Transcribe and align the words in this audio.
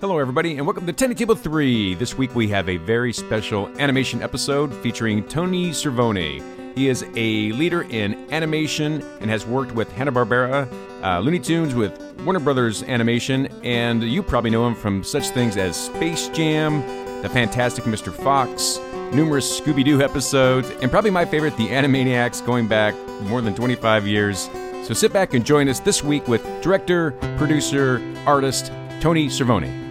Hello, 0.00 0.18
everybody, 0.18 0.56
and 0.56 0.66
welcome 0.66 0.86
to 0.86 0.94
Tiny 0.94 1.14
Table 1.14 1.34
3. 1.34 1.92
This 1.92 2.16
week 2.16 2.34
we 2.34 2.48
have 2.48 2.70
a 2.70 2.78
very 2.78 3.12
special 3.12 3.68
animation 3.78 4.22
episode 4.22 4.74
featuring 4.76 5.22
Tony 5.28 5.72
Cervone. 5.72 6.74
He 6.74 6.88
is 6.88 7.04
a 7.16 7.52
leader 7.52 7.82
in 7.82 8.32
animation 8.32 9.02
and 9.20 9.28
has 9.28 9.44
worked 9.44 9.72
with 9.72 9.92
Hanna-Barbera, 9.92 10.72
uh, 11.02 11.20
Looney 11.20 11.38
Tunes, 11.38 11.74
with 11.74 12.00
Warner 12.24 12.40
Brothers 12.40 12.82
Animation, 12.84 13.48
and 13.62 14.02
you 14.02 14.22
probably 14.22 14.48
know 14.48 14.66
him 14.66 14.74
from 14.74 15.04
such 15.04 15.28
things 15.28 15.58
as 15.58 15.76
Space 15.76 16.28
Jam, 16.28 16.80
The 17.20 17.28
Fantastic 17.28 17.84
Mr. 17.84 18.10
Fox, 18.10 18.78
numerous 19.12 19.60
Scooby 19.60 19.84
Doo 19.84 20.00
episodes, 20.00 20.70
and 20.80 20.90
probably 20.90 21.10
my 21.10 21.26
favorite, 21.26 21.58
The 21.58 21.68
Animaniacs, 21.68 22.46
going 22.46 22.68
back 22.68 22.94
more 23.24 23.42
than 23.42 23.54
25 23.54 24.06
years. 24.06 24.48
So 24.82 24.94
sit 24.94 25.12
back 25.12 25.34
and 25.34 25.44
join 25.44 25.68
us 25.68 25.78
this 25.78 26.02
week 26.02 26.26
with 26.26 26.42
director, 26.62 27.10
producer, 27.36 28.00
artist 28.24 28.72
Tony 29.02 29.28
Cervone. 29.28 29.89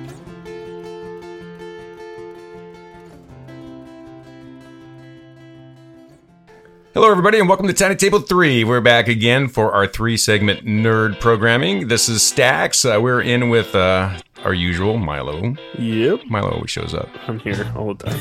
Hello, 7.00 7.10
everybody, 7.12 7.40
and 7.40 7.48
welcome 7.48 7.66
to 7.66 7.72
Tiny 7.74 7.96
Table 7.96 8.20
3. 8.20 8.66
We're 8.66 8.82
back 8.82 9.08
again 9.08 9.48
for 9.48 9.72
our 9.72 9.88
three 9.88 10.18
segment 10.18 10.66
nerd 10.66 11.18
programming. 11.22 11.88
This 11.88 12.10
is 12.10 12.22
Stacks. 12.22 12.84
Uh, 12.84 13.00
we're 13.02 13.22
in 13.22 13.48
with 13.48 13.74
uh, 13.74 14.20
our 14.44 14.54
usual 14.54 14.98
Milo. 14.98 15.56
Yep, 15.78 16.26
Milo 16.26 16.50
always 16.52 16.70
shows 16.72 16.94
up. 16.94 17.08
I'm 17.30 17.40
here 17.40 17.72
all 17.78 17.94
the 17.94 18.04
time. 18.04 18.20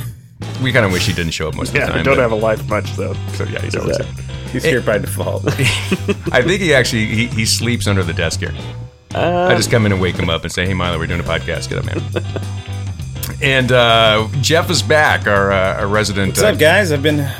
We 0.62 0.70
kind 0.72 0.86
of 0.86 0.92
wish 0.92 1.08
he 1.08 1.12
didn't 1.12 1.32
show 1.32 1.48
up 1.48 1.56
most 1.56 1.74
Yeah, 1.74 1.80
of 1.80 1.86
the 1.88 1.92
time. 1.94 2.00
I 2.00 2.02
don't 2.04 2.14
but- 2.18 2.22
have 2.22 2.30
a 2.30 2.36
life 2.36 2.68
much 2.68 2.94
though. 2.94 3.14
So, 3.32 3.42
yeah, 3.46 3.60
he's 3.62 3.74
always 3.74 3.98
that- 3.98 4.06
here. 4.06 4.24
He's 4.52 4.62
here 4.62 4.80
by 4.80 4.98
default. 4.98 5.44
I 6.32 6.42
think 6.42 6.60
he 6.62 6.72
actually 6.72 7.06
he, 7.06 7.26
he 7.26 7.46
sleeps 7.46 7.88
under 7.88 8.04
the 8.04 8.14
desk 8.14 8.38
here. 8.38 8.54
I 9.12 9.56
just 9.56 9.72
come 9.72 9.86
in 9.86 9.92
and 9.92 10.00
wake 10.00 10.14
him 10.14 10.30
up 10.30 10.44
and 10.44 10.52
say, 10.52 10.66
"Hey, 10.66 10.74
Milo, 10.74 11.00
we're 11.00 11.08
doing 11.08 11.18
a 11.18 11.24
podcast. 11.24 11.68
Get 11.68 11.78
up, 11.78 11.84
man." 11.84 13.38
and 13.42 13.72
uh, 13.72 14.28
Jeff 14.40 14.70
is 14.70 14.82
back, 14.82 15.26
our, 15.26 15.50
uh, 15.50 15.80
our 15.80 15.88
resident. 15.88 16.28
What's 16.28 16.42
up, 16.42 16.60
guys? 16.60 16.92
I've 16.92 17.02
been 17.02 17.18
a 17.18 17.36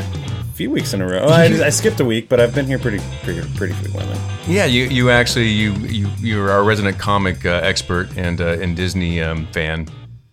few 0.58 0.70
weeks 0.72 0.92
in 0.92 1.00
a 1.00 1.06
row. 1.06 1.28
I, 1.28 1.44
I 1.66 1.70
skipped 1.70 2.00
a 2.00 2.04
week, 2.04 2.28
but 2.28 2.40
I've 2.40 2.52
been 2.52 2.66
here 2.66 2.80
pretty 2.80 2.98
pretty 3.22 3.48
pretty 3.54 3.74
frequently. 3.74 4.18
Yeah, 4.48 4.64
you 4.64 4.86
you 4.86 5.08
actually 5.08 5.46
you 5.46 5.72
you 5.74 6.08
you're 6.18 6.50
our 6.50 6.64
resident 6.64 6.98
comic 6.98 7.46
uh, 7.46 7.60
expert 7.62 8.08
and 8.16 8.40
uh, 8.40 8.58
and 8.60 8.74
Disney 8.76 9.22
um, 9.22 9.46
fan. 9.52 9.86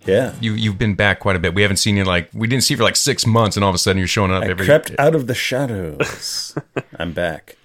Yeah, 0.08 0.34
You 0.42 0.54
you've 0.54 0.80
been 0.80 0.96
back 0.96 1.20
quite 1.20 1.36
a 1.36 1.40
bit. 1.40 1.54
We 1.54 1.62
haven't 1.62 1.78
seen 1.78 1.96
you 1.96 2.06
like 2.06 2.30
we 2.34 2.48
didn't 2.48 2.64
see 2.64 2.74
you 2.74 2.78
for 2.80 2.84
like 2.84 2.96
six 2.96 3.28
months, 3.28 3.56
and 3.56 3.64
all 3.64 3.70
of 3.70 3.76
a 3.76 3.78
sudden 3.78 4.00
you're 4.00 4.08
showing 4.08 4.32
up 4.32 4.44
I 4.44 4.48
every. 4.48 4.66
crept 4.66 4.92
out 4.98 5.14
of 5.14 5.28
the 5.28 5.36
shadows. 5.36 6.56
I'm 7.00 7.14
back. 7.14 7.56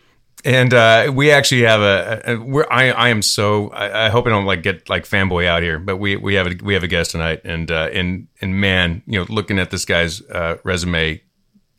And 0.45 0.73
uh, 0.75 1.13
we 1.15 1.31
actually 1.31 1.63
have 1.63 1.81
a, 1.81 2.23
a 2.27 2.37
we're 2.37 2.67
I 2.71 2.91
I 2.91 3.09
am 3.09 3.23
so 3.23 3.71
I, 3.71 4.07
I 4.07 4.09
hope 4.11 4.27
I 4.27 4.31
don't 4.31 4.45
like 4.45 4.63
get 4.63 4.89
like 4.91 5.05
fanboy 5.05 5.47
out 5.47 5.63
here, 5.63 5.79
but 5.79 5.97
we 5.97 6.17
we 6.17 6.35
have 6.35 6.47
a 6.47 6.57
we 6.63 6.75
have 6.75 6.83
a 6.83 6.89
guest 6.89 7.11
tonight, 7.13 7.41
and 7.45 7.71
uh, 7.71 7.89
and 7.93 8.29
and 8.43 8.55
man, 8.61 9.03
you 9.07 9.19
know, 9.19 9.27
looking 9.31 9.59
at 9.59 9.71
this 9.71 9.85
guy's 9.87 10.21
uh, 10.29 10.57
resume, 10.63 11.23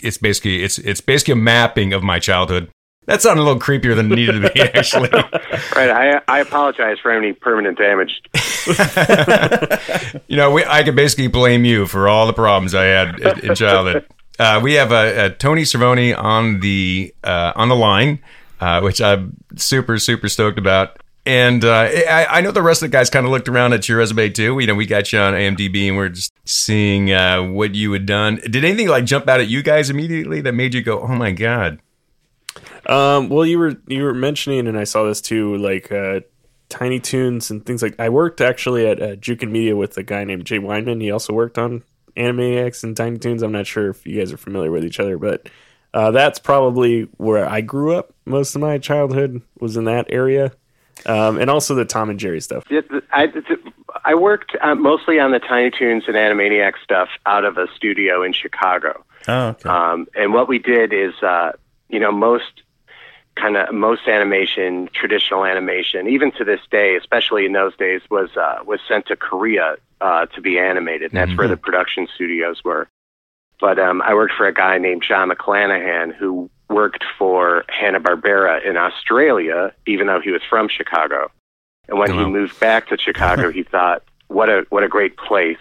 it's 0.01 0.17
basically 0.17 0.63
it's 0.63 0.77
it's 0.79 1.01
basically 1.01 1.33
a 1.33 1.37
mapping 1.37 1.93
of 1.93 2.03
my 2.03 2.19
childhood. 2.19 2.69
That 3.07 3.21
sounded 3.21 3.41
a 3.41 3.45
little 3.45 3.59
creepier 3.59 3.95
than 3.95 4.11
it 4.11 4.15
needed 4.15 4.41
to 4.41 4.51
be, 4.51 4.61
actually. 4.75 5.09
Right. 5.09 5.89
I 5.89 6.21
I 6.27 6.39
apologize 6.39 6.97
for 7.01 7.11
any 7.11 7.33
permanent 7.33 7.77
damage. 7.77 8.21
you 10.27 10.37
know, 10.37 10.51
we, 10.51 10.63
I 10.65 10.83
could 10.83 10.95
basically 10.95 11.27
blame 11.27 11.65
you 11.65 11.87
for 11.87 12.07
all 12.07 12.27
the 12.27 12.33
problems 12.33 12.75
I 12.75 12.85
had 12.85 13.19
in, 13.19 13.49
in 13.49 13.55
childhood. 13.55 14.05
Uh, 14.37 14.59
we 14.61 14.73
have 14.73 14.91
uh, 14.91 14.95
uh, 14.95 15.29
Tony 15.29 15.63
Cervone 15.63 16.17
on 16.17 16.61
the 16.61 17.13
uh, 17.23 17.53
on 17.55 17.69
the 17.69 17.75
line, 17.75 18.19
uh, 18.59 18.81
which 18.81 19.01
I'm 19.01 19.37
super 19.55 19.99
super 19.99 20.29
stoked 20.29 20.57
about. 20.57 20.99
And 21.25 21.63
uh, 21.63 21.87
I, 22.09 22.25
I 22.29 22.41
know 22.41 22.51
the 22.51 22.63
rest 22.63 22.81
of 22.81 22.89
the 22.89 22.97
guys 22.97 23.11
kind 23.11 23.25
of 23.25 23.31
looked 23.31 23.47
around 23.47 23.73
at 23.73 23.87
your 23.87 23.99
resume 23.99 24.29
too. 24.29 24.57
You 24.59 24.67
know, 24.67 24.73
we 24.73 24.87
got 24.87 25.13
you 25.13 25.19
on 25.19 25.33
IMDb, 25.33 25.87
and 25.87 25.95
we're 25.95 26.09
just 26.09 26.33
seeing 26.45 27.11
uh, 27.11 27.43
what 27.43 27.75
you 27.75 27.91
had 27.91 28.07
done. 28.07 28.37
Did 28.37 28.65
anything 28.65 28.87
like 28.87 29.05
jump 29.05 29.27
out 29.27 29.39
at 29.39 29.47
you 29.47 29.61
guys 29.61 29.91
immediately 29.91 30.41
that 30.41 30.53
made 30.53 30.73
you 30.73 30.81
go, 30.81 30.99
"Oh 30.99 31.15
my 31.15 31.31
god"? 31.31 31.79
Um, 32.87 33.29
well, 33.29 33.45
you 33.45 33.59
were 33.59 33.75
you 33.87 34.03
were 34.03 34.15
mentioning, 34.15 34.67
and 34.67 34.77
I 34.77 34.83
saw 34.83 35.03
this 35.03 35.21
too, 35.21 35.57
like 35.57 35.91
uh, 35.91 36.21
Tiny 36.69 36.99
Toons 36.99 37.51
and 37.51 37.63
things 37.63 37.83
like. 37.83 37.99
I 37.99 38.09
worked 38.09 38.41
actually 38.41 38.87
at 38.87 39.01
uh, 39.01 39.15
Juke 39.15 39.43
and 39.43 39.53
Media 39.53 39.75
with 39.75 39.97
a 39.97 40.03
guy 40.03 40.23
named 40.23 40.45
Jay 40.45 40.57
Weinman. 40.57 41.01
He 41.01 41.11
also 41.11 41.33
worked 41.33 41.59
on 41.59 41.83
Animaniacs 42.17 42.83
and 42.83 42.97
Tiny 42.97 43.19
Toons. 43.19 43.43
I'm 43.43 43.51
not 43.51 43.67
sure 43.67 43.89
if 43.89 44.05
you 44.07 44.17
guys 44.17 44.33
are 44.33 44.37
familiar 44.37 44.71
with 44.71 44.83
each 44.83 44.99
other, 44.99 45.19
but 45.19 45.49
uh, 45.93 46.11
that's 46.11 46.39
probably 46.39 47.03
where 47.17 47.47
I 47.47 47.61
grew 47.61 47.95
up. 47.95 48.13
Most 48.25 48.55
of 48.55 48.61
my 48.61 48.77
childhood 48.77 49.41
was 49.59 49.77
in 49.77 49.85
that 49.85 50.07
area, 50.09 50.53
um, 51.05 51.37
and 51.39 51.49
also 51.49 51.75
the 51.75 51.85
Tom 51.85 52.09
and 52.09 52.19
Jerry 52.19 52.41
stuff. 52.41 52.63
It- 52.69 52.89
I, 53.11 53.27
I 54.05 54.15
worked 54.15 54.55
uh, 54.61 54.75
mostly 54.75 55.19
on 55.19 55.31
the 55.31 55.39
Tiny 55.39 55.71
Toons 55.71 56.03
and 56.07 56.15
Animaniac 56.15 56.73
stuff 56.83 57.09
out 57.25 57.43
of 57.45 57.57
a 57.57 57.67
studio 57.75 58.23
in 58.23 58.33
Chicago. 58.33 59.03
Oh, 59.27 59.47
okay. 59.49 59.69
Um, 59.69 60.07
and 60.15 60.33
what 60.33 60.47
we 60.47 60.59
did 60.59 60.93
is, 60.93 61.13
uh, 61.21 61.51
you 61.89 61.99
know, 61.99 62.11
most 62.11 62.63
kind 63.35 63.57
of 63.57 63.73
most 63.73 64.07
animation, 64.07 64.89
traditional 64.93 65.45
animation, 65.45 66.07
even 66.07 66.31
to 66.33 66.43
this 66.43 66.59
day, 66.69 66.95
especially 66.95 67.45
in 67.45 67.53
those 67.53 67.75
days, 67.77 68.01
was 68.09 68.29
uh, 68.37 68.59
was 68.65 68.79
sent 68.87 69.07
to 69.07 69.15
Korea 69.15 69.75
uh, 69.99 70.25
to 70.27 70.41
be 70.41 70.57
animated. 70.57 71.11
And 71.13 71.17
that's 71.17 71.37
where 71.37 71.47
the 71.47 71.57
production 71.57 72.07
studios 72.15 72.63
were. 72.63 72.87
But 73.59 73.77
um, 73.77 74.01
I 74.01 74.15
worked 74.15 74.33
for 74.33 74.47
a 74.47 74.53
guy 74.53 74.77
named 74.79 75.03
John 75.07 75.29
McClenahan 75.29 76.15
who 76.15 76.49
worked 76.71 77.03
for 77.17 77.65
Hanna 77.69 77.99
Barbera 77.99 78.65
in 78.65 78.77
Australia, 78.77 79.73
even 79.85 80.07
though 80.07 80.19
he 80.19 80.31
was 80.31 80.41
from 80.49 80.67
Chicago. 80.67 81.31
And 81.87 81.99
when 81.99 82.15
Wow. 82.15 82.25
he 82.25 82.31
moved 82.31 82.59
back 82.59 82.87
to 82.87 82.97
Chicago, 82.97 83.51
he 83.59 83.63
thought, 83.63 84.03
"What 84.27 84.49
a 84.49 84.65
what 84.69 84.83
a 84.83 84.87
great 84.87 85.17
place 85.17 85.57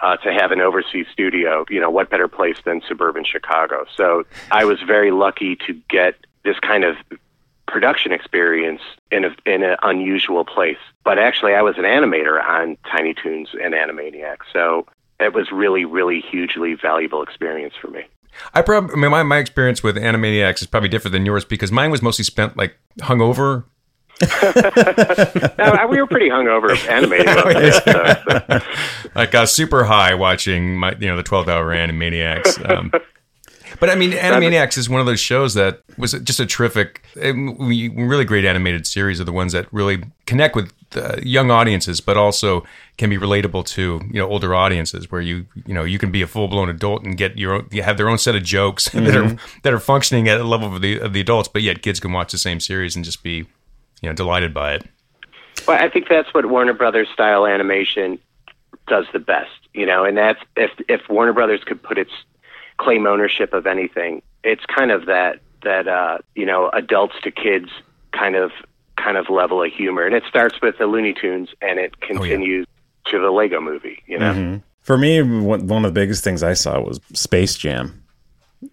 uh, 0.00 0.16
to 0.18 0.32
have 0.32 0.52
an 0.52 0.60
overseas 0.60 1.06
studio. 1.12 1.64
You 1.68 1.80
know, 1.80 1.90
what 1.90 2.10
better 2.10 2.28
place 2.28 2.58
than 2.64 2.82
suburban 2.86 3.24
Chicago? 3.24 3.86
So 3.96 4.24
I 4.50 4.64
was 4.64 4.80
very 4.82 5.10
lucky 5.10 5.56
to 5.66 5.74
get 5.88 6.14
this 6.44 6.58
kind 6.60 6.84
of 6.84 6.96
production 7.66 8.12
experience 8.12 8.80
in 9.10 9.24
a, 9.24 9.34
in 9.44 9.62
an 9.62 9.76
unusual 9.82 10.44
place. 10.44 10.78
But 11.04 11.18
actually, 11.18 11.54
I 11.54 11.62
was 11.62 11.76
an 11.78 11.84
animator 11.84 12.42
on 12.42 12.76
Tiny 12.90 13.14
Toons 13.14 13.50
and 13.60 13.74
Animaniacs, 13.74 14.46
so 14.52 14.86
it 15.18 15.32
was 15.32 15.50
really, 15.50 15.84
really 15.84 16.20
hugely 16.20 16.74
valuable 16.74 17.22
experience 17.22 17.74
for 17.80 17.88
me. 17.88 18.02
I 18.54 18.62
probably, 18.62 18.94
I 18.94 18.96
mean, 18.96 19.10
my, 19.10 19.22
my 19.22 19.38
experience 19.38 19.82
with 19.82 19.96
Animaniacs 19.96 20.60
is 20.62 20.66
probably 20.66 20.88
different 20.88 21.12
than 21.12 21.26
yours 21.26 21.44
because 21.44 21.70
mine 21.72 21.90
was 21.90 22.02
mostly 22.02 22.24
spent 22.24 22.56
like 22.56 22.76
hungover. 23.00 23.64
Now, 25.58 25.86
we 25.88 26.00
were 26.00 26.06
pretty 26.06 26.28
hungover 26.30 26.76
animating. 26.88 27.26
most 27.26 27.46
of 27.46 27.56
it, 27.56 28.20
so- 28.48 28.58
so- 28.58 29.10
like 29.14 29.34
uh, 29.34 29.46
super 29.46 29.84
high 29.84 30.14
watching 30.14 30.76
my 30.78 30.94
you 30.98 31.06
know 31.08 31.16
the 31.16 31.22
12 31.22 31.48
hour 31.48 31.74
animaniacs 31.74 32.68
um, 32.70 32.90
but 33.80 33.90
i 33.90 33.94
mean 33.94 34.12
animaniacs 34.12 34.76
is 34.78 34.88
one 34.88 35.00
of 35.00 35.06
those 35.06 35.20
shows 35.20 35.54
that 35.54 35.80
was 35.98 36.12
just 36.12 36.38
a 36.40 36.46
terrific 36.46 37.02
eh, 37.20 37.32
really 37.34 38.24
great 38.24 38.44
animated 38.44 38.86
series 38.86 39.20
of 39.20 39.26
the 39.26 39.32
ones 39.32 39.52
that 39.52 39.66
really 39.72 40.02
connect 40.26 40.54
with 40.56 40.72
uh, 40.96 41.16
young 41.22 41.50
audiences 41.50 42.00
but 42.00 42.16
also 42.16 42.64
can 42.96 43.10
be 43.10 43.18
relatable 43.18 43.64
to 43.66 44.00
you 44.10 44.20
know 44.20 44.28
older 44.28 44.54
audiences 44.54 45.10
where 45.10 45.20
you 45.20 45.46
you 45.66 45.74
know 45.74 45.84
you 45.84 45.98
can 45.98 46.10
be 46.10 46.22
a 46.22 46.26
full-blown 46.26 46.68
adult 46.68 47.04
and 47.04 47.16
get 47.16 47.38
your 47.38 47.54
own 47.54 47.68
you 47.70 47.82
have 47.82 47.96
their 47.96 48.08
own 48.08 48.18
set 48.18 48.34
of 48.34 48.42
jokes 48.42 48.88
that 48.90 49.14
are 49.14 49.36
that 49.62 49.72
are 49.72 49.80
functioning 49.80 50.28
at 50.28 50.40
a 50.40 50.44
level 50.44 50.74
of 50.74 50.80
the 50.80 50.98
of 50.98 51.12
the 51.12 51.20
adults 51.20 51.48
but 51.48 51.62
yet 51.62 51.82
kids 51.82 52.00
can 52.00 52.12
watch 52.12 52.32
the 52.32 52.38
same 52.38 52.60
series 52.60 52.96
and 52.96 53.04
just 53.04 53.22
be 53.22 53.46
you 54.00 54.08
know 54.08 54.12
delighted 54.12 54.52
by 54.52 54.74
it. 54.74 54.86
Well, 55.66 55.82
I 55.82 55.88
think 55.88 56.08
that's 56.08 56.32
what 56.32 56.46
Warner 56.46 56.74
Brothers 56.74 57.08
style 57.12 57.46
animation 57.46 58.18
does 58.86 59.06
the 59.12 59.18
best, 59.18 59.50
you 59.74 59.86
know, 59.86 60.04
and 60.04 60.16
that's 60.16 60.40
if 60.56 60.70
if 60.88 61.08
Warner 61.08 61.32
Brothers 61.32 61.62
could 61.64 61.82
put 61.82 61.98
its 61.98 62.12
claim 62.78 63.06
ownership 63.06 63.52
of 63.52 63.66
anything, 63.66 64.22
it's 64.44 64.64
kind 64.66 64.90
of 64.90 65.06
that 65.06 65.40
that 65.62 65.88
uh, 65.88 66.18
you 66.34 66.46
know 66.46 66.70
adults 66.72 67.14
to 67.22 67.30
kids 67.30 67.68
kind 68.12 68.36
of 68.36 68.52
kind 68.96 69.16
of 69.16 69.28
level 69.28 69.62
of 69.62 69.72
humor, 69.72 70.04
and 70.04 70.14
it 70.14 70.24
starts 70.28 70.60
with 70.62 70.78
the 70.78 70.86
Looney 70.86 71.12
Tunes 71.12 71.48
and 71.60 71.78
it 71.78 72.00
continues 72.00 72.66
to 73.10 73.18
the 73.18 73.30
Lego 73.30 73.60
Movie, 73.60 74.02
you 74.06 74.18
know. 74.18 74.32
Mm-hmm. 74.32 74.56
For 74.82 74.96
me, 74.96 75.20
one 75.20 75.84
of 75.84 75.94
the 75.94 76.00
biggest 76.00 76.22
things 76.22 76.42
I 76.42 76.52
saw 76.52 76.80
was 76.80 77.00
Space 77.12 77.56
Jam. 77.56 78.04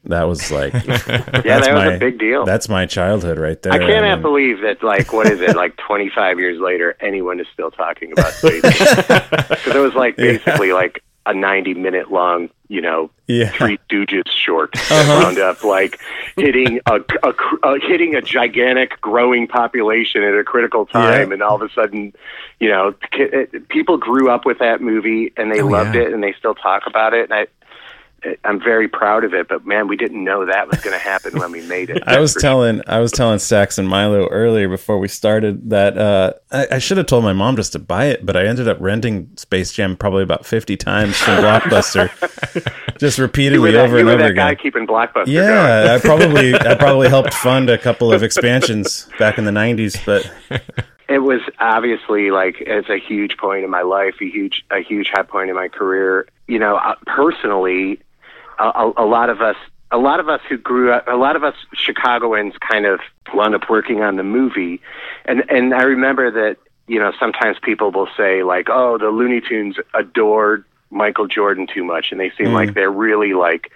That 0.06 0.24
was 0.24 0.51
like, 0.51 0.74
Yeah, 0.85 0.97
that 1.07 1.59
was 1.59 1.68
my, 1.68 1.94
a 1.94 2.00
big 2.00 2.19
deal. 2.19 2.45
That's 2.45 2.69
my 2.69 2.85
childhood 2.85 3.38
right 3.38 3.62
there. 3.62 3.74
I 3.74 3.80
cannot 3.80 4.15
mean, 4.15 4.21
believe 4.21 4.62
that, 4.62 4.83
like, 4.83 5.12
what 5.12 5.27
is 5.27 5.41
it, 5.41 5.56
like 5.56 5.75
25 5.88 6.39
years 6.39 6.59
later, 6.59 6.95
anyone 7.00 7.39
is 7.39 7.47
still 7.51 7.71
talking 7.71 8.12
about 8.12 8.31
space. 8.33 8.62
Jam. 8.62 9.24
Because 9.30 9.75
it 9.75 9.80
was, 9.80 9.94
like, 9.94 10.15
basically 10.15 10.71
like 10.71 11.03
a 11.25 11.33
90 11.33 11.74
minute 11.75 12.12
long, 12.12 12.50
you 12.73 12.81
know, 12.81 13.11
Yeah. 13.27 13.51
Three 13.51 13.77
Stooges 13.89 14.27
short 14.29 14.71
that 14.89 15.23
wound 15.23 15.37
up, 15.37 15.63
like, 15.63 15.99
hitting 16.35 16.79
a, 16.87 16.95
a, 17.21 17.33
cr- 17.33 17.55
uh, 17.63 17.75
hitting 17.81 18.15
a 18.15 18.21
gigantic 18.21 18.99
growing 18.99 19.47
population 19.47 20.23
at 20.23 20.33
a 20.33 20.43
critical 20.43 20.85
time. 20.87 21.27
Yeah. 21.29 21.33
And 21.33 21.43
all 21.43 21.55
of 21.55 21.61
a 21.61 21.71
sudden, 21.73 22.13
you 22.59 22.69
know, 22.69 22.95
people 23.69 23.97
grew 23.97 24.29
up 24.31 24.45
with 24.45 24.57
that 24.59 24.81
movie 24.81 25.31
and 25.37 25.51
they 25.53 25.61
Oh, 25.61 25.67
loved 25.67 25.93
yeah. 25.95 26.01
it 26.01 26.13
and 26.13 26.23
they 26.23 26.33
still 26.33 26.55
talk 26.55 26.83
about 26.87 27.13
it. 27.13 27.29
And 27.29 27.33
I, 27.33 27.47
I'm 28.43 28.59
very 28.59 28.87
proud 28.87 29.23
of 29.23 29.33
it. 29.33 29.47
But 29.47 29.65
man, 29.65 29.87
we 29.87 29.97
didn't 29.97 30.23
know 30.23 30.45
that 30.45 30.67
was 30.67 30.79
going 30.81 30.97
to 30.97 31.03
happen 31.03 31.37
when 31.39 31.51
we 31.51 31.61
made 31.67 31.89
it. 31.89 32.03
I 32.07 32.19
was 32.19 32.33
telling 32.33 32.81
I 32.87 32.99
was 32.99 33.11
telling 33.11 33.39
Stacks 33.39 33.77
and 33.77 33.87
Milo 33.87 34.27
earlier 34.27 34.69
before 34.69 34.97
we 34.97 35.07
started 35.07 35.69
that 35.69 35.97
uh, 35.97 36.33
I, 36.51 36.67
I 36.71 36.79
should 36.79 36.97
have 36.97 37.07
told 37.07 37.23
my 37.23 37.33
mom 37.33 37.55
just 37.55 37.73
to 37.73 37.79
buy 37.79 38.05
it, 38.05 38.25
but 38.25 38.35
I 38.35 38.45
ended 38.45 38.67
up 38.67 38.77
renting 38.79 39.29
Space 39.35 39.71
Jam 39.73 39.95
probably 39.97 40.23
about 40.23 40.45
fifty 40.45 40.77
times 40.77 41.17
from 41.17 41.35
Blockbuster, 41.43 42.09
just 42.97 43.19
repeatedly 43.19 43.71
that, 43.71 43.85
over 43.85 43.97
and 43.97 44.09
over 44.09 44.23
that 44.23 44.35
guy 44.35 44.51
again. 44.51 44.61
keeping 44.61 44.87
Blockbuster. 44.87 45.25
going. 45.25 45.29
Yeah, 45.29 45.95
I 45.95 45.99
probably 46.03 46.53
I 46.55 46.75
probably 46.75 47.09
helped 47.09 47.33
fund 47.33 47.69
a 47.69 47.77
couple 47.77 48.13
of 48.13 48.23
expansions 48.23 49.09
back 49.19 49.37
in 49.37 49.45
the 49.45 49.51
'90s, 49.51 50.03
but 50.05 50.31
it 51.09 51.19
was 51.19 51.41
obviously 51.59 52.31
like 52.31 52.55
it's 52.61 52.89
a 52.89 52.97
huge 52.97 53.37
point 53.37 53.63
in 53.63 53.69
my 53.69 53.81
life, 53.81 54.15
a 54.21 54.29
huge 54.29 54.63
a 54.71 54.81
huge 54.81 55.09
high 55.13 55.23
point 55.23 55.49
in 55.49 55.55
my 55.55 55.67
career. 55.67 56.27
You 56.47 56.59
know, 56.59 56.77
uh, 56.77 56.95
personally, 57.05 57.99
a, 58.59 58.63
a, 58.63 58.94
a 58.97 59.05
lot 59.05 59.29
of 59.29 59.41
us. 59.41 59.57
A 59.91 59.97
lot 60.00 60.19
of 60.19 60.27
us 60.27 60.41
who 60.50 60.57
grew 60.57 60.91
up, 60.91 61.07
a 61.07 61.15
lot 61.15 61.35
of 61.35 61.44
us 61.44 61.53
Chicagoans 61.75 62.55
kind 62.57 62.88
of 62.88 63.00
wound 63.31 63.53
up 63.53 63.69
working 63.69 64.01
on 64.01 64.15
the 64.15 64.23
movie. 64.23 64.81
And, 65.25 65.44
and 65.51 65.71
I 65.71 65.83
remember 65.83 66.31
that, 66.31 66.57
you 66.88 66.97
know, 66.97 67.13
sometimes 67.19 67.57
people 67.61 67.91
will 67.91 68.09
say 68.17 68.41
like, 68.41 68.69
oh, 68.71 68.97
the 68.97 69.09
Looney 69.09 69.39
Tunes 69.39 69.75
adored 69.94 70.65
Michael 70.89 71.27
Jordan 71.27 71.67
too 71.67 71.83
much. 71.83 72.11
And 72.11 72.19
they 72.19 72.31
seem 72.31 72.47
mm. 72.47 72.53
like 72.53 72.73
they're 72.73 72.91
really 72.91 73.35
like 73.35 73.71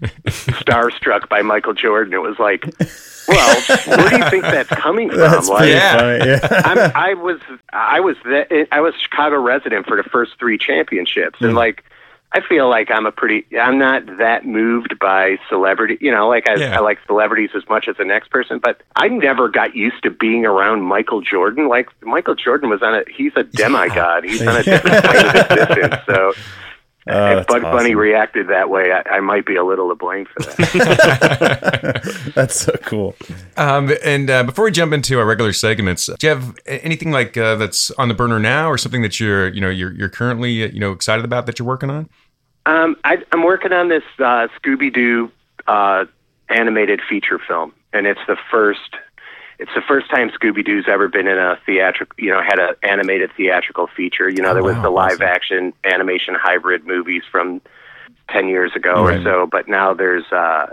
starstruck 0.26 1.30
by 1.30 1.40
Michael 1.40 1.72
Jordan. 1.72 2.12
It 2.12 2.20
was 2.20 2.38
like, 2.38 2.66
well, 3.28 3.60
where 3.86 4.10
do 4.10 4.16
you 4.18 4.30
think 4.30 4.42
that's 4.42 4.68
coming 4.68 5.10
from? 5.10 5.18
that's 5.18 5.48
like, 5.48 5.68
Yeah. 5.68 5.96
funny. 5.96 6.30
Yeah. 6.30 6.40
I'm, 6.64 6.92
I 6.94 7.14
was 7.14 7.40
I 7.72 8.00
was 8.00 8.16
the, 8.24 8.66
I 8.72 8.80
was 8.80 8.94
Chicago 8.94 9.40
resident 9.40 9.86
for 9.86 9.96
the 9.96 10.08
first 10.08 10.32
three 10.38 10.58
championships, 10.58 11.40
and 11.40 11.52
mm. 11.52 11.56
like 11.56 11.84
I 12.32 12.40
feel 12.46 12.68
like 12.68 12.90
I'm 12.90 13.06
a 13.06 13.12
pretty 13.12 13.46
I'm 13.58 13.78
not 13.78 14.04
that 14.18 14.44
moved 14.44 14.98
by 14.98 15.38
celebrity. 15.48 15.96
You 16.00 16.10
know, 16.10 16.28
like 16.28 16.48
I, 16.48 16.56
Yeah. 16.56 16.76
I 16.76 16.80
like 16.80 16.98
celebrities 17.06 17.50
as 17.54 17.62
much 17.68 17.88
as 17.88 17.96
the 17.96 18.04
next 18.04 18.30
person, 18.30 18.58
but 18.58 18.82
I 18.94 19.08
never 19.08 19.48
got 19.48 19.74
used 19.74 20.02
to 20.02 20.10
being 20.10 20.44
around 20.44 20.82
Michael 20.82 21.20
Jordan. 21.22 21.68
Like 21.68 21.88
Michael 22.02 22.34
Jordan 22.34 22.68
was 22.68 22.82
on 22.82 22.94
a 22.94 23.04
he's 23.10 23.32
a 23.36 23.44
demigod. 23.44 24.24
He's 24.24 24.42
on 24.42 24.56
a 24.56 24.62
different 24.64 25.04
plane 25.04 25.26
of 25.26 25.34
existence. 25.34 25.94
So. 26.06 26.32
Oh, 27.16 27.38
if 27.38 27.46
that's 27.46 27.62
Bugs 27.62 27.62
Bunny 27.62 27.94
reacted 27.94 28.48
that 28.48 28.68
way, 28.68 28.90
I, 28.90 29.16
I 29.16 29.20
might 29.20 29.46
be 29.46 29.54
a 29.54 29.62
little 29.64 29.88
to 29.90 29.94
blame 29.94 30.26
for 30.26 30.42
that. 30.42 32.02
That's 32.34 32.56
so 32.56 32.72
cool. 32.82 33.14
Um, 33.56 33.92
and 34.04 34.28
uh, 34.28 34.42
before 34.42 34.64
we 34.64 34.72
jump 34.72 34.92
into 34.92 35.16
our 35.20 35.24
regular 35.24 35.52
segments, 35.52 36.06
do 36.06 36.26
you 36.26 36.34
have 36.34 36.58
anything 36.66 37.12
like 37.12 37.36
uh, 37.36 37.54
that's 37.54 37.92
on 37.92 38.08
the 38.08 38.14
burner 38.14 38.40
now, 38.40 38.68
or 38.68 38.76
something 38.76 39.02
that 39.02 39.20
you're, 39.20 39.48
you 39.48 39.60
know, 39.60 39.70
you're 39.70 39.92
you're 39.92 40.08
currently, 40.08 40.64
uh, 40.64 40.66
you 40.66 40.80
know, 40.80 40.90
excited 40.90 41.24
about 41.24 41.46
that 41.46 41.60
you're 41.60 41.68
working 41.68 41.90
on? 41.90 42.08
Um, 42.66 42.96
I, 43.04 43.18
I'm 43.30 43.44
working 43.44 43.72
on 43.72 43.88
this 43.88 44.02
uh, 44.18 44.48
Scooby 44.60 44.92
Doo 44.92 45.30
uh, 45.68 46.06
animated 46.48 47.00
feature 47.08 47.38
film, 47.38 47.72
and 47.92 48.08
it's 48.08 48.20
the 48.26 48.36
first. 48.50 48.96
It's 49.58 49.70
the 49.74 49.82
first 49.88 50.10
time 50.10 50.30
Scooby 50.30 50.64
Doo's 50.64 50.86
ever 50.88 51.08
been 51.08 51.26
in 51.26 51.38
a 51.38 51.58
theatrical, 51.64 52.14
you 52.18 52.30
know, 52.30 52.40
had 52.42 52.58
an 52.58 52.74
animated 52.82 53.30
theatrical 53.36 53.86
feature. 53.96 54.28
You 54.28 54.42
know, 54.42 54.52
there 54.54 54.62
was 54.62 54.76
wow, 54.76 54.82
the 54.82 54.90
live 54.90 55.22
action 55.22 55.72
animation 55.84 56.34
hybrid 56.38 56.86
movies 56.86 57.22
from 57.30 57.60
ten 58.30 58.48
years 58.48 58.72
ago 58.76 59.04
Right. 59.04 59.18
or 59.20 59.22
so, 59.22 59.46
but 59.50 59.68
now 59.68 59.94
there's 59.94 60.24
uh, 60.30 60.66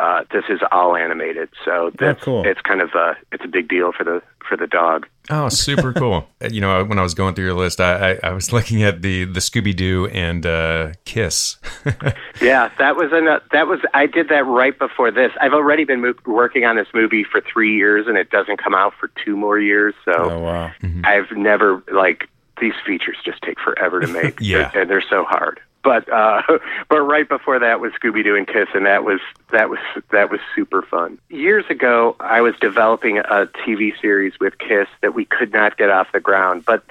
uh, 0.00 0.24
this 0.32 0.44
is 0.48 0.60
all 0.72 0.96
animated. 0.96 1.48
So 1.64 1.90
that's 1.98 2.22
cool. 2.24 2.46
it's 2.46 2.60
kind 2.62 2.80
of 2.80 2.90
a 2.94 3.16
it's 3.32 3.44
a 3.44 3.48
big 3.48 3.68
deal 3.68 3.92
for 3.92 4.04
the 4.04 4.22
for 4.48 4.56
the 4.56 4.66
dog. 4.66 5.06
Oh, 5.28 5.48
super 5.48 5.92
cool. 5.92 6.26
Uh, 6.42 6.48
you 6.50 6.60
know, 6.62 6.82
when 6.84 6.98
I 6.98 7.02
was 7.02 7.12
going 7.12 7.34
through 7.34 7.44
your 7.44 7.54
list, 7.54 7.82
I, 7.82 8.12
I, 8.12 8.18
I 8.22 8.32
was 8.32 8.50
looking 8.56 8.82
at 8.82 9.02
the 9.02 9.24
the 9.26 9.40
Scooby 9.40 9.76
Doo 9.76 10.06
and 10.12 10.46
uh, 10.46 10.92
Kiss. 11.04 11.58
Yeah, 12.40 12.70
that 12.78 12.96
was 12.96 13.10
an, 13.12 13.26
that 13.52 13.66
was 13.66 13.80
I 13.92 14.06
did 14.06 14.30
that 14.30 14.46
right 14.46 14.76
before 14.78 15.10
this. 15.10 15.30
I've 15.40 15.52
already 15.52 15.84
been 15.84 16.00
mo- 16.00 16.14
working 16.26 16.64
on 16.64 16.76
this 16.76 16.88
movie 16.94 17.22
for 17.22 17.42
three 17.42 17.76
years, 17.76 18.06
and 18.06 18.16
it 18.16 18.30
doesn't 18.30 18.56
come 18.56 18.74
out 18.74 18.94
for 18.98 19.10
two 19.22 19.36
more 19.36 19.58
years. 19.58 19.94
So 20.06 20.12
Oh 20.16 20.38
wow. 20.40 20.70
I've 21.04 21.30
never 21.32 21.82
like 21.92 22.28
these 22.60 22.72
features 22.86 23.16
just 23.24 23.42
take 23.42 23.60
forever 23.60 24.00
to 24.00 24.06
make. 24.06 24.38
Yeah. 24.40 24.70
They're- 24.70 24.82
and 24.82 24.90
they're 24.90 25.02
so 25.02 25.24
hard. 25.24 25.60
But 25.82 26.10
uh, 26.12 26.42
but 26.88 27.00
right 27.00 27.28
before 27.28 27.58
that 27.58 27.80
was 27.80 27.92
Scooby 27.92 28.22
Doo 28.22 28.36
and 28.36 28.46
Kiss, 28.46 28.68
and 28.74 28.86
that 28.86 29.04
was 29.04 29.20
that 29.52 29.70
was 29.70 29.78
that 30.10 30.30
was 30.30 30.40
super 30.54 30.82
fun. 30.82 31.18
Years 31.28 31.64
ago, 31.70 32.16
I 32.20 32.40
was 32.40 32.54
developing 32.60 33.18
a 33.18 33.46
TV 33.66 33.98
series 34.00 34.38
with 34.40 34.58
Kiss 34.58 34.88
that 35.00 35.14
we 35.14 35.24
could 35.24 35.52
not 35.52 35.76
get 35.76 35.90
off 35.90 36.12
the 36.12 36.20
ground, 36.20 36.64
but 36.64 36.84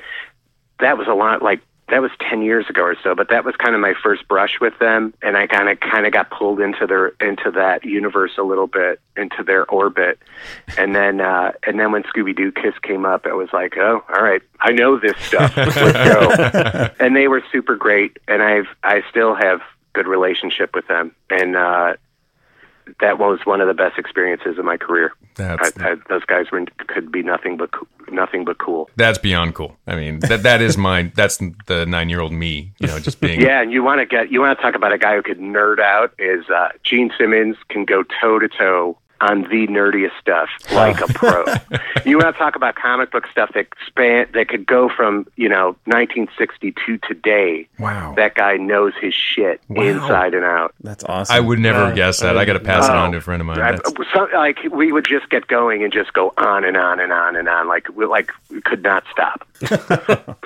that 0.80 0.97
was 0.97 1.07
a 1.07 1.13
lot 1.13 1.41
like 1.41 1.62
that 1.89 2.01
was 2.01 2.12
10 2.30 2.41
years 2.41 2.69
ago 2.69 2.83
or 2.83 2.95
so 3.03 3.15
but 3.15 3.30
that 3.30 3.44
was 3.44 3.56
kind 3.56 3.75
of 3.75 3.81
my 3.81 3.94
first 4.01 4.27
brush 4.27 4.59
with 4.59 4.77
them 4.80 5.13
and 5.21 5.38
i 5.38 5.47
kind 5.47 5.69
of 5.69 5.80
kind 5.80 6.06
of 6.06 6.13
got 6.13 6.30
pulled 6.30 6.59
into 6.59 6.86
their 6.88 7.07
into 7.19 7.51
that 7.51 7.83
universe 7.83 8.31
a 8.38 8.44
little 8.44 8.68
bit 8.68 9.00
into 9.19 9.44
their 9.44 9.69
orbit. 9.69 10.19
And 10.77 10.95
then 10.95 11.21
uh 11.21 11.51
and 11.68 11.80
then 11.80 11.91
when 11.91 12.03
scooby 12.03 12.36
doo 12.36 12.51
kiss 12.51 12.74
came 12.81 13.06
up 13.06 13.25
i 13.25 13.33
was 13.33 13.50
like 13.53 13.77
oh 13.77 14.03
all 14.09 14.24
right 14.24 14.41
i 14.62 14.71
know 14.71 14.97
this 14.97 15.18
stuff. 15.18 15.56
Let's 15.56 15.75
go. 15.75 16.89
And 17.00 17.15
they 17.15 17.27
were 17.27 17.44
super 17.51 17.75
great 17.75 18.18
and 18.27 18.42
i've 18.42 18.68
i 18.83 19.03
still 19.09 19.35
have 19.35 19.62
good 19.94 20.07
relationship 20.07 20.75
with 20.75 20.88
them. 20.88 21.13
And 21.30 21.56
uh 21.56 21.94
that 23.00 23.19
was 23.19 23.39
one 23.45 23.62
of 23.62 23.68
the 23.68 23.74
best 23.74 23.97
experiences 23.97 24.57
of 24.57 24.65
my 24.65 24.77
career. 24.77 25.13
That's 25.36 25.77
I, 25.80 25.91
I, 25.91 25.95
those 26.09 26.25
guys 26.25 26.51
were 26.51 26.65
could 26.88 27.12
be 27.12 27.24
nothing 27.24 27.57
but 27.57 27.69
nothing 28.12 28.45
but 28.45 28.57
cool. 28.57 28.89
that's 28.95 29.18
beyond 29.18 29.56
cool. 29.56 29.77
I 29.88 29.95
mean, 29.95 30.19
that 30.19 30.44
that 30.44 30.62
is 30.62 30.77
my 30.77 31.12
that's 31.15 31.38
the 31.68 31.86
nine 31.88 32.09
year 32.09 32.19
old 32.19 32.33
me. 32.33 32.74
You 32.80 32.88
know, 32.88 33.00
just 33.00 33.21
being 33.21 33.41
Yeah, 33.41 33.62
and 33.62 33.71
you 33.71 33.83
want 33.83 34.00
to 34.00 34.06
get 34.06 34.31
you 34.31 34.41
want 34.41 34.57
to 34.57 34.62
talk 34.62 34.75
about 34.75 34.91
a 34.91 34.97
guy 34.97 35.15
who 35.15 35.21
could 35.21 35.39
nerd 35.39 35.80
out 35.80 36.13
is 36.19 36.50
uh, 36.50 36.69
Gene 36.83 37.12
Simmons 37.18 37.56
can 37.69 37.86
go 37.86 38.03
toe 38.21 38.39
to 38.39 38.47
toe 38.47 38.97
on 39.21 39.42
the 39.44 39.68
nerdiest 39.68 40.12
stuff 40.19 40.50
like 40.71 41.01
a 41.01 41.07
pro. 41.13 41.44
you 42.06 42.18
want 42.18 42.33
to 42.33 42.39
talk 42.39 42.56
about 42.56 42.75
comic 42.75 43.12
book 43.12 43.27
stuff 43.31 43.51
that 43.54 43.68
span 43.88 44.27
that 44.33 44.48
could 44.48 44.66
go 44.66 44.89
from 44.89 45.27
you 45.36 45.50
know 45.50 45.75
1960 45.86 46.74
to 46.86 46.98
today. 47.00 47.68
Wow. 47.80 48.13
that 48.18 48.36
guy 48.36 48.57
knows 48.57 48.94
his 49.01 49.13
shit 49.13 49.62
Wow. 49.69 49.83
inside 49.83 50.33
and 50.33 50.44
out. 50.45 50.74
That's 50.81 51.04
awesome. 51.04 51.36
I 51.36 51.39
would 51.39 51.60
never 51.60 51.88
have 51.88 51.95
guessed 51.95 52.21
that. 52.21 52.38
I 52.38 52.45
got 52.45 52.54
to 52.54 52.60
pass 52.60 52.88
it 52.88 52.92
Oh. 52.92 52.98
on 52.98 53.12
to 53.12 53.18
a 53.18 53.21
friend 53.21 53.42
of 53.42 53.48
mine. 53.48 53.60
I- 53.60 53.71
That's, 53.74 53.92
so, 54.13 54.27
like 54.33 54.60
we 54.71 54.92
would 54.92 55.06
just 55.06 55.30
get 55.30 55.48
going 55.48 55.83
and 55.83 55.92
just 55.94 56.13
go 56.13 56.33
on 56.38 56.63
and 56.63 56.77
on 56.77 57.00
and 57.00 57.12
on 57.12 57.36
and 57.36 57.48
on 57.50 57.68
like 57.68 57.88
we 57.95 58.06
like 58.06 58.31
we 58.50 58.62
could 58.62 58.83
not 58.83 59.04
stop. 59.12 59.45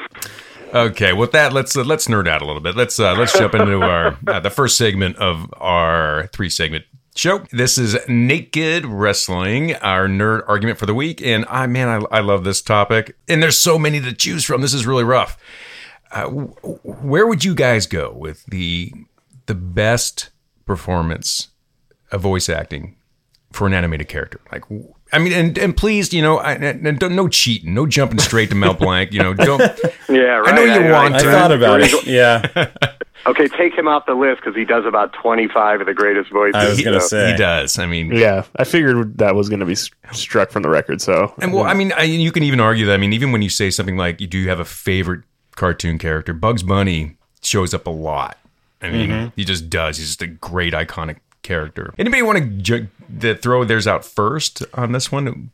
Okay, 0.74 1.14
with 1.14 1.34
that, 1.34 1.54
let's 1.54 1.78
uh, 1.78 1.84
let's 1.84 2.08
nerd 2.08 2.28
out 2.28 2.42
a 2.42 2.46
little 2.46 2.60
bit. 2.62 2.76
Let's 2.76 3.00
uh, 3.00 3.14
let's 3.14 3.38
jump 3.38 3.54
into 3.54 3.80
our 3.84 4.18
uh, 4.28 4.40
the 4.40 4.50
first 4.50 4.76
segment 4.76 5.18
of 5.18 5.54
our 5.58 6.26
three 6.34 6.50
segment 6.50 6.86
show. 7.16 7.46
This 7.52 7.78
is 7.78 7.98
naked 8.08 8.86
wrestling, 8.86 9.76
our 9.76 10.08
nerd 10.08 10.44
argument 10.48 10.78
for 10.80 10.86
the 10.86 10.94
week, 10.94 11.22
and 11.22 11.46
I 11.50 11.68
man, 11.68 11.88
I, 11.88 12.18
I 12.18 12.20
love 12.22 12.44
this 12.44 12.62
topic. 12.62 13.16
And 13.28 13.42
there's 13.42 13.58
so 13.58 13.78
many 13.80 14.00
to 14.02 14.14
choose 14.14 14.44
from. 14.44 14.62
This 14.62 14.74
is 14.74 14.86
really 14.86 15.04
rough. 15.04 15.38
Uh, 16.12 16.26
where 16.28 17.26
would 17.28 17.44
you 17.44 17.56
guys 17.56 17.88
go 17.88 18.12
with 18.14 18.46
the 18.46 18.92
the 19.48 19.56
best 19.56 20.30
performance 20.66 21.50
of 22.12 22.22
voice 22.22 22.50
acting 22.50 22.96
for 23.52 23.66
an 23.68 23.74
animated 23.74 24.08
character? 24.08 24.40
Like, 24.52 24.64
I 25.12 25.20
mean, 25.20 25.34
and 25.34 25.58
and 25.58 25.76
please, 25.76 26.14
you 26.14 26.22
know, 26.22 26.38
I, 26.38 26.54
and 26.54 26.86
and 26.88 27.00
don't, 27.00 27.16
no 27.16 27.28
cheating, 27.28 27.74
no 27.74 27.88
jumping 27.88 28.20
straight 28.20 28.50
to 28.50 28.56
Mel 28.56 28.74
Blanc. 28.76 29.12
You 29.12 29.24
know, 29.24 29.34
don't. 29.34 29.62
Yeah, 30.10 30.38
right. 30.40 30.54
I 30.54 30.56
know 30.56 30.64
you 30.64 30.92
want 30.92 31.16
I 31.16 31.20
to. 31.20 31.32
thought 31.32 31.52
about 31.52 31.82
it. 31.82 32.06
Yeah, 32.06 32.46
Okay, 33.26 33.48
take 33.48 33.74
him 33.74 33.88
off 33.88 34.06
the 34.06 34.16
list 34.16 34.42
because 34.42 34.56
he 34.56 34.66
does 34.66 34.86
about 34.86 35.14
25 35.14 35.82
of 35.82 35.88
the 35.88 35.94
greatest 35.94 36.30
voices. 36.30 36.56
I 36.56 36.68
was 36.68 36.82
gonna 36.82 37.00
so- 37.00 37.08
say 37.08 37.32
He 37.32 37.38
does. 37.38 37.80
I 37.80 37.86
mean, 37.86 38.12
Yeah, 38.12 38.44
I 38.58 38.66
figured 38.66 39.18
that 39.20 39.36
was 39.36 39.48
going 39.50 39.62
to 39.62 39.66
be 39.66 39.74
s- 39.74 39.90
struck 40.12 40.52
from 40.52 40.64
the 40.64 40.70
record. 40.70 41.02
So 41.02 41.34
and 41.40 41.54
well, 41.54 41.64
I 41.64 41.74
mean, 41.74 41.94
I, 41.94 42.04
you 42.04 42.32
can 42.32 42.44
even 42.44 42.60
argue 42.60 42.86
that. 42.88 42.94
I 42.94 42.98
mean, 42.98 43.14
even 43.14 43.32
when 43.32 43.42
you 43.42 43.50
say 43.50 43.70
something 43.70 43.98
like 43.98 44.20
you 44.20 44.28
do 44.28 44.38
you 44.38 44.50
have 44.50 44.60
a 44.60 44.66
favorite 44.66 45.24
cartoon 45.56 45.98
character, 46.00 46.34
Bugs 46.34 46.64
Bunny 46.64 47.16
shows 47.42 47.74
up 47.74 47.88
a 47.88 47.92
lot. 47.92 48.38
I 48.82 48.90
mean, 48.90 49.10
mm-hmm. 49.10 49.30
he 49.36 49.46
just 49.46 49.70
does. 49.70 49.98
He's 49.98 50.08
just 50.08 50.22
a 50.22 50.28
great 50.28 50.74
iconic 50.74 51.18
character. 51.42 51.94
Anybody 51.98 52.22
want 52.22 52.40
to 52.40 52.46
ju- 52.46 52.88
the, 53.08 53.36
throw 53.36 53.64
theirs 53.64 53.88
out 53.88 54.04
first 54.04 54.64
on 54.74 54.92
this 54.92 55.12
one? 55.12 55.52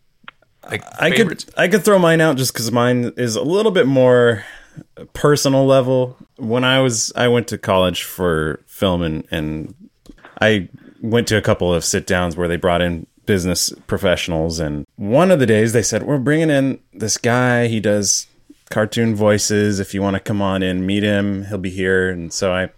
Like 0.70 0.84
I 1.00 1.12
favorites? 1.12 1.46
could 1.46 1.54
I 1.58 1.68
could 1.68 1.84
throw 1.84 2.00
mine 2.00 2.22
out 2.22 2.38
just 2.38 2.54
because 2.54 2.72
mine 2.72 3.14
is 3.18 3.36
a 3.36 3.42
little 3.42 3.72
bit 3.72 3.88
more 3.88 4.44
personal 5.14 5.66
level. 5.66 6.18
When 6.38 6.64
I 6.64 6.82
was 6.82 7.12
I 7.16 7.28
went 7.28 7.48
to 7.50 7.58
college 7.58 8.04
for 8.04 8.62
film 8.66 9.02
and 9.02 9.28
and 9.32 9.74
I 10.42 10.70
went 11.02 11.28
to 11.30 11.38
a 11.38 11.42
couple 11.42 11.74
of 11.74 11.84
sit 11.84 12.06
downs 12.06 12.36
where 12.36 12.48
they 12.48 12.58
brought 12.58 12.82
in 12.82 13.08
business 13.26 13.72
professionals. 13.88 14.60
And 14.60 14.86
one 14.96 15.32
of 15.32 15.40
the 15.40 15.46
days 15.46 15.74
they 15.74 15.84
said 15.84 16.04
we're 16.04 16.18
bringing 16.18 16.50
in 16.50 16.80
this 16.94 17.18
guy. 17.18 17.68
He 17.68 17.80
does 17.80 18.28
cartoon 18.70 19.16
voices. 19.16 19.80
If 19.80 19.94
you 19.94 20.02
want 20.02 20.16
to 20.16 20.20
come 20.20 20.42
on 20.42 20.64
in 20.64 20.86
meet 20.86 21.04
him. 21.04 21.46
He'll 21.46 21.58
be 21.58 21.70
here. 21.70 22.10
And 22.10 22.34
so 22.34 22.54
I 22.54 22.70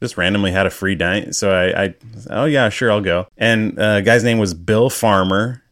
just 0.00 0.16
randomly 0.16 0.52
had 0.52 0.66
a 0.66 0.70
free 0.70 0.94
night 0.94 1.34
so 1.34 1.50
I, 1.50 1.84
I 1.84 1.94
oh 2.28 2.44
yeah 2.44 2.68
sure 2.68 2.92
I'll 2.92 3.00
go. 3.00 3.28
And 3.36 3.78
uh, 3.78 4.02
guy's 4.02 4.24
name 4.24 4.38
was 4.38 4.54
Bill 4.54 4.90
Farmer. 4.90 5.62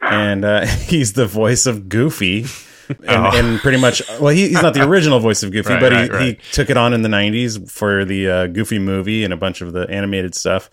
And 0.00 0.44
uh, 0.44 0.66
he's 0.66 1.14
the 1.14 1.26
voice 1.26 1.66
of 1.66 1.88
Goofy 1.88 2.46
and, 2.88 3.34
and 3.34 3.60
pretty 3.60 3.78
much 3.78 4.02
well 4.20 4.28
he, 4.28 4.48
he's 4.48 4.62
not 4.62 4.74
the 4.74 4.82
original 4.88 5.20
voice 5.20 5.42
of 5.42 5.52
Goofy, 5.52 5.74
Right, 5.74 5.80
but 5.80 5.92
he, 5.92 5.98
right, 5.98 6.12
right. 6.12 6.22
he 6.22 6.52
took 6.52 6.70
it 6.70 6.76
on 6.76 6.92
in 6.92 7.02
the 7.02 7.08
'90s 7.08 7.70
for 7.70 8.04
the 8.04 8.28
uh, 8.28 8.46
Goofy 8.46 8.78
movie 8.78 9.24
and 9.24 9.32
a 9.32 9.36
bunch 9.36 9.60
of 9.60 9.72
the 9.72 9.88
animated 9.90 10.34
stuff. 10.34 10.70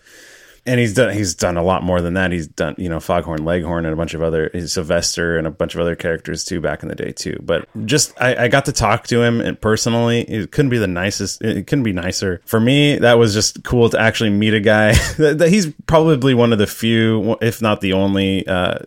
And 0.68 0.80
he's 0.80 0.94
done 0.94 1.14
he's 1.14 1.36
done 1.36 1.56
a 1.56 1.62
lot 1.62 1.84
more 1.84 2.00
than 2.00 2.14
that. 2.14 2.32
He's 2.32 2.48
done 2.48 2.74
you 2.76 2.88
know 2.88 2.98
Foghorn 2.98 3.44
Leghorn 3.44 3.84
and 3.84 3.92
a 3.92 3.96
bunch 3.96 4.14
of 4.14 4.22
other 4.22 4.50
Sylvester 4.66 5.38
and 5.38 5.46
a 5.46 5.50
bunch 5.52 5.76
of 5.76 5.80
other 5.80 5.94
characters 5.94 6.42
too 6.42 6.60
back 6.60 6.82
in 6.82 6.88
the 6.88 6.96
day 6.96 7.12
too. 7.12 7.38
But 7.40 7.68
just 7.86 8.20
I, 8.20 8.46
I 8.46 8.48
got 8.48 8.64
to 8.64 8.72
talk 8.72 9.06
to 9.06 9.22
him 9.22 9.40
and 9.40 9.60
personally. 9.60 10.22
It 10.22 10.50
couldn't 10.50 10.70
be 10.70 10.78
the 10.78 10.88
nicest. 10.88 11.40
It 11.40 11.68
couldn't 11.68 11.84
be 11.84 11.92
nicer 11.92 12.40
for 12.46 12.58
me. 12.58 12.98
That 12.98 13.14
was 13.16 13.32
just 13.32 13.62
cool 13.62 13.90
to 13.90 14.00
actually 14.00 14.30
meet 14.30 14.54
a 14.54 14.60
guy 14.60 14.92
that, 15.18 15.38
that 15.38 15.50
he's 15.50 15.72
probably 15.86 16.34
one 16.34 16.52
of 16.52 16.58
the 16.58 16.66
few, 16.66 17.36
if 17.40 17.62
not 17.62 17.80
the 17.80 17.92
only. 17.92 18.44
Uh, 18.44 18.78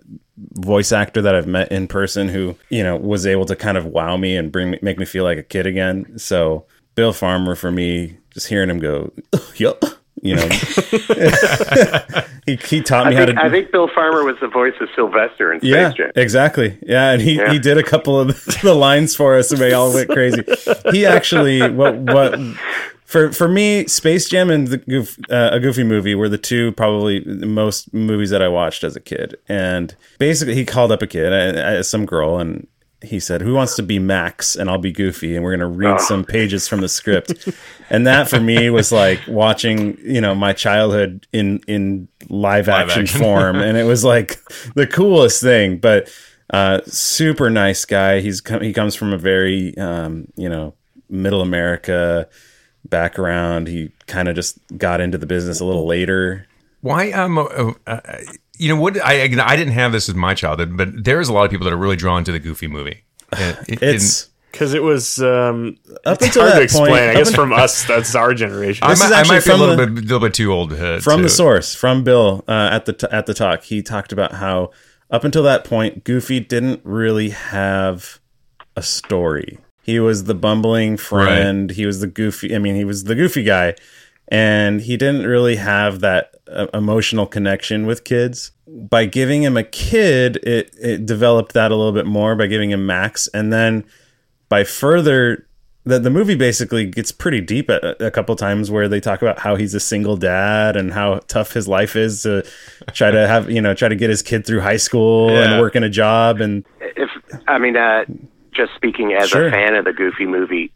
voice 0.53 0.91
actor 0.91 1.22
that 1.22 1.36
I've 1.36 1.48
met 1.48 1.72
in 1.72 1.88
person 1.88 2.29
who, 2.29 2.55
you 2.69 2.84
know, 2.84 2.96
was 2.96 3.25
able 3.25 3.46
to 3.46 3.55
kind 3.55 3.77
of 3.77 3.86
wow 3.86 4.17
me 4.17 4.36
and 4.36 4.51
bring 4.51 4.72
me, 4.72 4.79
make 4.81 4.98
me 4.98 5.05
feel 5.05 5.24
like 5.24 5.38
a 5.38 5.43
kid 5.43 5.65
again. 5.65 6.17
So 6.17 6.65
Bill 6.96 7.13
Farmer 7.13 7.55
for 7.55 7.72
me, 7.72 8.17
just 8.34 8.48
hearing 8.48 8.69
him 8.69 8.79
go, 8.79 9.12
yup, 9.55 9.84
you 10.22 10.36
know, 10.36 10.48
he, 12.46 12.56
he 12.56 12.82
taught 12.82 13.08
me 13.08 13.16
I 13.16 13.20
how 13.20 13.26
think, 13.26 13.38
to. 13.40 13.46
I 13.46 13.50
think 13.50 13.72
Bill 13.72 13.88
Farmer 13.94 14.24
was 14.24 14.36
the 14.42 14.48
voice 14.48 14.74
of 14.82 14.90
Sylvester 14.96 15.54
in 15.54 15.60
Space 15.60 15.70
yeah, 15.70 15.92
Jam. 15.94 16.12
exactly. 16.16 16.78
Yeah, 16.84 17.12
and 17.12 17.22
he, 17.22 17.36
Yeah. 17.38 17.52
he 17.52 17.60
did 17.60 17.78
a 17.78 17.84
couple 17.84 18.20
of 18.20 18.28
the 18.62 18.74
lines 18.74 19.16
for 19.16 19.36
us, 19.38 19.52
and 19.52 19.60
we 19.60 19.74
all 19.74 19.94
went 19.94 20.10
crazy. 20.10 20.44
He 20.92 21.06
actually 21.06 21.70
what 21.70 21.96
what 21.98 22.40
for 23.06 23.32
for 23.32 23.48
me, 23.48 23.88
Space 23.88 24.30
Jam 24.30 24.50
and 24.50 24.68
the 24.68 24.78
Goof, 24.78 25.18
uh, 25.32 25.50
a 25.54 25.60
Goofy 25.60 25.84
movie 25.84 26.14
were 26.16 26.30
the 26.30 26.38
two 26.38 26.72
probably 26.74 27.22
most 27.26 27.94
movies 27.94 28.30
that 28.30 28.42
I 28.42 28.48
watched 28.48 28.84
as 28.84 28.96
a 28.96 29.00
kid. 29.00 29.36
And 29.48 29.96
basically, 30.20 30.56
he 30.56 30.66
called 30.66 30.92
up 30.92 31.02
a 31.02 31.08
kid, 31.08 31.34
uh, 31.34 31.60
uh, 31.60 31.84
some 31.84 32.06
girl, 32.06 32.38
and 32.38 32.68
he 33.01 33.20
said, 33.20 33.41
"Who 33.41 33.53
wants 33.53 33.75
to 33.77 33.84
be 33.84 33.98
Max?" 34.00 34.56
And 34.56 34.70
I'll 34.70 34.77
be 34.77 34.91
Goofy, 34.91 35.36
and 35.36 35.44
we're 35.44 35.51
gonna 35.56 35.68
read 35.68 35.96
Oh. 36.00 36.03
some 36.03 36.24
pages 36.25 36.68
from 36.68 36.82
the 36.82 36.89
script. 36.89 37.48
and 37.89 38.06
that 38.08 38.29
for 38.29 38.39
me 38.39 38.70
was 38.70 38.91
like 38.91 39.20
watching, 39.27 39.98
you 40.03 40.20
know, 40.22 40.36
my 40.36 40.53
childhood 40.53 41.25
in 41.32 41.62
in 41.68 42.08
live, 42.29 42.68
action, 42.70 43.03
action. 43.03 43.22
form, 43.22 43.56
and 43.58 43.77
it 43.77 43.86
was 43.86 44.03
like 44.03 44.39
the 44.75 44.86
coolest 44.88 45.41
thing. 45.41 45.77
But 45.77 46.10
uh, 46.51 46.82
super 46.86 47.50
nice 47.50 47.86
guy. 47.86 48.20
He's 48.22 48.41
com- 48.41 48.62
he 48.62 48.74
comes 48.74 48.96
from 48.96 49.13
a 49.13 49.18
very 49.18 49.77
um, 49.77 50.27
you 50.36 50.50
know 50.50 50.74
middle 51.10 51.41
America 51.41 52.27
background. 52.88 53.68
He 53.68 53.91
kind 54.08 54.27
of 54.27 54.36
just 54.36 54.58
got 54.77 55.01
into 55.01 55.18
the 55.18 55.25
business 55.25 55.60
a 55.60 55.65
little 55.65 55.86
later. 55.86 56.48
Why? 56.82 57.12
Um, 57.12 57.38
uh, 57.38 57.74
uh, 57.88 58.00
you 58.60 58.70
know 58.70 58.80
what? 58.80 59.04
I 59.04 59.24
I 59.24 59.56
didn't 59.56 59.74
have 59.74 59.92
this 59.92 60.08
as 60.10 60.16
my 60.16 60.34
childhood, 60.36 60.78
but 60.78 61.04
there's 61.04 61.30
a 61.30 61.34
lot 61.34 61.46
of 61.46 61.51
people 61.51 61.66
that 61.66 61.74
are 61.74 61.78
really 61.78 61.96
drawn 61.96 62.24
to 62.25 62.32
the 62.32 62.39
Goofy 62.39 62.68
movie. 62.68 63.04
It- 63.32 63.82
It's 63.82 64.30
Because 64.51 64.74
it 64.74 64.82
was 64.84 65.20
um, 65.22 65.78
up 66.06 66.16
it's 66.18 66.25
until 66.28 66.42
hard 66.44 66.54
that 66.54 66.58
to 66.58 66.63
explain. 66.63 66.88
point. 66.89 67.01
I 67.04 67.13
guess 67.13 67.34
from 67.34 67.54
us, 67.54 67.86
that's 67.86 68.16
our 68.16 68.34
generation. 68.34 68.84
I 68.84 68.89
This 68.89 69.00
might, 69.00 69.06
is 69.08 69.12
I 69.12 69.20
actually 69.20 69.36
might 69.38 69.46
be 69.46 69.51
a 69.51 69.56
little 69.58 69.75
the- 69.75 69.88
bit, 69.88 70.04
little 70.06 70.20
bit 70.20 70.34
too 70.34 70.51
old 70.51 70.74
uh, 70.74 71.00
from 71.00 71.18
to- 71.18 71.24
the 71.24 71.30
source 71.30 71.74
from 71.75 72.04
Bill 72.04 72.44
uh, 72.48 72.70
at 72.72 72.86
the 72.86 72.94
t- 72.94 73.08
at 73.12 73.25
the 73.28 73.34
talk. 73.34 73.63
He 73.63 73.82
talked 73.82 74.12
about 74.12 74.34
how 74.34 74.72
up 75.12 75.24
until 75.24 75.44
that 75.44 75.63
point, 75.63 76.04
Goofy 76.04 76.39
didn't 76.39 76.82
really 76.84 77.30
have 77.30 78.20
a 78.75 78.82
story. 78.84 79.60
He 79.84 80.00
was 80.00 80.25
the 80.25 80.36
bumbling 80.36 80.98
friend. 80.98 81.72
He 81.72 81.86
was 81.88 82.00
the 82.00 82.06
goofy. 82.08 82.56
I 82.56 82.60
mean, 82.60 82.75
he 82.75 82.86
was 82.86 83.06
the 83.06 83.16
goofy 83.16 83.42
guy, 83.44 83.74
and 84.28 84.82
he 84.82 84.98
didn't 84.98 85.25
really 85.25 85.56
have 85.56 86.01
that 86.01 86.36
emotional 86.74 87.25
connection 87.25 87.86
with 87.86 88.03
kids. 88.03 88.51
By 88.68 89.06
giving 89.06 89.44
him 89.44 89.58
a 89.58 89.63
kid, 89.63 90.38
it 90.38 90.75
it 90.82 91.06
developed 91.06 91.53
that 91.53 91.72
a 91.72 91.75
little 91.75 91.91
bit 91.94 92.06
more. 92.06 92.36
By 92.36 92.48
giving 92.48 92.72
him 92.72 92.86
Max, 92.86 93.27
and 93.34 93.51
then 93.51 93.84
by 94.48 94.63
further 94.63 95.46
the, 95.86 95.98
the 95.98 96.10
movie 96.10 96.36
basically 96.36 96.86
gets 96.86 97.12
pretty 97.12 97.41
deep 97.41 97.70
a, 97.70 97.96
a 98.06 98.12
couple 98.12 98.36
times 98.36 98.70
where 98.70 98.88
they 98.88 99.00
talk 99.00 99.22
about 99.22 99.39
how 99.39 99.56
he's 99.56 99.74
a 99.74 99.79
single 99.79 100.18
dad 100.18 100.75
and 100.75 100.94
how 100.94 101.20
tough 101.27 101.53
his 101.53 101.68
life 101.68 101.96
is 101.96 102.24
to 102.24 102.46
try 102.91 103.10
to 103.10 103.27
have 103.27 103.50
you 103.50 103.62
know 103.62 103.74
try 103.74 103.88
to 103.88 103.96
get 103.96 104.10
his 104.10 104.22
kid 104.22 104.46
through 104.46 104.60
high 104.60 104.77
school 104.77 105.32
Yeah. 105.32 105.51
and 105.53 105.62
working 105.62 105.84
a 105.84 105.89
job 105.89 106.41
and 106.41 106.63
if 106.82 107.10
I 107.48 107.58
mean, 107.60 107.75
uh, 107.77 108.06
just 108.51 108.75
speaking 108.75 109.13
as 109.13 109.29
Sure. 109.29 109.48
a 109.48 109.51
fan 109.51 109.74
of 109.75 109.86
the 109.86 109.94
Goofy 109.94 110.25
movie, 110.25 110.72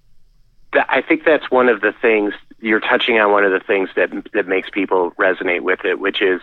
I 0.73 1.01
think 1.01 1.23
that's 1.25 1.51
one 1.51 1.69
of 1.69 1.81
the 1.81 1.93
things 2.01 2.33
you're 2.63 2.79
touching 2.79 3.19
on. 3.19 3.31
One 3.31 3.43
of 3.43 3.51
the 3.51 3.59
things 3.59 3.89
that 3.95 4.09
that 4.33 4.47
makes 4.47 4.69
people 4.69 5.11
resonate 5.11 5.61
with 5.61 5.83
it, 5.85 5.99
which 5.99 6.21
is, 6.21 6.41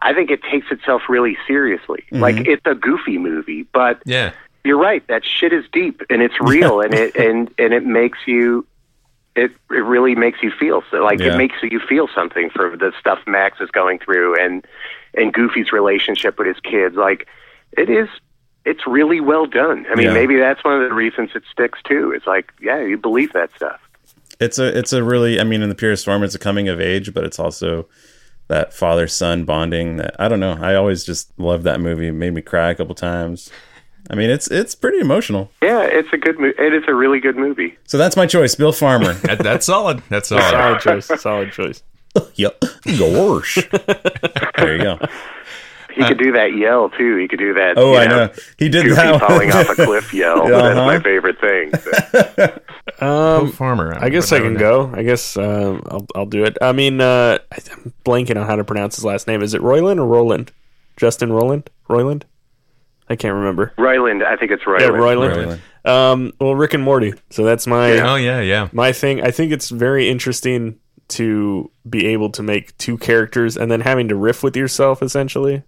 I 0.00 0.14
think 0.14 0.30
it 0.30 0.42
takes 0.42 0.70
itself 0.70 1.02
really 1.08 1.36
seriously. 1.46 2.04
Mm-hmm. 2.12 2.22
Like 2.22 2.36
it's 2.46 2.62
a 2.64 2.74
Goofy 2.74 3.18
movie, 3.18 3.64
but 3.72 4.00
Yeah. 4.06 4.32
you're 4.64 4.78
right. 4.78 5.06
That 5.08 5.24
shit 5.24 5.52
is 5.52 5.64
deep 5.72 6.02
and 6.08 6.22
it's 6.22 6.40
real, 6.40 6.80
and 6.80 6.94
it 6.94 7.16
and 7.26 7.52
and 7.58 7.74
it 7.74 7.84
makes 7.84 8.18
you. 8.26 8.66
It 9.36 9.52
it 9.70 9.84
really 9.84 10.14
makes 10.14 10.42
you 10.42 10.50
feel 10.50 10.82
so. 10.90 10.98
Like 11.04 11.20
Yeah. 11.20 11.34
it 11.34 11.36
makes 11.36 11.56
you 11.62 11.80
feel 11.80 12.08
something 12.14 12.50
for 12.50 12.76
the 12.76 12.92
stuff 12.98 13.18
Max 13.26 13.60
is 13.60 13.70
going 13.70 13.98
through, 13.98 14.36
and 14.42 14.64
and 15.14 15.32
Goofy's 15.32 15.72
relationship 15.72 16.38
with 16.38 16.46
his 16.48 16.60
kids. 16.60 16.96
Like 16.96 17.26
it 17.76 17.90
is. 17.90 18.08
It's 18.64 18.86
really 18.86 19.20
well 19.20 19.46
done. 19.46 19.86
I 19.90 19.94
mean, 19.94 20.08
Yeah. 20.08 20.12
maybe 20.12 20.36
that's 20.36 20.62
one 20.62 20.82
of 20.82 20.86
the 20.88 20.94
reasons 20.94 21.30
it 21.34 21.42
sticks 21.50 21.78
too. 21.84 22.12
It's 22.14 22.26
like, 22.26 22.52
yeah, 22.60 22.80
you 22.82 22.98
believe 22.98 23.32
that 23.32 23.50
stuff. 23.56 23.80
It's 24.40 24.58
a 24.58 24.76
it's 24.78 24.92
a 24.92 25.02
really 25.02 25.40
I 25.40 25.44
mean 25.44 25.62
in 25.62 25.68
the 25.68 25.74
purest 25.74 26.04
form 26.04 26.22
it's 26.22 26.34
a 26.34 26.38
coming 26.38 26.68
of 26.68 26.80
age 26.80 27.12
but 27.14 27.24
it's 27.24 27.38
also 27.38 27.88
that 28.48 28.72
father 28.72 29.06
son 29.08 29.44
bonding 29.44 29.96
that 29.96 30.14
I 30.18 30.28
don't 30.28 30.40
know 30.40 30.56
I 30.60 30.74
always 30.74 31.04
just 31.04 31.38
loved 31.38 31.64
that 31.64 31.80
movie 31.80 32.08
it 32.08 32.12
made 32.12 32.32
me 32.34 32.42
cry 32.42 32.70
a 32.70 32.74
couple 32.74 32.94
times 32.94 33.50
I 34.10 34.14
mean 34.14 34.30
it's 34.30 34.48
it's 34.50 34.74
pretty 34.74 35.00
emotional 35.00 35.50
Yeah, 35.62 35.82
it's 35.82 36.08
a 36.12 36.16
good. 36.16 36.38
movie. 36.38 36.54
it 36.58 36.72
is 36.72 36.84
a 36.88 36.94
really 36.94 37.20
good 37.20 37.36
movie. 37.36 37.76
so 37.84 37.98
that's 37.98 38.16
my 38.16 38.26
choice 38.26 38.54
Bill 38.54 38.72
Farmer 38.72 39.12
That, 39.24 39.40
that's 39.40 39.66
solid. 39.66 40.02
That's 40.08 40.28
solid. 40.28 40.50
solid 40.50 40.80
choice. 40.80 41.20
Solid 41.20 41.52
choice. 41.52 41.82
yep 42.34 42.58
gosh 42.98 43.58
there 44.56 44.76
you 44.76 44.82
go 44.82 44.98
He 45.98 46.08
could 46.08 46.18
do 46.18 46.32
that 46.32 46.54
yell 46.56 46.88
too. 46.90 47.16
He 47.16 47.28
could 47.28 47.38
do 47.38 47.54
that. 47.54 47.74
oh 47.76 47.94
I 47.96 48.06
know 48.06 48.30
he 48.58 48.68
did 48.68 48.84
Goofy 48.84 48.94
that 48.96 49.20
falling 49.20 49.52
off 49.52 49.68
a 49.70 49.74
cliff 49.74 50.12
yell. 50.14 50.42
Uh-huh. 50.42 50.48
That's 50.74 50.76
my 50.76 51.00
favorite 51.00 51.40
thing. 51.40 51.72
Um, 53.00 53.52
Farmer. 53.52 53.96
I 53.96 54.08
guess 54.08 54.32
I 54.32 54.40
can 54.40 54.54
go. 54.54 54.90
I 54.92 55.04
guess 55.04 55.36
um, 55.36 55.82
I'll 55.88 56.06
I'll 56.16 56.26
do 56.26 56.42
it. 56.44 56.56
I 56.60 56.72
mean, 56.72 57.00
uh, 57.00 57.38
I'm 57.52 57.92
blanking 58.04 58.40
on 58.40 58.44
how 58.46 58.56
to 58.56 58.64
pronounce 58.64 58.96
his 58.96 59.04
last 59.04 59.28
name. 59.28 59.40
Is 59.40 59.54
it 59.54 59.62
Royland 59.62 60.00
or 60.00 60.06
Roland? 60.06 60.50
Justin 60.96 61.32
Roland? 61.32 61.70
Royland? 61.88 62.24
I 63.08 63.14
can't 63.14 63.34
remember. 63.34 63.72
Royland, 63.78 64.24
I 64.24 64.36
think 64.36 64.50
it's 64.50 64.62
Yeah, 64.66 64.86
Royland. 64.88 65.00
Royland. 65.32 65.60
Roiland. 65.84 65.88
Um, 65.88 66.32
well, 66.40 66.56
Rick 66.56 66.74
and 66.74 66.82
Morty. 66.82 67.14
So 67.30 67.44
that's 67.44 67.66
my 67.68 67.92
Oh 68.00 68.16
yeah, 68.16 68.40
yeah. 68.40 68.68
my 68.72 68.90
thing. 68.92 69.22
I 69.22 69.30
think 69.30 69.52
it's 69.52 69.68
very 69.68 70.08
interesting 70.08 70.80
to 71.08 71.70
be 71.88 72.06
able 72.08 72.30
to 72.30 72.42
make 72.42 72.76
two 72.78 72.98
characters 72.98 73.56
and 73.56 73.70
then 73.70 73.80
having 73.82 74.08
to 74.08 74.16
riff 74.16 74.42
with 74.42 74.56
yourself 74.56 75.02
essentially. 75.02 75.62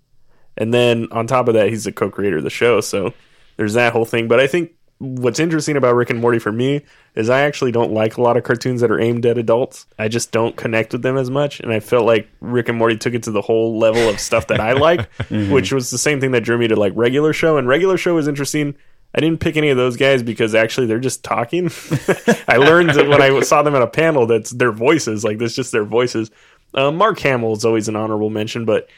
And 0.61 0.73
then 0.73 1.09
on 1.11 1.27
top 1.27 1.49
of 1.49 1.55
that, 1.55 1.71
he's 1.71 1.85
the 1.85 1.93
co-creator 1.93 2.37
of 2.37 2.45
the 2.45 2.51
show, 2.51 2.81
so 2.81 3.15
there's 3.57 3.75
that 3.75 3.93
whole 3.93 4.05
thing. 4.05 4.29
But 4.29 4.39
I 4.39 4.47
think 4.47 4.73
what's 4.99 5.41
interesting 5.41 5.79
about 5.79 5.95
Rick 5.95 6.11
and 6.11 6.21
Morty 6.21 6.39
for 6.39 6.53
me 6.53 6.83
is 7.15 7.31
I 7.31 7.41
actually 7.41 7.73
don't 7.73 7.93
like 7.93 8.19
a 8.19 8.23
lot 8.23 8.37
of 8.37 8.45
cartoons 8.45 8.83
that 8.83 8.91
are 8.91 9.01
aimed 9.01 9.25
at 9.25 9.39
adults. 9.39 9.87
I 9.99 10.09
just 10.09 10.31
don't 10.31 10.55
connect 10.57 10.93
with 10.93 11.01
them 11.01 11.17
as 11.17 11.31
much, 11.31 11.61
and 11.61 11.73
I 11.73 11.81
felt 11.81 12.05
like 12.05 12.29
Rick 12.41 12.69
and 12.69 12.77
Morty 12.77 12.99
took 12.99 13.15
it 13.15 13.23
to 13.23 13.31
the 13.31 13.41
whole 13.41 13.79
level 13.79 14.07
of 14.09 14.21
stuff 14.21 14.49
that 14.49 14.61
I 14.61 14.75
like, 14.75 15.11
which 15.31 15.73
was 15.73 15.91
the 15.91 15.99
same 15.99 16.21
thing 16.21 16.33
that 16.33 16.45
drew 16.45 16.59
me 16.59 16.69
to 16.69 16.77
like 16.77 16.93
regular 16.95 17.33
show. 17.33 17.57
And 17.57 17.67
regular 17.67 17.97
show 17.97 18.19
is 18.19 18.29
interesting. 18.29 18.77
I 19.15 19.21
didn't 19.21 19.41
pick 19.41 19.57
any 19.57 19.71
of 19.71 19.79
those 19.79 19.97
guys 19.97 20.23
because 20.23 20.55
actually 20.55 20.87
they're 20.87 21.01
just 21.01 21.25
talking. 21.25 21.67
I 22.47 22.59
learned 22.59 22.91
that 22.91 23.09
when 23.09 23.23
I 23.23 23.41
saw 23.41 23.63
them 23.63 23.75
at 23.75 23.83
a 23.83 23.89
panel 23.89 24.27
that's 24.27 24.51
their 24.51 24.73
voices, 24.73 25.25
like 25.25 25.39
that's 25.39 25.57
just 25.57 25.73
their 25.73 25.85
voices. 25.85 26.31
Uh, 26.75 26.93
Mark 26.93 27.19
Hamill 27.21 27.55
is 27.55 27.65
always 27.65 27.89
an 27.89 27.97
honorable 27.97 28.31
mention, 28.31 28.67
but 28.67 28.89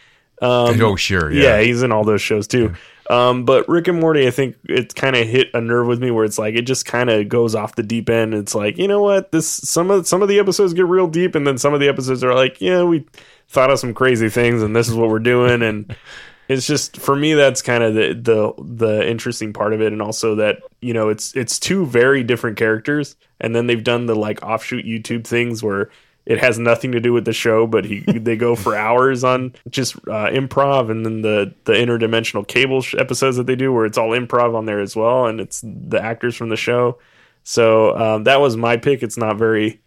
um, 0.42 0.80
oh 0.82 0.96
sure. 0.96 1.30
yeah. 1.30 1.58
Yeah. 1.58 1.60
he's 1.62 1.82
in 1.82 1.92
all 1.92 2.04
those 2.04 2.20
shows 2.20 2.46
too. 2.46 2.74
Um, 3.08 3.44
but 3.44 3.68
Rick 3.68 3.88
and 3.88 4.00
Morty, 4.00 4.26
I 4.26 4.30
think 4.30 4.56
it 4.64 4.94
kind 4.94 5.16
of 5.16 5.26
hit 5.26 5.48
a 5.54 5.60
nerve 5.60 5.86
with 5.86 6.00
me 6.00 6.10
where 6.10 6.24
it's 6.24 6.38
like 6.38 6.54
it 6.54 6.62
just 6.62 6.86
kind 6.86 7.10
of 7.10 7.28
goes 7.28 7.54
off 7.54 7.74
the 7.74 7.82
deep 7.82 8.08
end. 8.08 8.34
It's 8.34 8.54
like 8.54 8.78
you 8.78 8.88
know 8.88 9.02
what, 9.02 9.32
this 9.32 9.46
some 9.46 9.90
of 9.90 10.06
some 10.06 10.22
of 10.22 10.28
the 10.28 10.38
episodes 10.38 10.74
get 10.74 10.86
real 10.86 11.06
deep, 11.06 11.34
and 11.34 11.46
then 11.46 11.58
some 11.58 11.74
of 11.74 11.80
the 11.80 11.88
episodes 11.88 12.24
are 12.24 12.34
like, 12.34 12.60
yeah, 12.60 12.82
we 12.82 13.04
thought 13.48 13.70
of 13.70 13.78
some 13.78 13.94
crazy 13.94 14.28
things, 14.28 14.62
and 14.62 14.74
this 14.74 14.88
is 14.88 14.94
what 14.94 15.10
we're 15.10 15.18
doing, 15.18 15.62
and 15.62 15.94
it's 16.48 16.66
just 16.66 16.96
for 16.96 17.14
me 17.14 17.34
that's 17.34 17.62
kind 17.62 17.84
of 17.84 17.94
the 17.94 18.14
the 18.14 18.64
the 18.64 19.08
interesting 19.08 19.52
part 19.52 19.72
of 19.72 19.80
it, 19.80 19.92
and 19.92 20.02
also 20.02 20.36
that 20.36 20.60
you 20.80 20.94
know 20.94 21.08
it's 21.08 21.36
it's 21.36 21.58
two 21.58 21.86
very 21.86 22.22
different 22.22 22.56
characters, 22.56 23.16
and 23.40 23.54
then 23.54 23.66
they've 23.66 23.84
done 23.84 24.06
the 24.06 24.14
like 24.16 24.42
offshoot 24.42 24.84
YouTube 24.84 25.26
things 25.26 25.62
where 25.62 25.90
it 26.24 26.38
has 26.38 26.58
nothing 26.58 26.92
to 26.92 27.00
do 27.00 27.12
with 27.12 27.24
the 27.24 27.32
show, 27.32 27.66
but 27.66 27.84
he 27.84 28.00
they 28.06 28.36
go 28.36 28.54
for 28.56 28.74
hours 28.76 29.24
on 29.24 29.54
just 29.70 29.96
uh, 30.08 30.28
improv, 30.30 30.90
and 30.90 31.04
then 31.04 31.22
the 31.22 31.54
the 31.64 31.72
interdimensional 31.72 32.46
cable 32.46 32.80
sh- 32.82 32.94
episodes 32.98 33.36
that 33.36 33.46
they 33.46 33.56
do, 33.56 33.72
where 33.72 33.84
it's 33.86 33.98
all 33.98 34.10
improv 34.10 34.54
on 34.54 34.66
there 34.66 34.80
as 34.80 34.94
well, 34.96 35.26
and 35.26 35.40
it's 35.40 35.62
the 35.64 36.00
actors 36.02 36.36
from 36.36 36.48
the 36.48 36.56
show. 36.56 36.98
So 37.44 37.96
um, 37.98 38.24
that 38.24 38.40
was 38.40 38.56
my 38.56 38.76
pick. 38.76 39.02
It's 39.02 39.16
not 39.16 39.36
very 39.36 39.80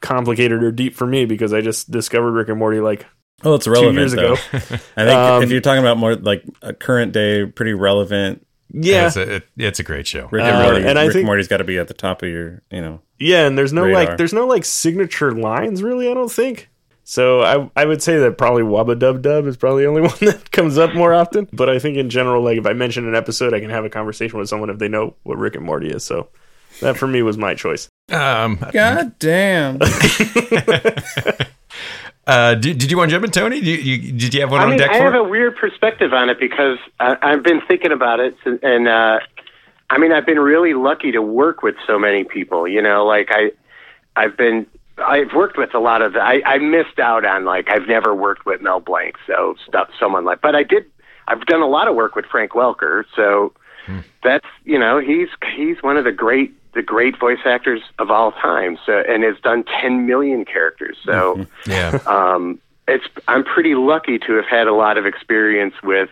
complicated 0.00 0.62
or 0.62 0.70
deep 0.70 0.94
for 0.94 1.06
me 1.06 1.24
because 1.24 1.52
I 1.52 1.60
just 1.60 1.90
discovered 1.90 2.32
Rick 2.32 2.48
and 2.50 2.58
Morty 2.58 2.80
like 2.80 3.06
Well, 3.42 3.54
it's 3.54 3.66
relevant 3.66 3.94
two 3.94 4.00
years 4.00 4.12
though. 4.14 4.34
ago. 4.34 4.40
I 4.96 5.04
think 5.04 5.18
Um, 5.18 5.42
if 5.42 5.50
you're 5.50 5.60
talking 5.60 5.82
about 5.82 5.96
more 5.96 6.14
like 6.14 6.44
a 6.62 6.72
current 6.72 7.12
day, 7.12 7.46
pretty 7.46 7.72
relevant 7.74 8.46
Yeah. 8.72 9.06
it's 9.08 9.16
a, 9.16 9.34
it- 9.36 9.48
it's 9.56 9.80
a 9.80 9.82
great 9.82 10.06
show. 10.06 10.28
Rick 10.30 10.44
Uh, 10.44 10.46
and 10.48 10.62
Morty, 10.70 10.86
and 10.86 10.98
I 10.98 11.04
Rick 11.04 11.12
think- 11.14 11.20
and 11.22 11.26
Morty's 11.26 11.48
got 11.48 11.56
to 11.56 11.64
be 11.64 11.78
at 11.78 11.88
the 11.88 11.94
top 11.94 12.22
of 12.22 12.28
your, 12.28 12.62
you 12.70 12.80
know. 12.80 13.00
Yeah, 13.18 13.46
and 13.46 13.58
there's 13.58 13.72
no 13.72 13.84
Radar. 13.84 14.04
like 14.04 14.18
there's 14.18 14.32
no 14.32 14.46
like 14.46 14.64
signature 14.64 15.32
lines 15.32 15.82
really, 15.82 16.10
I 16.10 16.14
don't 16.14 16.30
think. 16.30 16.68
So 17.04 17.42
I 17.42 17.70
I 17.74 17.84
would 17.86 18.02
say 18.02 18.18
that 18.18 18.38
probably 18.38 18.62
Wabba 18.62 18.98
Dub 18.98 19.22
Dub 19.22 19.46
is 19.46 19.56
probably 19.56 19.84
the 19.84 19.88
only 19.88 20.02
one 20.02 20.16
that 20.20 20.50
comes 20.50 20.78
up 20.78 20.94
more 20.94 21.14
often. 21.14 21.48
But 21.52 21.68
I 21.68 21.78
think 21.78 21.96
in 21.96 22.10
general, 22.10 22.42
like 22.42 22.58
if 22.58 22.66
I 22.66 22.72
mention 22.74 23.08
an 23.08 23.14
episode, 23.14 23.54
I 23.54 23.60
can 23.60 23.70
have 23.70 23.84
a 23.84 23.90
conversation 23.90 24.38
with 24.38 24.48
someone 24.48 24.70
if 24.70 24.78
they 24.78 24.88
know 24.88 25.14
what 25.22 25.38
Rick 25.38 25.56
and 25.56 25.64
Morty 25.64 25.90
is. 25.90 26.04
So 26.04 26.28
that 26.80 26.96
for 26.96 27.06
me 27.06 27.22
was 27.22 27.38
my 27.38 27.54
choice. 27.54 27.88
Um, 28.10 28.58
God 28.72 29.18
damn. 29.18 29.78
uh, 32.26 32.54
did, 32.54 32.78
did 32.78 32.90
you 32.90 32.96
want 32.96 33.10
to 33.10 33.16
jump 33.16 33.24
in, 33.24 33.30
Tony? 33.30 33.60
Did 33.60 33.66
you, 33.66 33.94
you, 33.94 34.12
did 34.12 34.34
you 34.34 34.40
have 34.40 34.50
one 34.50 34.60
I 34.60 34.64
on 34.64 34.70
mean, 34.70 34.78
deck 34.78 34.90
I 34.90 34.98
for 34.98 35.04
have 35.04 35.14
it? 35.14 35.20
a 35.20 35.24
weird 35.24 35.56
perspective 35.56 36.12
on 36.12 36.30
it 36.30 36.38
because 36.38 36.78
I, 37.00 37.16
I've 37.20 37.42
been 37.42 37.60
thinking 37.66 37.92
about 37.92 38.20
it, 38.20 38.36
and 38.44 38.86
uh, 38.86 39.20
I 39.90 39.98
mean, 39.98 40.12
I've 40.12 40.26
been 40.26 40.38
really 40.38 40.74
lucky 40.74 41.12
to 41.12 41.22
work 41.22 41.62
with 41.62 41.76
so 41.86 41.98
many 41.98 42.24
people. 42.24 42.68
You 42.68 42.82
know, 42.82 43.06
like 43.06 43.28
I, 43.30 43.52
I've 44.16 44.36
been, 44.36 44.66
I've 44.98 45.32
worked 45.34 45.56
with 45.56 45.74
a 45.74 45.78
lot 45.78 46.02
of. 46.02 46.12
The, 46.14 46.20
I, 46.20 46.42
I 46.44 46.58
missed 46.58 46.98
out 46.98 47.24
on 47.24 47.44
like 47.44 47.70
I've 47.70 47.86
never 47.86 48.14
worked 48.14 48.44
with 48.46 48.60
Mel 48.60 48.80
Blanc, 48.80 49.16
so 49.26 49.54
stuff, 49.66 49.88
someone 49.98 50.24
like. 50.24 50.40
But 50.40 50.54
I 50.54 50.62
did. 50.62 50.84
I've 51.26 51.44
done 51.46 51.60
a 51.62 51.68
lot 51.68 51.88
of 51.88 51.94
work 51.94 52.16
with 52.16 52.24
Frank 52.26 52.52
Welker, 52.52 53.04
so 53.14 53.52
that's 54.22 54.46
you 54.64 54.78
know 54.78 54.98
he's 54.98 55.28
he's 55.56 55.82
one 55.82 55.96
of 55.96 56.04
the 56.04 56.12
great 56.12 56.52
the 56.74 56.82
great 56.82 57.18
voice 57.18 57.38
actors 57.46 57.80
of 57.98 58.10
all 58.10 58.32
time. 58.32 58.78
So 58.84 59.02
and 59.08 59.22
has 59.24 59.36
done 59.42 59.64
ten 59.64 60.06
million 60.06 60.44
characters. 60.44 60.96
So 61.04 61.46
Yeah. 61.66 61.98
um, 62.06 62.60
it's 62.86 63.04
I'm 63.28 63.44
pretty 63.44 63.74
lucky 63.74 64.18
to 64.18 64.32
have 64.34 64.46
had 64.46 64.66
a 64.66 64.74
lot 64.74 64.98
of 64.98 65.06
experience 65.06 65.74
with 65.82 66.10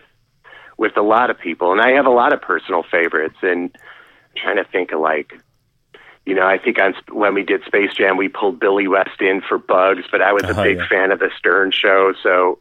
with 0.77 0.95
a 0.97 1.01
lot 1.01 1.29
of 1.29 1.39
people, 1.39 1.71
and 1.71 1.81
I 1.81 1.91
have 1.91 2.05
a 2.05 2.11
lot 2.11 2.33
of 2.33 2.41
personal 2.41 2.83
favorites. 2.83 3.37
And 3.41 3.71
I'm 3.75 4.35
trying 4.41 4.57
to 4.57 4.63
think 4.65 4.91
of 4.91 4.99
like, 4.99 5.33
you 6.25 6.35
know, 6.35 6.45
I 6.45 6.57
think 6.57 6.79
on 6.79 6.93
when 7.11 7.33
we 7.33 7.43
did 7.43 7.63
Space 7.65 7.93
Jam, 7.93 8.17
we 8.17 8.27
pulled 8.29 8.59
Billy 8.59 8.87
West 8.87 9.19
in 9.21 9.41
for 9.41 9.57
Bugs, 9.57 10.03
but 10.11 10.21
I 10.21 10.33
was 10.33 10.43
a 10.43 10.59
Oh, 10.59 10.63
big 10.63 10.77
yeah. 10.77 10.87
fan 10.87 11.11
of 11.11 11.19
the 11.19 11.29
Stern 11.37 11.71
Show, 11.71 12.13
so. 12.21 12.59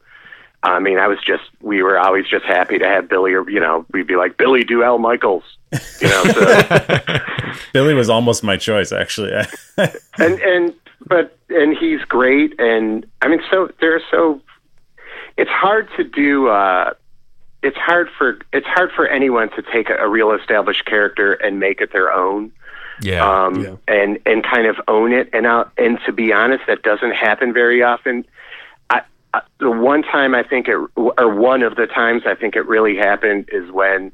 I 0.62 0.80
mean, 0.80 0.98
I 0.98 1.06
was 1.06 1.18
just, 1.24 1.44
we 1.60 1.80
were 1.82 1.96
always 1.96 2.26
just 2.26 2.44
happy 2.44 2.78
to 2.78 2.84
have 2.86 3.08
Billy, 3.08 3.34
or, 3.34 3.48
you 3.48 3.60
know, 3.60 3.84
we'd 3.92 4.06
be 4.08 4.16
like, 4.16 4.36
Billy, 4.36 4.64
do 4.64 4.82
Al 4.82 4.98
Michaels, 4.98 5.44
you 6.00 6.08
know, 6.08 6.24
so, 6.24 7.18
Billy 7.72 7.94
was 7.94 8.08
almost 8.08 8.42
my 8.42 8.56
choice, 8.56 8.90
actually. 8.90 9.30
and 9.76 10.40
and 10.40 10.74
but 11.06 11.36
and 11.50 11.76
he's 11.76 12.00
great 12.08 12.58
and 12.58 13.06
i 13.22 13.28
mean 13.28 13.40
so 13.50 13.68
there's 13.80 14.02
so 14.10 14.40
it's 15.36 15.50
hard 15.50 15.88
to 15.96 16.02
do 16.02 16.48
uh 16.48 16.92
it's 17.62 17.76
hard 17.76 18.08
for 18.16 18.38
it's 18.52 18.66
hard 18.66 18.90
for 18.92 19.06
anyone 19.08 19.48
to 19.50 19.62
take 19.62 19.90
a, 19.90 19.96
a 19.96 20.08
real 20.08 20.32
established 20.32 20.84
character 20.84 21.32
and 21.34 21.58
make 21.58 21.80
it 21.80 21.92
their 21.92 22.12
own 22.12 22.52
Yeah. 23.02 23.24
um 23.44 23.62
Yeah. 23.62 23.76
and 23.88 24.18
and 24.26 24.44
kind 24.44 24.66
of 24.66 24.76
own 24.88 25.12
it 25.12 25.30
and 25.32 25.46
uh, 25.46 25.64
and 25.76 25.98
to 26.06 26.12
be 26.12 26.32
honest 26.32 26.64
that 26.66 26.82
doesn't 26.82 27.12
happen 27.12 27.52
very 27.52 27.82
often 27.82 28.24
I, 28.90 29.02
I 29.34 29.40
the 29.58 29.70
one 29.70 30.02
time 30.02 30.34
i 30.34 30.42
think 30.42 30.68
it 30.68 30.76
or 30.96 31.34
one 31.34 31.62
of 31.62 31.76
the 31.76 31.86
times 31.86 32.22
i 32.26 32.34
think 32.34 32.56
it 32.56 32.66
really 32.66 32.96
happened 32.96 33.48
is 33.52 33.70
when 33.70 34.12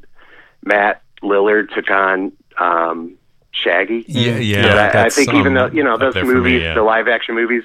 matt 0.64 1.02
lillard 1.22 1.72
took 1.74 1.90
on 1.90 2.32
um 2.58 3.16
shaggy 3.50 4.04
yeah. 4.08 4.38
Yeah. 4.38 4.62
but 4.62 4.78
I, 4.78 4.88
I 4.88 4.92
that's, 4.92 5.14
think 5.16 5.34
even 5.34 5.54
though 5.54 5.66
you 5.66 5.82
know 5.84 5.98
those 5.98 6.14
there 6.14 6.24
for 6.24 6.28
me, 6.28 6.34
movies, 6.34 6.62
yeah. 6.62 6.74
the 6.74 6.82
live 6.82 7.06
action 7.06 7.34
movies, 7.34 7.64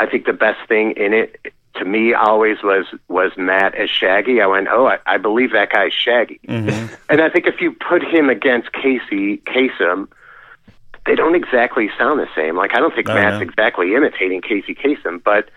I 0.00 0.06
think 0.06 0.26
the 0.26 0.32
best 0.32 0.58
thing 0.68 0.92
in 0.92 1.12
it 1.14 1.52
to 1.74 1.84
me 1.84 2.12
always 2.14 2.62
was 2.62 2.86
was 3.08 3.32
Matt 3.36 3.74
as 3.74 3.88
Shaggy. 3.90 4.40
I 4.40 4.46
went, 4.46 4.68
oh, 4.70 4.86
I, 4.86 4.98
I 5.06 5.16
believe 5.18 5.52
that 5.52 5.70
guy's 5.72 5.92
Shaggy, 5.92 6.40
Mm-hmm. 6.48 6.94
and 7.10 7.20
I 7.20 7.28
think 7.30 7.46
if 7.46 7.60
you 7.60 7.72
put 7.72 8.02
him 8.02 8.28
against 8.30 8.72
Casey 8.72 9.38
Kasem, 9.38 10.08
they 11.06 11.14
don't 11.14 11.34
exactly 11.34 11.90
sound 11.98 12.20
the 12.20 12.28
same. 12.36 12.56
Like 12.56 12.74
I 12.74 12.80
don't 12.80 12.94
think 12.94 13.08
Oh, 13.08 13.14
Matt's 13.14 13.36
no. 13.36 13.40
exactly 13.42 13.94
imitating 13.94 14.40
Casey 14.42 14.74
Kasem, 14.74 15.22
but 15.22 15.48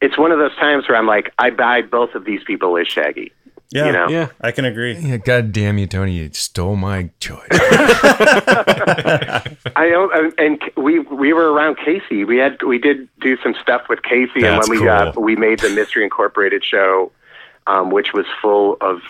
it's 0.00 0.16
one 0.18 0.30
of 0.32 0.38
those 0.38 0.54
times 0.56 0.88
where 0.88 0.96
I'm 0.98 1.06
like, 1.06 1.32
I 1.38 1.50
buy 1.50 1.82
both 1.82 2.14
of 2.14 2.24
these 2.24 2.44
people 2.44 2.76
as 2.76 2.86
Shaggy. 2.86 3.32
Yeah, 3.70 3.86
You 3.86 3.92
know? 3.92 4.08
Yeah. 4.08 4.28
I 4.40 4.52
can 4.52 4.64
agree. 4.64 4.94
Yeah, 4.96 5.16
God 5.18 5.52
damn 5.52 5.78
you, 5.78 5.86
Tony! 5.86 6.12
You 6.12 6.30
stole 6.32 6.76
my 6.76 7.10
choice. 7.20 7.46
I 9.76 9.88
know, 9.90 10.10
and- 10.12 10.34
and 10.38 10.62
we 10.76 10.98
we 11.00 11.32
were 11.32 11.52
around 11.52 11.76
Casey. 11.78 12.24
We 12.24 12.38
had 12.38 12.62
we 12.62 12.78
did 12.78 13.08
do 13.20 13.36
some 13.42 13.54
stuff 13.60 13.82
with 13.88 14.02
Casey, 14.02 14.40
That's 14.42 14.66
and 14.68 14.78
when 14.78 14.80
we 14.82 14.88
uh, 14.88 15.12
cool. 15.12 15.22
we 15.22 15.36
made 15.36 15.58
the 15.60 15.70
Mystery 15.70 16.04
Incorporated 16.04 16.64
show, 16.64 17.10
um, 17.66 17.90
which 17.90 18.12
was 18.12 18.26
full 18.40 18.76
of 18.80 19.00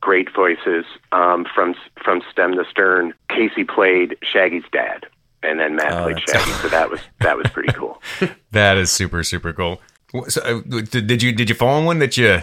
great 0.00 0.32
voices 0.34 0.84
um, 1.12 1.46
from 1.54 1.74
from 2.02 2.22
stem 2.30 2.52
to 2.56 2.64
stern. 2.70 3.14
Casey 3.30 3.64
played 3.64 4.16
Shaggy's 4.22 4.64
dad, 4.72 5.06
and 5.42 5.58
then 5.60 5.76
Matt 5.76 5.92
Oh, 5.92 6.02
played 6.04 6.20
Shaggy. 6.28 6.50
So 6.62 6.68
that 6.68 6.90
was 6.90 7.00
that 7.20 7.36
was 7.36 7.46
pretty 7.48 7.72
cool. 7.72 8.00
that 8.52 8.76
is 8.76 8.90
super 8.90 9.22
super 9.22 9.52
cool. 9.52 9.80
So, 10.28 10.40
uh, 10.42 10.80
did 10.90 11.22
you 11.22 11.32
did 11.32 11.48
you 11.50 11.54
fall 11.54 11.76
on 11.78 11.84
one 11.84 11.98
that 11.98 12.16
you 12.16 12.40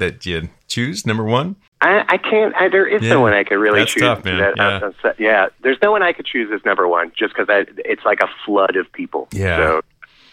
that 0.00 0.26
you 0.26 0.48
choose 0.66 1.06
number 1.06 1.22
one? 1.24 1.54
I, 1.80 2.04
I 2.08 2.16
can't. 2.16 2.54
I, 2.56 2.68
there 2.68 2.86
is 2.86 3.02
Yeah, 3.02 3.10
no 3.10 3.20
one 3.20 3.32
I 3.34 3.44
could 3.44 3.56
really 3.56 3.80
that's 3.80 3.92
choose. 3.92 4.00
tough, 4.02 4.24
man. 4.24 4.38
That, 4.38 4.54
Yeah. 4.56 4.90
uh, 5.10 5.12
yeah, 5.18 5.46
there's 5.62 5.76
no 5.82 5.92
one 5.92 6.02
I 6.02 6.12
could 6.12 6.26
choose 6.26 6.50
as 6.52 6.64
number 6.64 6.88
one, 6.88 7.12
just 7.16 7.34
because 7.36 7.46
it's 7.78 8.04
like 8.04 8.18
a 8.20 8.28
flood 8.44 8.74
of 8.76 8.90
people. 8.92 9.28
Yeah. 9.32 9.56
so 9.58 9.80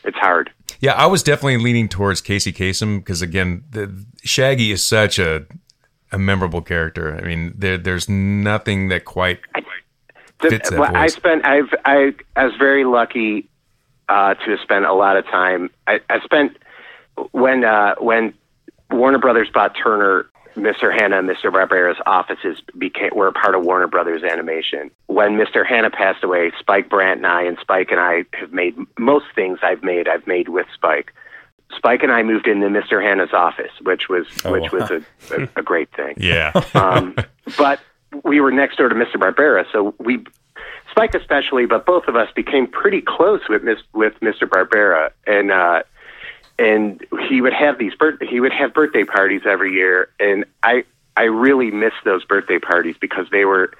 it's 0.03 0.17
hard. 0.17 0.49
Yeah, 0.79 0.93
I 0.93 1.05
was 1.05 1.21
definitely 1.21 1.57
leaning 1.57 1.87
towards 1.87 2.21
Casey 2.21 2.51
Kasem 2.51 2.97
because 2.99 3.21
again, 3.21 3.63
the, 3.69 4.03
Shaggy 4.23 4.71
is 4.71 4.81
such 4.81 5.19
a 5.19 5.45
a 6.11 6.17
memorable 6.17 6.61
character. 6.61 7.15
I 7.15 7.21
mean, 7.21 7.53
there 7.55 7.77
there's 7.77 8.09
nothing 8.09 8.87
that 8.89 9.05
quite 9.05 9.39
The- 10.41 10.49
fits 10.49 10.71
that 10.71 10.79
well, 10.79 10.95
I 10.95 11.07
spent. 11.07 11.45
I've. 11.45 11.71
I, 11.85 12.15
I 12.35 12.45
was 12.45 12.55
very 12.57 12.85
lucky 12.85 13.47
uh, 14.09 14.33
to 14.33 14.57
spend 14.63 14.85
a 14.85 14.93
lot 14.93 15.15
of 15.17 15.25
time. 15.25 15.69
I, 15.85 15.99
I 16.09 16.19
spent 16.21 16.57
when 17.31 17.63
uh, 17.63 17.95
when 17.99 18.33
Warner 18.89 19.19
Brothers 19.19 19.49
bought 19.53 19.75
Turner. 19.81 20.27
Mr. 20.57 20.91
Hanna 20.93 21.19
and 21.19 21.29
Mr. 21.29 21.45
Barbera's 21.45 21.97
offices 22.05 22.57
became 22.77 23.11
were 23.15 23.27
a 23.27 23.31
part 23.31 23.55
of 23.55 23.63
Warner 23.63 23.87
Brothers 23.87 24.21
Animation. 24.21 24.91
When 25.07 25.37
Mr. 25.37 25.65
Hanna 25.65 25.89
passed 25.89 26.25
away, 26.25 26.51
Spike 26.59 26.89
Brandt 26.89 27.19
and 27.19 27.25
I 27.25 27.43
and 27.43 27.57
Spike 27.61 27.89
and 27.89 28.01
I 28.01 28.25
have 28.33 28.51
made 28.51 28.75
most 28.99 29.27
things 29.33 29.59
I've 29.63 29.81
made. 29.81 30.09
I've 30.09 30.27
made 30.27 30.49
with 30.49 30.67
Spike. 30.73 31.13
Spike 31.73 32.03
and 32.03 32.11
I 32.11 32.21
moved 32.23 32.47
into 32.47 32.67
Mr. 32.67 33.01
Hanna's 33.01 33.31
office, 33.31 33.71
which 33.81 34.09
was 34.09 34.27
Oh, 34.43 34.51
which 34.51 34.73
was 34.73 34.91
a, 34.91 35.01
a, 35.33 35.47
a 35.55 35.61
great 35.61 35.89
thing 35.95 36.15
yeah. 36.17 36.51
um, 36.73 37.15
but 37.57 37.79
we 38.25 38.41
were 38.41 38.51
next 38.51 38.75
door 38.75 38.89
to 38.89 38.95
Mr. 38.95 39.15
Barbera, 39.15 39.63
so 39.71 39.95
we, 39.99 40.21
Spike 40.89 41.15
especially, 41.15 41.65
but 41.65 41.85
both 41.85 42.09
of 42.09 42.17
us 42.17 42.27
became 42.35 42.67
pretty 42.67 43.01
close 43.01 43.39
with 43.47 43.63
Miss, 43.63 43.79
with 43.93 44.19
Mr. 44.19 44.49
Barbera, 44.49 45.11
and 45.25 45.49
uh, 45.49 45.83
and 46.65 47.05
he 47.29 47.41
would 47.41 47.53
have 47.53 47.77
these 47.77 47.95
birth 47.95 48.19
he 48.21 48.39
would 48.39 48.53
have 48.53 48.73
birthday 48.73 49.03
parties 49.03 49.41
every 49.45 49.73
year, 49.73 50.09
and 50.19 50.45
I 50.63 50.83
I 51.17 51.23
really 51.23 51.71
miss 51.71 51.93
those 52.05 52.23
birthday 52.25 52.59
parties 52.59 52.95
because 52.99 53.27
they 53.31 53.45
were. 53.45 53.71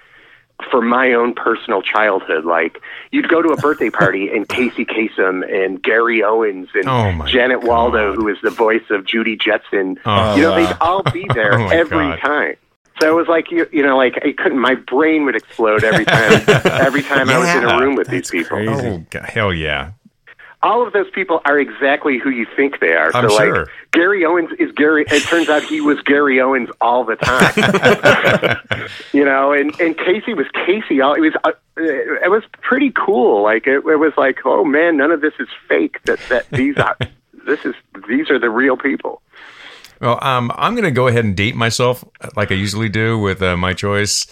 For 0.70 0.80
my 0.80 1.14
own 1.14 1.34
personal 1.34 1.82
childhood, 1.82 2.46
like 2.46 2.80
you'd 3.12 3.28
go 3.28 3.42
to 3.42 3.50
a 3.50 3.58
birthday 3.58 3.90
party 4.02 4.30
and 4.30 4.48
Casey 4.48 4.86
Kasem 4.86 5.42
and 5.52 5.82
Gary 5.82 6.22
Owens 6.22 6.70
and 6.76 6.88
Oh, 6.88 7.12
my 7.14 7.26
Janet 7.28 7.64
Waldo, 7.64 8.10
God. 8.12 8.16
who 8.18 8.26
was 8.26 8.38
the 8.44 8.52
voice 8.52 8.84
of 8.92 9.04
Judy 9.04 9.36
Jetson, 9.36 9.98
Oh, 10.06 10.36
you 10.36 10.44
know, 10.44 10.54
they'd 10.56 10.78
all 10.80 11.02
be 11.02 11.26
there 11.34 11.60
Oh, 11.60 11.68
every 11.70 11.98
God. 12.10 12.20
time. 12.20 12.56
So 13.02 13.10
it 13.10 13.16
was 13.20 13.28
like 13.28 13.50
you, 13.50 13.68
you 13.72 13.82
know, 13.82 13.98
like 13.98 14.18
I 14.24 14.34
couldn't. 14.34 14.60
My 14.60 14.76
brain 14.76 15.26
would 15.26 15.36
explode 15.36 15.84
every 15.84 16.06
time. 16.06 16.44
every 16.66 17.02
time 17.02 17.28
I 17.32 17.40
was 17.40 17.50
in 17.56 17.64
a 17.68 17.80
room 17.80 17.96
with 17.96 18.10
these 18.10 18.30
people. 18.30 18.58
crazy. 18.58 18.88
Oh 19.16 19.20
hell 19.24 19.52
yeah! 19.52 19.94
All 20.64 20.86
of 20.86 20.94
those 20.94 21.10
people 21.10 21.42
are 21.46 21.58
exactly 21.60 22.20
who 22.20 22.30
you 22.30 22.46
think 22.56 22.80
they 22.80 22.94
are. 22.94 23.12
I'm 23.16 23.30
so 23.30 23.36
like 23.36 23.46
sure. 23.46 23.68
Gary 23.92 24.24
Owens 24.26 24.52
is 24.60 24.72
Gary. 24.74 25.06
It 25.08 25.24
turns 25.24 25.50
out 25.50 25.64
he 25.64 25.82
was 25.82 26.00
Gary 26.02 26.40
Owens 26.40 26.70
all 26.80 27.04
the 27.04 27.16
time. 27.16 28.58
you 29.14 29.26
know, 29.26 29.52
and 29.52 29.80
and 29.82 29.98
Casey 29.98 30.34
was 30.34 30.46
Casey. 30.66 31.02
All 31.02 31.14
it 31.14 31.22
was. 31.22 31.34
Uh, 31.44 31.52
it 31.78 32.30
was 32.30 32.44
pretty 32.62 32.92
cool. 32.92 33.42
Like 33.44 33.66
it, 33.66 33.84
it 33.86 34.00
was 34.00 34.14
like, 34.18 34.40
oh 34.46 34.64
man, 34.64 34.98
none 34.98 35.12
of 35.12 35.22
this 35.22 35.34
is 35.40 35.48
fake. 35.68 35.98
That 36.06 36.20
that 36.30 36.50
these 36.50 36.78
are. 36.78 36.98
This 37.44 37.66
is 37.66 37.74
these 38.08 38.30
are 38.30 38.38
the 38.38 38.52
real 38.52 38.78
people. 38.78 39.24
Well, 40.00 40.18
um, 40.24 40.52
I'm 40.56 40.74
going 40.74 40.84
to 40.84 40.92
go 40.92 41.08
ahead 41.08 41.26
and 41.26 41.36
date 41.36 41.56
myself 41.56 42.04
like 42.36 42.52
I 42.52 42.56
usually 42.56 42.90
do 42.90 43.18
with 43.18 43.42
uh, 43.42 43.58
my 43.58 43.74
choice. 43.74 44.28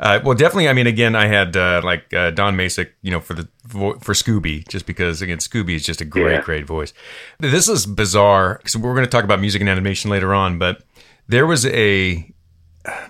Uh, 0.00 0.20
well, 0.24 0.34
definitely. 0.36 0.68
I 0.68 0.72
mean, 0.72 0.86
again, 0.86 1.16
I 1.16 1.26
had 1.26 1.56
uh, 1.56 1.80
like 1.84 2.12
uh, 2.14 2.30
Don 2.30 2.56
Messick, 2.56 2.94
you 3.02 3.10
know, 3.10 3.20
for 3.20 3.34
the 3.34 3.48
for 3.68 4.12
Scooby, 4.14 4.66
just 4.68 4.86
because 4.86 5.20
again, 5.22 5.38
Scooby 5.38 5.74
is 5.74 5.84
just 5.84 6.00
a 6.00 6.04
great, 6.04 6.34
Yeah. 6.34 6.40
great 6.42 6.66
voice. 6.66 6.92
This 7.40 7.68
is 7.68 7.84
bizarre 7.86 8.58
because 8.58 8.76
we're 8.76 8.94
going 8.94 9.04
to 9.06 9.10
talk 9.10 9.24
about 9.24 9.40
music 9.40 9.60
and 9.60 9.68
animation 9.68 10.10
later 10.10 10.34
on, 10.34 10.58
but 10.58 10.82
there 11.26 11.46
was 11.46 11.66
a. 11.66 12.32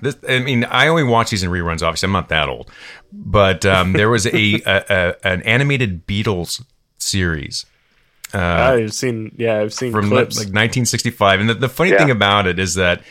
This, 0.03 0.17
I 0.29 0.41
mean, 0.41 0.65
I 0.65 0.89
only 0.89 1.05
watch 1.05 1.31
these 1.31 1.43
in 1.45 1.51
reruns. 1.51 1.83
Obviously, 1.83 2.07
I'm 2.07 2.13
not 2.13 2.31
that 2.31 2.49
old, 2.49 2.71
but 3.13 3.65
um, 3.65 3.93
there 3.93 4.11
was 4.11 4.27
a, 4.27 4.31
a, 4.67 4.85
a 4.89 5.15
an 5.27 5.43
animated 5.43 6.07
Beatles 6.07 6.65
series 6.99 7.65
I've 8.35 8.93
seen, 8.93 9.35
yeah, 9.39 9.59
I've 9.61 9.73
seen 9.73 9.93
from 9.93 10.09
clips. 10.09 10.37
like 10.37 10.47
1965. 10.47 11.41
And 11.41 11.49
the, 11.49 11.55
the 11.55 11.69
funny 11.69 11.91
Yeah. 11.93 11.99
thing 11.99 12.11
about 12.11 12.47
it 12.47 12.59
is 12.59 12.75
that 12.75 13.03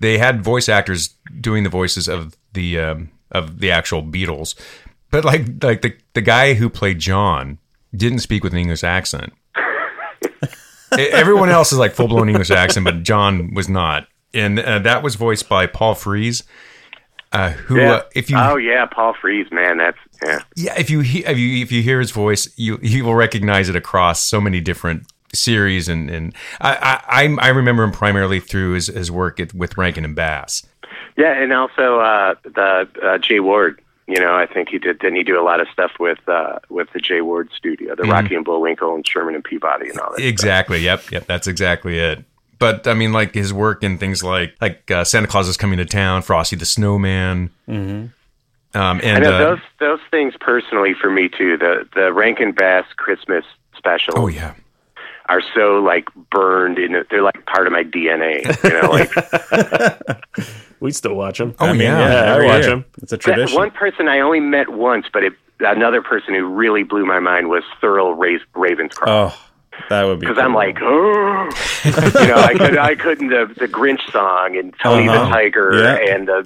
they 0.00 0.18
had 0.18 0.42
voice 0.42 0.68
actors 0.68 1.10
doing 1.40 1.62
the 1.64 1.70
voices 1.70 2.08
of 2.08 2.36
the 2.52 2.78
um, 2.80 3.08
of 3.32 3.60
the 3.60 3.70
actual 3.70 4.02
Beatles, 4.02 4.54
but 5.10 5.24
like 5.24 5.62
like 5.62 5.82
the 5.82 5.94
the 6.14 6.20
guy 6.20 6.54
who 6.54 6.68
played 6.70 6.98
John 6.98 7.58
didn't 7.94 8.18
speak 8.20 8.44
with 8.44 8.52
an 8.52 8.58
English 8.58 8.84
accent. 8.84 9.32
Everyone 10.98 11.48
else 11.50 11.72
is 11.72 11.78
like 11.78 11.94
full 11.94 12.08
blown 12.08 12.28
English 12.28 12.50
accent, 12.50 12.84
but 12.84 13.02
John 13.02 13.52
was 13.54 13.68
not, 13.68 14.06
and 14.32 14.58
uh, 14.58 14.78
that 14.80 15.02
was 15.02 15.16
voiced 15.16 15.48
by 15.48 15.66
Paul 15.66 15.94
Frees. 15.94 16.44
Uh, 17.32 17.50
who, 17.50 17.76
Yeah. 17.80 17.90
uh, 17.92 18.02
if 18.14 18.30
you 18.30 18.36
oh 18.38 18.56
yeah, 18.56 18.86
Paul 18.86 19.14
Frees, 19.20 19.50
man, 19.50 19.78
that's 19.78 19.98
yeah. 20.24 20.42
yeah, 20.54 20.78
if 20.78 20.88
you 20.88 21.00
he- 21.00 21.24
if 21.24 21.36
you 21.36 21.62
if 21.62 21.72
you 21.72 21.82
hear 21.82 21.98
his 21.98 22.12
voice, 22.12 22.48
you 22.56 22.78
you 22.82 23.04
will 23.04 23.16
recognize 23.16 23.68
it 23.68 23.74
across 23.76 24.22
so 24.22 24.40
many 24.40 24.60
different 24.60 25.02
series, 25.34 25.88
and 25.88 26.08
and 26.08 26.34
I 26.60 27.00
I 27.08 27.46
I 27.46 27.48
remember 27.48 27.82
him 27.82 27.90
primarily 27.92 28.38
through 28.40 28.74
his, 28.74 28.86
his 28.86 29.10
work 29.10 29.40
at, 29.40 29.52
with 29.52 29.76
Rankin 29.76 30.04
and 30.04 30.14
Bass. 30.14 30.64
Yeah, 31.16 31.32
and 31.32 31.52
also 31.52 32.00
uh, 32.00 32.34
the 32.44 32.88
uh, 33.02 33.18
Jay 33.18 33.40
Ward. 33.40 33.80
You 34.06 34.20
know, 34.20 34.36
I 34.36 34.46
think 34.46 34.68
he 34.68 34.78
did. 34.78 35.00
Didn't 35.00 35.16
he 35.16 35.24
do 35.24 35.40
a 35.40 35.42
lot 35.42 35.60
of 35.60 35.66
stuff 35.72 35.92
with 35.98 36.20
uh, 36.28 36.60
with 36.68 36.88
the 36.92 37.00
Jay 37.00 37.22
Ward 37.22 37.50
studio, 37.56 37.96
the 37.96 38.04
Rocky 38.04 38.36
and 38.36 38.44
Bullwinkle 38.44 38.94
and 38.94 39.06
Sherman 39.06 39.34
and 39.34 39.42
Peabody 39.42 39.88
and 39.88 39.98
all 39.98 40.12
that. 40.16 40.24
Exactly. 40.24 40.78
Yep. 40.78 41.10
Yep. 41.10 41.26
That's 41.26 41.48
exactly 41.48 41.98
it. 41.98 42.24
But 42.58 42.86
I 42.86 42.94
mean, 42.94 43.12
like 43.12 43.34
his 43.34 43.52
work 43.52 43.82
in 43.82 43.98
things 43.98 44.22
like 44.22 44.54
like 44.60 44.90
uh, 44.90 45.04
Santa 45.04 45.26
Claus 45.26 45.48
is 45.48 45.56
coming 45.56 45.78
to 45.78 45.84
town, 45.84 46.22
Frosty 46.22 46.56
the 46.56 46.64
Snowman. 46.64 47.50
Mm-hmm. 47.68 48.06
Um, 48.78 48.98
I 48.98 49.00
and 49.00 49.24
know 49.24 49.32
uh, 49.32 49.38
those 49.38 49.60
those 49.80 50.00
things 50.10 50.34
personally 50.38 50.94
for 50.94 51.10
me 51.10 51.28
too. 51.28 51.56
The 51.56 51.88
the 51.94 52.12
Rankin 52.12 52.52
Bass 52.52 52.84
Christmas 52.96 53.44
special. 53.76 54.14
oh 54.16 54.28
yeah, 54.28 54.54
are 55.28 55.42
so 55.54 55.78
like 55.82 56.08
burned 56.30 56.78
in. 56.78 56.92
They're 57.10 57.22
like 57.22 57.44
part 57.46 57.66
of 57.66 57.72
my 57.72 57.82
DNA. 57.84 58.44
You 58.64 58.80
know, 58.82 58.90
like 58.90 60.46
We 60.80 60.92
still 60.92 61.14
watch 61.14 61.38
them. 61.38 61.54
Oh, 61.58 61.72
yeah. 61.72 62.34
I 62.36 62.44
watch 62.44 62.62
year. 62.62 62.70
them. 62.70 62.84
It's 63.02 63.10
a 63.12 63.16
that 63.16 63.22
tradition. 63.22 63.56
one 63.56 63.70
person 63.70 64.08
I 64.08 64.20
only 64.20 64.40
met 64.40 64.68
once, 64.68 65.06
but 65.12 65.24
it, 65.24 65.32
another 65.60 66.02
person 66.02 66.34
who 66.34 66.44
really 66.46 66.82
blew 66.82 67.06
my 67.06 67.18
mind 67.18 67.48
was 67.48 67.62
Thurl 67.82 68.14
Ra- 68.14 68.38
Ravenscroft. 68.54 69.06
Oh, 69.06 69.38
that 69.88 70.04
would 70.04 70.20
be. 70.20 70.26
because 70.26 70.38
I'm 70.38 70.52
like, 70.54 70.76
oh, 70.82 71.44
you 71.84 72.26
know, 72.28 72.36
I 72.36 72.54
could, 72.56 72.76
I 72.78 72.94
couldn't 72.94 73.28
the 73.28 73.46
the 73.56 73.66
Grinch 73.68 74.00
song 74.12 74.56
and 74.58 74.74
Tony 74.82 75.08
Uh-huh. 75.08 75.24
the 75.24 75.30
Tiger 75.30 75.78
Yeah. 75.82 76.14
and 76.14 76.28
uh, 76.28 76.42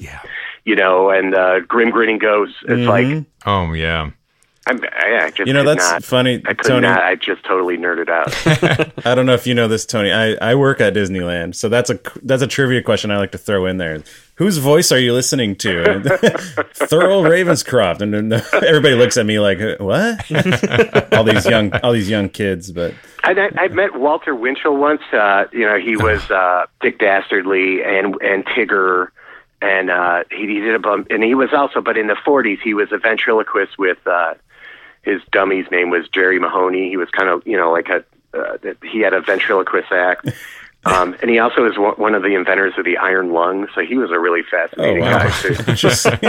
you 0.64 0.76
know, 0.76 1.10
and 1.10 1.34
uh, 1.34 1.60
Grim 1.60 1.90
Grinning 1.90 2.18
Ghosts. 2.18 2.56
It's 2.68 2.86
like 2.88 3.24
oh 3.46 3.72
yeah. 3.72 4.10
I'm, 4.66 4.78
I, 4.84 5.24
I 5.24 5.30
just 5.30 5.46
You 5.46 5.54
know, 5.54 5.64
that's 5.64 5.90
not, 5.90 6.04
funny, 6.04 6.42
I 6.46 6.52
Tony. 6.52 6.82
not. 6.82 7.02
I 7.02 7.14
just 7.14 7.42
totally 7.44 7.78
nerded 7.78 8.10
out. 8.10 8.32
I 9.06 9.14
don't 9.14 9.24
know 9.24 9.32
if 9.32 9.46
you 9.46 9.54
know 9.54 9.68
this, 9.68 9.86
Tony. 9.86 10.12
I, 10.12 10.34
I 10.34 10.54
work 10.54 10.80
at 10.82 10.92
Disneyland, 10.92 11.54
so 11.54 11.68
that's 11.70 11.88
a 11.88 11.98
that's 12.22 12.42
a 12.42 12.46
trivia 12.46 12.82
question 12.82 13.10
I 13.10 13.16
like 13.16 13.32
to 13.32 13.38
throw 13.38 13.64
in 13.66 13.78
there. 13.78 14.02
Whose 14.34 14.58
voice 14.58 14.92
are 14.92 14.98
you 14.98 15.14
listening 15.14 15.56
to? 15.56 15.90
And 15.90 16.04
Thurl 16.74 17.24
Ravenscroft, 17.24 18.00
and 18.02 18.12
then 18.12 18.32
everybody 18.52 18.94
looks 18.94 19.16
at 19.16 19.24
me 19.24 19.40
like, 19.40 19.58
"What?" 19.80 20.30
all 21.14 21.24
these 21.24 21.46
young 21.46 21.72
all 21.82 21.92
these 21.92 22.10
young 22.10 22.28
kids, 22.28 22.70
but 22.70 22.94
I, 23.24 23.32
I, 23.32 23.62
I 23.64 23.68
met 23.68 23.98
Walter 23.98 24.34
Winchell 24.34 24.76
once. 24.76 25.02
Uh, 25.10 25.46
you 25.52 25.66
know, 25.66 25.78
he 25.78 25.96
was 25.96 26.30
uh, 26.30 26.66
Dick 26.82 26.98
Dastardly 26.98 27.82
and 27.82 28.14
and 28.20 28.44
Tigger, 28.44 29.08
and 29.62 29.90
uh, 29.90 30.24
he, 30.30 30.46
he 30.46 30.60
did 30.60 30.74
a 30.74 30.78
bump. 30.78 31.06
And 31.10 31.24
he 31.24 31.34
was 31.34 31.52
also, 31.54 31.80
but 31.80 31.96
in 31.96 32.08
the 32.08 32.16
'40s, 32.26 32.60
he 32.62 32.74
was 32.74 32.92
a 32.92 32.98
ventriloquist 32.98 33.78
with 33.78 33.98
uh, 34.06 34.34
his 35.02 35.20
dummy's 35.32 35.66
name 35.70 35.90
was 35.90 36.08
Jerry 36.08 36.38
Mahoney. 36.38 36.88
He 36.90 36.96
was 36.96 37.08
kind 37.10 37.28
of, 37.28 37.46
you 37.46 37.56
know, 37.56 37.70
like 37.72 37.88
a 37.88 38.04
uh, 38.32 38.56
he 38.90 39.00
had 39.00 39.12
a 39.12 39.20
ventriloquist 39.20 39.90
act. 39.92 40.28
Um, 40.86 41.14
and 41.20 41.30
he 41.30 41.38
also 41.38 41.66
is 41.66 41.76
one 41.76 41.92
one 41.96 42.14
of 42.14 42.22
the 42.22 42.34
inventors 42.34 42.72
of 42.78 42.86
the 42.86 42.96
iron 42.96 43.34
lung, 43.34 43.66
so 43.74 43.82
he 43.82 43.98
was 43.98 44.10
a 44.10 44.18
really 44.18 44.40
fascinating 44.50 45.02
Oh, 45.02 45.10
wow. 45.10 45.18
guy 45.18 45.30
too. 45.42 45.54
just 45.74 46.06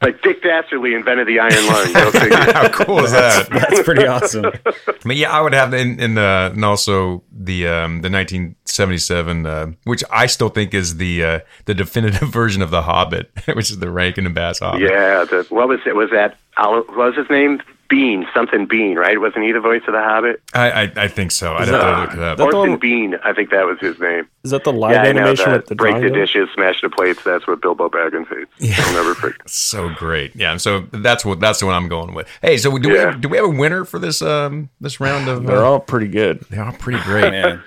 like 0.00 0.22
Dick 0.22 0.42
Dastardly 0.42 0.94
invented 0.94 1.28
the 1.28 1.38
iron 1.40 1.66
lung. 1.66 1.92
Go 1.92 2.10
figure. 2.12 2.52
How 2.54 2.68
cool 2.70 3.00
is 3.04 3.12
that? 3.12 3.50
that's 3.50 3.82
pretty 3.82 4.06
awesome. 4.06 4.46
But 4.64 5.16
yeah, 5.16 5.30
I 5.30 5.42
would 5.42 5.52
have 5.52 5.74
in, 5.74 6.00
in 6.00 6.14
the 6.14 6.50
and 6.54 6.64
also 6.64 7.22
the 7.30 7.68
um, 7.68 8.00
the 8.00 8.08
1977, 8.08 9.44
uh, 9.46 9.66
which 9.84 10.02
I 10.10 10.24
still 10.24 10.48
think 10.48 10.72
is 10.72 10.96
the 10.96 11.22
uh, 11.24 11.40
the 11.66 11.74
definitive 11.74 12.30
version 12.30 12.62
of 12.62 12.70
the 12.70 12.80
Hobbit, 12.80 13.30
which 13.54 13.70
is 13.70 13.78
the 13.78 13.90
Rankin 13.90 14.24
and 14.24 14.34
Bass 14.34 14.60
Hobbit. 14.60 14.80
Yeah, 14.90 15.24
the, 15.24 15.46
what 15.50 15.68
was 15.68 15.80
it? 15.84 15.94
Was 15.94 16.08
that 16.12 16.38
what 16.56 16.96
was 16.96 17.14
his 17.14 17.28
name? 17.28 17.60
Bean, 17.88 18.26
something 18.34 18.66
Bean, 18.66 18.96
right? 18.96 19.18
Wasn't 19.18 19.42
he 19.44 19.50
the 19.52 19.60
voice 19.60 19.80
of 19.86 19.94
the 19.94 20.02
Hobbit? 20.02 20.42
I, 20.52 20.70
I 20.70 20.92
I 20.96 21.08
think 21.08 21.30
so. 21.30 21.54
I'd 21.54 21.68
have 21.68 21.80
to 21.80 22.00
look 22.02 22.12
it 22.14 22.18
up. 22.18 22.36
That- 22.36 22.44
Orson 22.44 22.70
one- 22.72 22.78
Bean, 22.78 23.14
I 23.24 23.32
think 23.32 23.48
that 23.50 23.64
was 23.66 23.78
his 23.80 23.98
name. 23.98 24.28
Is 24.44 24.50
that 24.50 24.64
the 24.64 24.72
live 24.72 24.92
yeah, 24.92 25.02
I 25.02 25.12
know. 25.12 25.20
animation 25.20 25.50
The, 25.50 25.56
with 25.56 25.66
the 25.66 25.74
break 25.74 25.94
the 25.94 26.00
drawing? 26.08 26.12
dishes, 26.14 26.48
smash 26.54 26.80
the 26.82 26.90
plates. 26.90 27.22
That's 27.24 27.46
what 27.46 27.62
Bilbo 27.62 27.88
Baggins 27.88 28.28
hates. 28.28 28.78
I'll 28.86 28.92
never 28.94 29.14
forget. 29.14 29.40
so 29.48 29.88
great. 29.94 30.36
Yeah. 30.36 30.56
So 30.58 30.80
that's 30.92 31.24
what 31.24 31.40
that's 31.40 31.60
the 31.60 31.66
one 31.66 31.74
I'm 31.74 31.88
going 31.88 32.12
with. 32.14 32.28
Hey, 32.42 32.58
so 32.58 32.76
do 32.76 32.90
we 32.90 32.98
have, 32.98 33.20
do 33.22 33.28
we 33.28 33.36
have 33.38 33.46
a 33.46 33.50
winner 33.50 33.84
for 33.86 33.98
this 33.98 34.20
um 34.20 34.68
this 34.80 35.00
round 35.00 35.28
of? 35.28 35.46
They're 35.46 35.64
Uh, 35.64 35.70
all 35.70 35.80
pretty 35.80 36.08
good. 36.08 36.40
they 36.50 36.58
are 36.58 36.66
all 36.66 36.72
pretty 36.72 37.02
great, 37.04 37.30
Man, 37.30 37.62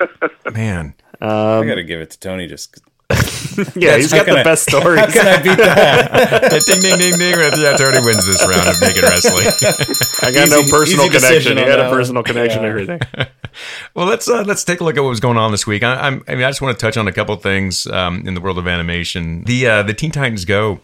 man. 0.54 0.94
I 1.20 1.66
got 1.66 1.76
to 1.76 1.84
give 1.84 2.00
it 2.00 2.12
to 2.12 2.20
Tony. 2.20 2.46
Just 2.48 2.80
Yeah, 3.76 3.97
he's 3.97 4.12
got 4.13 4.26
the 4.26 4.39
I- 4.39 4.43
best 4.43 4.63
story. 4.69 4.97
how 5.00 5.08
can 5.08 5.28
I 5.28 5.41
beat 5.41 5.58
that? 5.58 6.63
ding 6.65 6.80
ding 6.80 6.97
ding 7.00 7.17
ding. 7.19 7.62
Yeah, 7.62 7.78
Tony 7.78 8.00
wins 8.06 8.26
this 8.26 8.41
round 8.45 8.67
of 8.67 8.80
naked 8.82 9.04
wrestling. 9.04 9.47
I 10.21 10.32
got 10.32 10.50
no 10.50 10.63
personal 10.63 11.10
connection. 11.10 11.58
He 11.58 11.63
had 11.63 11.80
a 11.80 11.89
personal 11.89 12.24
connection. 12.24 12.60
and 12.65 12.67
Everything. 12.67 13.00
Well, 13.93 14.06
let's 14.06 14.30
uh, 14.30 14.43
let's 14.47 14.63
take 14.63 14.80
a 14.80 14.86
look 14.86 14.95
at 14.95 15.02
what 15.04 15.10
was 15.10 15.19
going 15.19 15.36
on 15.38 15.52
this 15.52 15.67
week. 15.67 15.84
I, 15.84 15.95
I'm, 16.08 16.24
I 16.26 16.36
mean, 16.36 16.45
I 16.45 16.50
just 16.50 16.62
want 16.62 16.80
to 16.80 16.82
touch 16.86 16.95
on 16.95 17.06
a 17.10 17.12
couple 17.12 17.36
things 17.36 17.86
um, 17.88 18.26
in 18.26 18.34
the 18.34 18.39
world 18.39 18.58
of 18.58 18.65
animation. 18.65 19.43
The 19.43 19.67
uh, 19.67 19.84
the 19.84 19.93
Teen 19.93 20.10
Titans 20.12 20.45
Go 20.45 20.80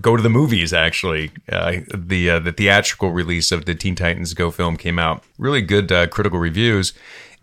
go 0.00 0.16
to 0.16 0.22
the 0.22 0.28
movies. 0.30 0.72
Actually, 0.72 1.32
uh, 1.50 1.78
the 1.92 2.30
uh, 2.30 2.38
the 2.38 2.52
theatrical 2.52 3.10
release 3.10 3.50
of 3.50 3.64
the 3.64 3.74
Teen 3.74 3.96
Titans 3.96 4.32
Go 4.32 4.52
film 4.52 4.76
came 4.76 5.00
out. 5.00 5.24
Really 5.38 5.60
good 5.60 5.90
uh, 5.90 6.06
critical 6.06 6.38
reviews. 6.38 6.92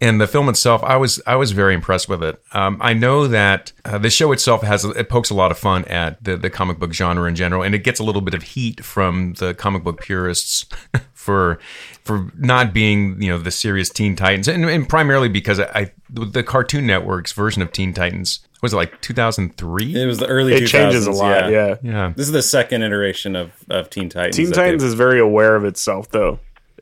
And 0.02 0.22
the 0.22 0.28
film 0.28 0.48
itself, 0.48 0.82
I 0.84 0.96
was 0.96 1.22
I 1.28 1.36
was 1.36 1.52
very 1.52 1.74
impressed 1.74 2.08
with 2.08 2.24
it. 2.24 2.42
Um, 2.54 2.78
I 2.80 2.94
know 2.94 3.28
that 3.28 3.74
uh, 3.84 3.98
the 3.98 4.10
show 4.10 4.32
itself 4.32 4.64
has 4.64 4.86
it 4.86 5.10
pokes 5.10 5.30
a 5.30 5.34
lot 5.34 5.52
of 5.52 5.58
fun 5.58 5.84
at 5.86 6.24
the, 6.24 6.38
the 6.38 6.50
comic 6.50 6.80
book 6.80 6.94
genre 6.94 7.28
in 7.28 7.36
general, 7.36 7.64
and 7.64 7.76
it 7.76 7.84
gets 7.84 8.00
a 8.00 8.04
little 8.04 8.22
bit 8.22 8.34
of 8.34 8.44
heat 8.44 8.84
from 8.84 9.34
the 9.34 9.54
comic 9.54 9.84
book 9.84 10.02
purists 10.02 10.66
for 11.14 11.60
for 12.04 12.32
not 12.38 12.74
being 12.74 13.22
you 13.22 13.30
know 13.30 13.38
the 13.38 13.52
serious 13.52 13.90
Teen 13.90 14.16
Titans, 14.16 14.48
and, 14.48 14.64
and 14.66 14.88
primarily 14.88 15.28
because 15.28 15.60
I, 15.60 15.66
I 15.76 15.92
the 16.10 16.44
Cartoon 16.44 16.88
Network's 16.88 17.34
version 17.34 17.62
of 17.62 17.72
Teen 17.72 17.94
Titans 17.94 18.40
was 18.62 18.74
it 18.74 18.76
like 18.76 19.00
2003? 19.02 19.96
It 19.96 20.06
was 20.06 20.20
the 20.20 20.28
early. 20.28 20.54
It 20.54 20.64
2000s, 20.64 20.68
changes 20.68 21.08
a 21.08 21.12
lot. 21.12 21.50
Yeah. 21.50 21.76
yeah, 21.82 22.14
This 22.16 22.26
is 22.26 22.34
the 22.34 22.42
second 22.42 22.84
iteration 22.84 23.36
of, 23.36 23.52
of 23.70 23.90
Teen 23.90 24.10
Titans. 24.10 24.36
Teen 24.36 24.52
Titans 24.52 24.84
is 24.84 24.96
very 24.96 25.20
aware 25.20 25.56
of 25.56 25.64
itself 25.64 26.10
though, 26.12 26.40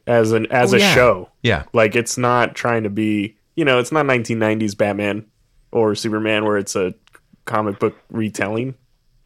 as 0.08 0.32
an 0.32 0.48
as 0.52 0.74
Oh, 0.74 0.78
a 0.78 0.80
yeah. 0.80 0.94
show. 0.96 1.30
yeah. 1.44 1.64
Like 1.74 1.96
it's 1.96 2.18
not 2.18 2.56
trying 2.56 2.84
to 2.84 2.90
be, 2.90 3.38
you 3.56 3.66
know, 3.66 3.78
it's 3.80 3.92
not 3.92 4.06
1990s 4.06 4.76
Batman 4.78 5.26
or 5.72 5.94
Superman 5.96 6.46
where 6.46 6.58
it's 6.58 6.76
a 6.76 6.94
comic 7.46 7.78
book 7.80 7.96
retelling, 8.10 8.76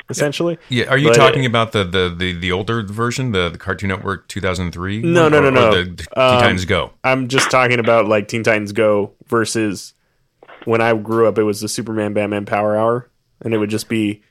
essentially. 0.10 0.58
Yeah, 0.70 0.86
are 0.86 0.98
you 0.98 1.10
But- 1.10 1.16
talking 1.18 1.46
about 1.46 1.72
the, 1.72 1.84
the, 1.84 2.14
the, 2.18 2.34
the 2.34 2.52
older 2.52 2.84
version, 2.84 3.32
the, 3.32 3.50
the 3.50 3.58
Cartoon 3.58 3.90
Network 3.90 4.28
2003? 4.28 5.02
No, 5.04 5.24
one, 5.24 5.32
no, 5.32 5.38
or- 5.38 5.42
no, 5.42 5.48
or 5.48 5.52
no. 5.52 5.72
The, 5.72 5.90
the 5.90 5.96
Teen 5.98 6.08
Um, 6.18 6.40
Titans 6.42 6.66
Go. 6.66 6.92
I'm 7.04 7.28
just 7.28 7.50
talking 7.52 7.80
about 7.80 8.08
like 8.08 8.28
Teen 8.28 8.44
Titans 8.44 8.72
Go 8.72 9.14
versus 9.28 9.94
when 10.66 10.82
I 10.82 10.94
grew 10.96 11.28
up, 11.28 11.38
it 11.38 11.44
was 11.44 11.62
the 11.62 11.68
Superman 11.70 12.14
Batman 12.14 12.46
Power 12.46 12.76
Hour, 12.78 13.10
and 13.42 13.54
it 13.54 13.58
would 13.58 13.70
just 13.72 13.90
be 13.90 14.22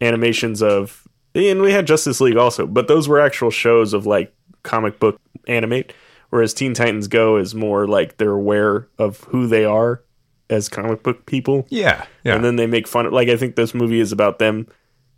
animations 0.00 0.62
of, 0.62 1.06
and 1.34 1.60
we 1.62 1.72
had 1.72 1.86
Justice 1.86 2.20
League 2.20 2.36
also, 2.36 2.66
but 2.66 2.88
those 2.88 3.08
were 3.08 3.20
actual 3.20 3.50
shows 3.50 3.92
of 3.92 4.06
like 4.06 4.34
comic 4.64 4.98
book 4.98 5.20
animate. 5.46 5.92
Whereas 6.30 6.52
Teen 6.52 6.74
Titans 6.74 7.06
Go 7.06 7.36
is 7.36 7.54
more 7.54 7.86
like 7.86 8.16
they're 8.16 8.32
aware 8.32 8.88
of 8.98 9.20
who 9.24 9.46
they 9.46 9.64
are 9.64 10.02
as 10.50 10.68
comic 10.68 11.02
book 11.04 11.24
people, 11.26 11.64
Yeah, 11.70 12.04
yeah. 12.24 12.34
and 12.34 12.44
then 12.44 12.56
they 12.56 12.66
make 12.66 12.88
fun. 12.88 13.06
Of, 13.06 13.12
like 13.12 13.28
I 13.28 13.36
think 13.36 13.54
this 13.56 13.72
movie 13.72 14.00
is 14.00 14.10
about 14.10 14.38
them 14.40 14.66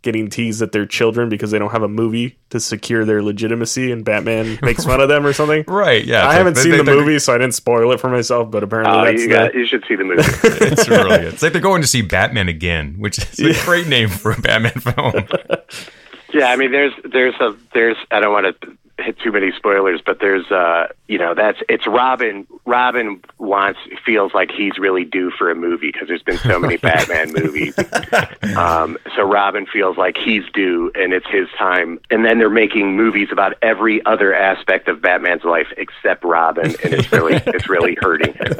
getting 0.03 0.29
teased 0.29 0.61
at 0.61 0.71
their 0.73 0.85
children 0.85 1.27
because 1.27 1.49
they 1.51 1.57
don't 1.59 1.71
have 1.71 1.81
a 1.81 1.87
movie 1.87 2.37
to 2.51 2.59
secure 2.59 3.03
their 3.03 3.23
legitimacy, 3.23 3.91
and 3.91 4.05
Batman 4.05 4.59
makes 4.61 4.85
fun 4.85 5.01
of 5.01 5.09
them 5.09 5.25
or 5.25 5.33
something. 5.33 5.63
right, 5.67 6.05
yeah. 6.05 6.25
I 6.27 6.35
haven't 6.35 6.53
they- 6.55 6.61
seen 6.61 6.71
they- 6.73 6.77
the 6.77 6.83
they're- 6.83 6.95
movie, 6.95 7.17
so 7.19 7.33
I 7.33 7.39
didn't 7.39 7.55
spoil 7.55 7.91
it 7.91 7.99
for 7.99 8.09
myself. 8.09 8.51
But 8.51 8.61
apparently, 8.63 8.95
Oh, 8.95 9.03
that's 9.05 9.21
you 9.23 9.27
the, 9.27 9.33
got, 9.33 9.53
you 9.55 9.65
should 9.65 9.83
see 9.87 9.95
the 9.95 10.03
movie. 10.03 10.21
It's 10.43 10.87
really 10.87 11.17
good. 11.17 11.33
It's 11.33 11.41
like 11.41 11.51
they're 11.51 11.61
going 11.61 11.81
to 11.81 11.87
see 11.87 12.03
Batman 12.03 12.47
again, 12.47 12.95
which 12.99 13.17
is 13.17 13.39
a 13.39 13.65
great 13.65 13.87
name 13.87 14.09
for 14.09 14.31
a 14.33 14.39
Batman 14.39 14.73
film. 14.73 15.13
Yeah, 16.33 16.51
I 16.51 16.57
mean, 16.57 16.71
there's 16.71 16.93
there's 17.05 17.35
a 17.39 17.55
there's 17.73 17.95
I 18.11 18.19
don't 18.19 18.33
want 18.33 18.61
to 18.61 18.77
hit 18.99 19.19
too 19.19 19.31
many 19.31 19.51
spoilers, 19.51 20.01
but 20.05 20.19
there's 20.19 20.49
uh 20.51 20.87
you 21.07 21.17
know 21.17 21.33
that's 21.35 21.59
it's 21.69 21.87
Robin. 21.87 22.47
Robin 22.67 23.21
wants 23.37 23.79
feels 24.05 24.33
like 24.33 24.51
he's 24.51 24.77
really 24.77 25.05
due 25.05 25.31
for 25.31 25.49
a 25.49 25.55
movie 25.55 25.89
because 25.89 26.09
there's 26.09 26.21
been 26.21 26.37
so 26.37 26.59
many 26.59 26.75
Batman 26.87 27.31
movies. 27.33 27.73
Um, 28.57 28.97
so 29.15 29.23
Robin 29.23 29.65
feels 29.65 29.97
like 29.97 30.17
he's 30.17 30.43
due 30.53 30.91
and 30.93 31.13
it's 31.13 31.25
his 31.27 31.47
time. 31.57 31.99
And 32.11 32.25
then 32.25 32.39
they're 32.39 32.49
making 32.49 32.97
movies 32.97 33.29
about 33.31 33.53
every 33.61 34.05
other 34.05 34.33
aspect 34.33 34.89
of 34.89 35.01
Batman's 35.01 35.45
life 35.45 35.67
except 35.77 36.25
Robin, 36.25 36.65
and 36.83 36.93
it's 36.93 37.11
really 37.11 37.35
it's 37.45 37.69
really 37.69 37.97
hurting 38.01 38.33
him. 38.33 38.53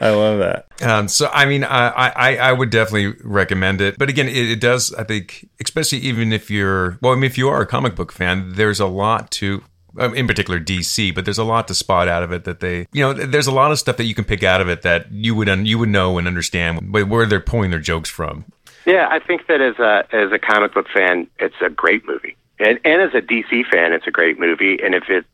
I 0.00 0.10
love 0.10 0.38
that. 0.38 0.66
Um, 0.80 1.08
so 1.08 1.28
I 1.32 1.44
mean, 1.46 1.64
I, 1.64 1.88
I 1.88 2.36
I 2.36 2.52
would 2.52 2.70
definitely 2.70 3.14
recommend 3.24 3.80
it. 3.80 3.98
But 3.98 4.10
again, 4.10 4.28
it, 4.28 4.50
it 4.50 4.60
does. 4.60 4.94
I 4.94 5.02
think, 5.02 5.48
especially 5.60 5.98
even 5.98 6.32
if 6.32 6.50
you're 6.50 6.98
well, 7.00 7.12
I 7.12 7.16
mean, 7.16 7.24
if 7.24 7.36
you 7.36 7.48
are 7.48 7.60
a 7.62 7.66
comic 7.66 7.96
book 7.96 8.12
fan, 8.12 8.52
there's 8.54 8.78
a 8.78 8.86
lot 8.86 9.30
to. 9.32 9.64
Um, 9.98 10.14
In 10.14 10.26
particular, 10.26 10.58
DC, 10.60 11.14
but 11.14 11.24
there's 11.24 11.38
a 11.38 11.44
lot 11.44 11.68
to 11.68 11.74
spot 11.74 12.08
out 12.08 12.22
of 12.22 12.32
it 12.32 12.44
that 12.44 12.60
they, 12.60 12.86
you 12.92 13.02
know, 13.02 13.12
there's 13.12 13.46
a 13.46 13.52
lot 13.52 13.72
of 13.72 13.78
stuff 13.78 13.96
that 13.96 14.04
you 14.04 14.14
can 14.14 14.24
pick 14.24 14.42
out 14.42 14.60
of 14.60 14.68
it 14.68 14.82
that 14.82 15.10
you 15.12 15.34
would 15.34 15.48
un, 15.48 15.66
you 15.66 15.78
would 15.78 15.88
know 15.88 16.18
and 16.18 16.26
understand 16.26 16.92
where 16.92 17.06
where 17.06 17.26
they're 17.26 17.40
pulling 17.40 17.70
their 17.70 17.80
jokes 17.80 18.08
from. 18.08 18.44
Yeah, 18.84 19.08
I 19.10 19.20
think 19.20 19.46
that 19.46 19.60
as 19.60 19.78
a 19.78 20.04
as 20.12 20.32
a 20.32 20.38
comic 20.38 20.74
book 20.74 20.86
fan, 20.92 21.28
it's 21.38 21.54
a 21.64 21.70
great 21.70 22.06
movie, 22.06 22.36
and 22.58 22.80
and 22.84 23.02
as 23.02 23.14
a 23.14 23.20
DC 23.20 23.66
fan, 23.70 23.92
it's 23.92 24.06
a 24.06 24.10
great 24.10 24.38
movie. 24.38 24.78
And 24.82 24.94
if 24.94 25.08
it 25.08 25.24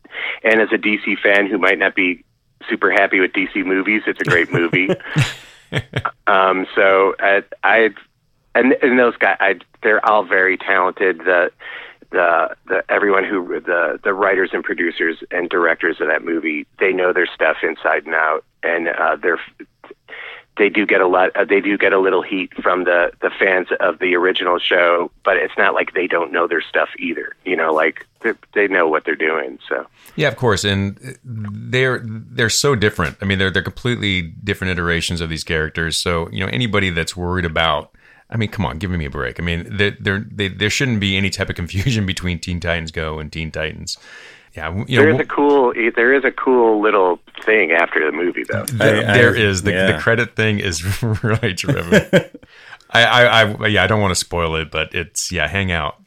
and 0.43 0.61
as 0.61 0.69
a 0.71 0.77
DC 0.77 1.19
fan 1.19 1.47
who 1.47 1.57
might 1.57 1.79
not 1.79 1.95
be 1.95 2.23
super 2.69 2.91
happy 2.91 3.19
with 3.19 3.31
DC 3.31 3.65
movies, 3.65 4.03
it's 4.05 4.21
a 4.21 4.25
great 4.25 4.51
movie. 4.51 4.89
um, 6.27 6.67
so 6.75 7.15
I, 7.19 7.43
I 7.63 7.89
and 8.55 8.73
and 8.81 8.99
those 8.99 9.15
guys, 9.17 9.37
I, 9.39 9.59
they're 9.83 10.05
all 10.05 10.23
very 10.23 10.57
talented. 10.57 11.19
The 11.19 11.51
the 12.11 12.55
the 12.67 12.83
everyone 12.89 13.23
who 13.23 13.59
the 13.59 13.99
the 14.03 14.13
writers 14.13 14.49
and 14.53 14.63
producers 14.63 15.17
and 15.31 15.49
directors 15.49 16.01
of 16.01 16.07
that 16.07 16.23
movie, 16.23 16.65
they 16.79 16.91
know 16.91 17.13
their 17.13 17.27
stuff 17.27 17.57
inside 17.63 18.05
and 18.05 18.15
out, 18.15 18.43
and 18.63 18.89
uh, 18.89 19.15
they're 19.15 19.39
they 20.59 20.69
do 20.69 20.85
get 20.85 21.01
a 21.01 21.07
lot. 21.07 21.35
Uh, 21.35 21.45
they 21.45 21.61
do 21.61 21.77
get 21.77 21.93
a 21.93 21.99
little 21.99 22.21
heat 22.21 22.53
from 22.61 22.83
the 22.83 23.11
the 23.21 23.31
fans 23.31 23.69
of 23.79 23.99
the 23.99 24.15
original 24.15 24.59
show, 24.59 25.09
but 25.23 25.37
it's 25.37 25.57
not 25.57 25.73
like 25.73 25.93
they 25.93 26.05
don't 26.05 26.31
know 26.31 26.47
their 26.47 26.61
stuff 26.61 26.89
either. 26.99 27.35
You 27.45 27.55
know, 27.55 27.73
like 27.73 28.05
they 28.21 28.33
they 28.53 28.67
know 28.67 28.87
what 28.87 29.05
they're 29.05 29.15
doing. 29.15 29.57
So 29.67 29.87
Yeah, 30.15 30.27
of 30.27 30.35
course, 30.35 30.63
and 30.63 31.17
they're 31.23 32.03
they're 32.03 32.49
so 32.49 32.75
different. 32.75 33.17
I 33.21 33.25
mean, 33.25 33.39
they're 33.39 33.49
they're 33.49 33.63
completely 33.63 34.21
different 34.21 34.71
iterations 34.71 35.21
of 35.21 35.29
these 35.29 35.43
characters. 35.43 35.97
So 35.97 36.29
you 36.29 36.41
know, 36.41 36.47
anybody 36.51 36.89
that's 36.89 37.15
worried 37.15 37.45
about, 37.45 37.91
I 38.29 38.37
mean, 38.37 38.49
come 38.49 38.65
on, 38.65 38.77
give 38.77 38.91
me 38.91 39.05
a 39.05 39.09
break. 39.09 39.39
I 39.39 39.43
mean, 39.43 39.65
there 39.77 39.91
there 39.99 40.19
they, 40.19 40.47
there 40.49 40.69
shouldn't 40.69 40.99
be 40.99 41.17
any 41.17 41.29
type 41.29 41.49
of 41.49 41.55
confusion 41.55 42.05
between 42.13 42.39
Teen 42.39 42.59
Titans 42.59 42.91
Go 42.91 43.19
and 43.19 43.31
Teen 43.31 43.51
Titans. 43.51 43.97
Yeah, 44.55 44.83
you 44.87 44.97
know, 44.97 45.03
there 45.03 45.09
is 45.11 45.19
a 45.19 45.25
cool 45.25 45.73
there 45.95 46.13
is 46.13 46.23
a 46.25 46.31
cool 46.31 46.81
little 46.81 47.19
thing 47.45 47.71
after 47.71 48.03
the 48.05 48.11
movie 48.11 48.43
though. 48.43 48.65
there, 48.65 49.05
I- 49.07 49.11
I- 49.11 49.13
there 49.17 49.35
is 49.35 49.61
the, 49.63 49.71
yeah. 49.71 49.91
the 49.91 49.99
credit 49.99 50.35
thing 50.35 50.59
is 50.59 51.01
really 51.23 51.53
terrific. 51.53 52.33
I, 52.91 53.03
I, 53.03 53.41
I 53.43 53.67
yeah, 53.67 53.83
I 53.83 53.87
don't 53.87 54.01
want 54.01 54.11
to 54.11 54.15
spoil 54.15 54.55
it, 54.55 54.71
but 54.71 54.95
it's 54.95 55.31
yeah, 55.31 55.47
hang 55.47 55.71
out. 55.71 56.01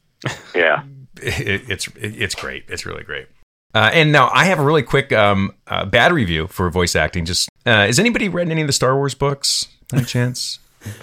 Yeah. 0.55 0.83
it, 1.23 1.63
it's 1.69 1.87
it, 1.89 2.21
it's 2.23 2.35
great. 2.35 2.65
It's 2.69 2.85
really 2.85 3.05
great. 3.05 3.29
Uh, 3.75 3.91
and 3.93 4.13
now 4.13 4.29
I 4.33 4.45
have 4.47 4.59
a 4.59 4.63
really 4.65 4.83
quick 4.83 5.13
um, 5.13 5.53
uh, 5.69 5.85
bad 5.87 6.13
review 6.13 6.47
for 6.49 6.69
voice 6.69 6.95
acting. 6.97 7.25
Just 7.25 7.49
uh, 7.65 7.87
has 7.87 7.99
anybody 7.99 8.29
read 8.29 8.51
any 8.51 8.61
of 8.61 8.67
the 8.67 8.73
Star 8.73 8.97
Wars 8.97 9.15
books? 9.15 9.67
By 9.91 9.99
any 9.99 10.07
chance? 10.07 10.59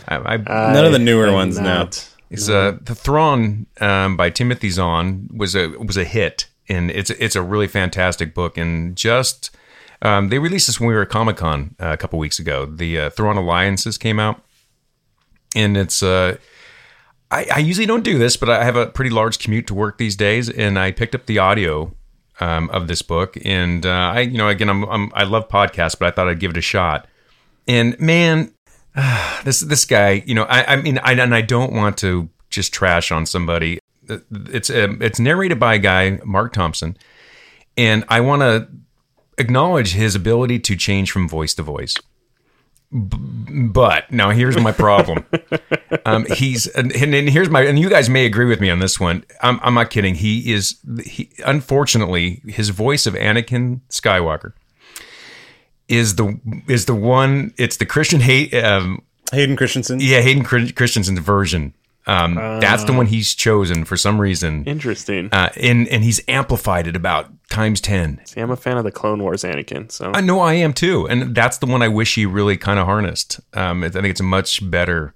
I, 0.08 0.16
I, 0.18 0.38
None 0.38 0.86
of 0.86 0.92
the 0.92 1.00
newer 1.00 1.28
am 1.28 1.34
ones 1.34 1.60
now. 1.60 1.84
not. 1.84 2.10
it's 2.30 2.50
uh, 2.50 2.78
the 2.82 2.96
Thrawn 2.96 3.68
um, 3.80 4.18
by 4.18 4.30
Timothy 4.30 4.70
Zahn 4.70 5.30
was 5.34 5.56
a 5.56 5.70
was 5.70 5.98
a 5.98 6.04
hit, 6.04 6.48
and 6.68 6.92
it's 6.92 7.10
it's 7.12 7.36
a 7.36 7.42
really 7.42 7.68
fantastic 7.68 8.34
book. 8.34 8.58
And 8.58 8.96
just 8.96 9.52
um, 10.02 10.30
they 10.30 10.40
released 10.40 10.68
this 10.68 10.80
when 10.80 10.90
we 10.90 10.96
were 10.96 11.04
at 11.04 11.10
Comic 11.10 11.38
Con 11.38 11.76
uh, 11.80 11.90
a 11.90 11.98
couple 11.98 12.20
weeks 12.20 12.40
ago. 12.40 12.66
The 12.66 13.00
uh, 13.00 13.10
Thrawn 13.10 13.38
Alliances 13.38 13.98
came 13.98 14.20
out, 14.20 14.42
and 15.56 15.76
it's 15.78 16.02
uh, 16.04 16.38
I, 17.32 17.46
I 17.56 17.60
usually 17.60 17.86
don't 17.86 18.04
do 18.04 18.18
this, 18.18 18.38
but 18.38 18.50
I 18.50 18.64
have 18.64 18.76
a 18.76 18.88
pretty 18.88 19.12
large 19.12 19.40
commute 19.40 19.68
to 19.68 19.74
work 19.74 19.98
these 19.98 20.16
days, 20.16 20.50
and 20.50 20.80
I 20.80 20.92
picked 20.92 21.16
up 21.16 21.26
the 21.26 21.38
audio 21.38 21.94
um, 22.40 22.70
of 22.72 22.88
this 22.88 23.02
book, 23.02 23.38
and 23.44 23.86
uh, 23.86 23.90
I 24.16 24.22
you 24.22 24.38
know 24.38 24.48
again 24.48 24.70
I'm, 24.70 24.84
I'm 24.86 25.12
I 25.14 25.24
love 25.24 25.48
podcasts, 25.48 25.98
but 25.98 26.08
I 26.08 26.12
thought 26.12 26.28
I'd 26.28 26.40
give 26.40 26.52
it 26.52 26.58
a 26.58 26.62
shot. 26.62 27.08
And 27.68 28.00
man, 28.00 28.52
this 29.44 29.62
this 29.62 29.86
guy, 29.86 30.24
you 30.26 30.36
know, 30.36 30.44
I, 30.44 30.74
I 30.74 30.76
mean, 30.78 31.00
I, 31.00 31.14
and 31.14 31.34
I 31.36 31.42
don't 31.42 31.74
want 31.74 31.98
to 32.00 32.30
just 32.50 32.74
trash 32.74 33.12
on 33.12 33.26
somebody. 33.26 33.80
It's 34.08 34.70
um, 34.70 35.02
it's 35.02 35.20
narrated 35.20 35.60
by 35.60 35.76
a 35.76 35.80
guy, 35.80 36.20
Marc 36.26 36.54
Thompson, 36.54 36.98
and 37.78 38.04
I 38.10 38.22
want 38.22 38.42
to 38.42 38.68
acknowledge 39.38 39.94
his 39.94 40.16
ability 40.16 40.60
to 40.60 40.76
change 40.76 41.12
from 41.12 41.30
voice 41.30 41.54
to 41.56 41.64
voice. 41.64 41.96
B- 42.92 43.18
But 43.68 44.12
now 44.12 44.32
here's 44.32 44.58
my 44.58 44.72
problem. 44.72 45.24
um, 46.06 46.26
he's 46.26 46.66
and, 46.68 46.92
and 46.92 47.30
here's 47.30 47.50
my 47.50 47.62
and 47.62 47.78
you 47.78 47.88
guys 47.88 48.10
may 48.10 48.26
agree 48.26 48.48
with 48.48 48.60
me 48.60 48.72
on 48.72 48.80
this 48.80 49.00
one. 49.00 49.24
I'm, 49.44 49.60
I'm 49.62 49.76
not 49.76 49.92
kidding. 49.92 50.16
He 50.16 50.52
is 50.52 50.80
he, 51.06 51.30
unfortunately 51.46 52.42
his 52.48 52.70
voice 52.70 53.06
of 53.06 53.14
Anakin 53.14 53.82
Skywalker 53.90 54.54
is 55.90 56.16
the 56.16 56.40
is 56.68 56.86
the 56.86 56.96
one. 56.96 57.54
It's 57.58 57.78
the 57.78 57.86
Christian 57.86 58.22
hate. 58.22 58.54
Um, 58.54 59.02
Hayden 59.32 59.56
Christensen. 59.56 60.00
yeah, 60.00 60.22
Hayden 60.22 60.44
Chri- 60.44 60.76
Christensen's 60.76 61.20
version. 61.20 61.74
Um, 62.08 62.36
that's 62.36 62.86
the 62.86 62.94
one 62.94 63.06
he's 63.06 63.36
chosen 63.36 63.86
for 63.86 63.96
some 63.96 64.20
reason. 64.20 64.64
Interesting. 64.66 65.30
Uh, 65.32 65.50
and 65.62 65.88
and 65.90 66.04
he's 66.04 66.22
amplified 66.28 66.88
it 66.88 66.96
about 66.96 67.30
times 67.50 67.80
ten. 67.82 68.20
See, 68.26 68.42
I'm 68.42 68.50
a 68.50 68.56
fan 68.56 68.78
of 68.78 68.84
the 68.84 68.92
Clone 68.92 69.22
Wars 69.22 69.44
Anakin, 69.44 69.92
so 69.92 70.12
I 70.16 70.22
know 70.22 70.40
I 70.40 70.54
am 70.56 70.74
too, 70.74 71.08
and 71.08 71.36
that's 71.36 71.60
the 71.60 71.68
one 71.68 71.84
I 71.84 71.88
wish 71.88 72.16
he 72.16 72.26
really 72.26 72.58
kind 72.58 72.80
of 72.80 72.86
harnessed. 72.88 73.40
Um, 73.54 73.84
I 73.84 73.90
think 73.90 74.06
it's 74.06 74.20
a 74.22 74.24
much 74.24 74.68
better 74.72 75.14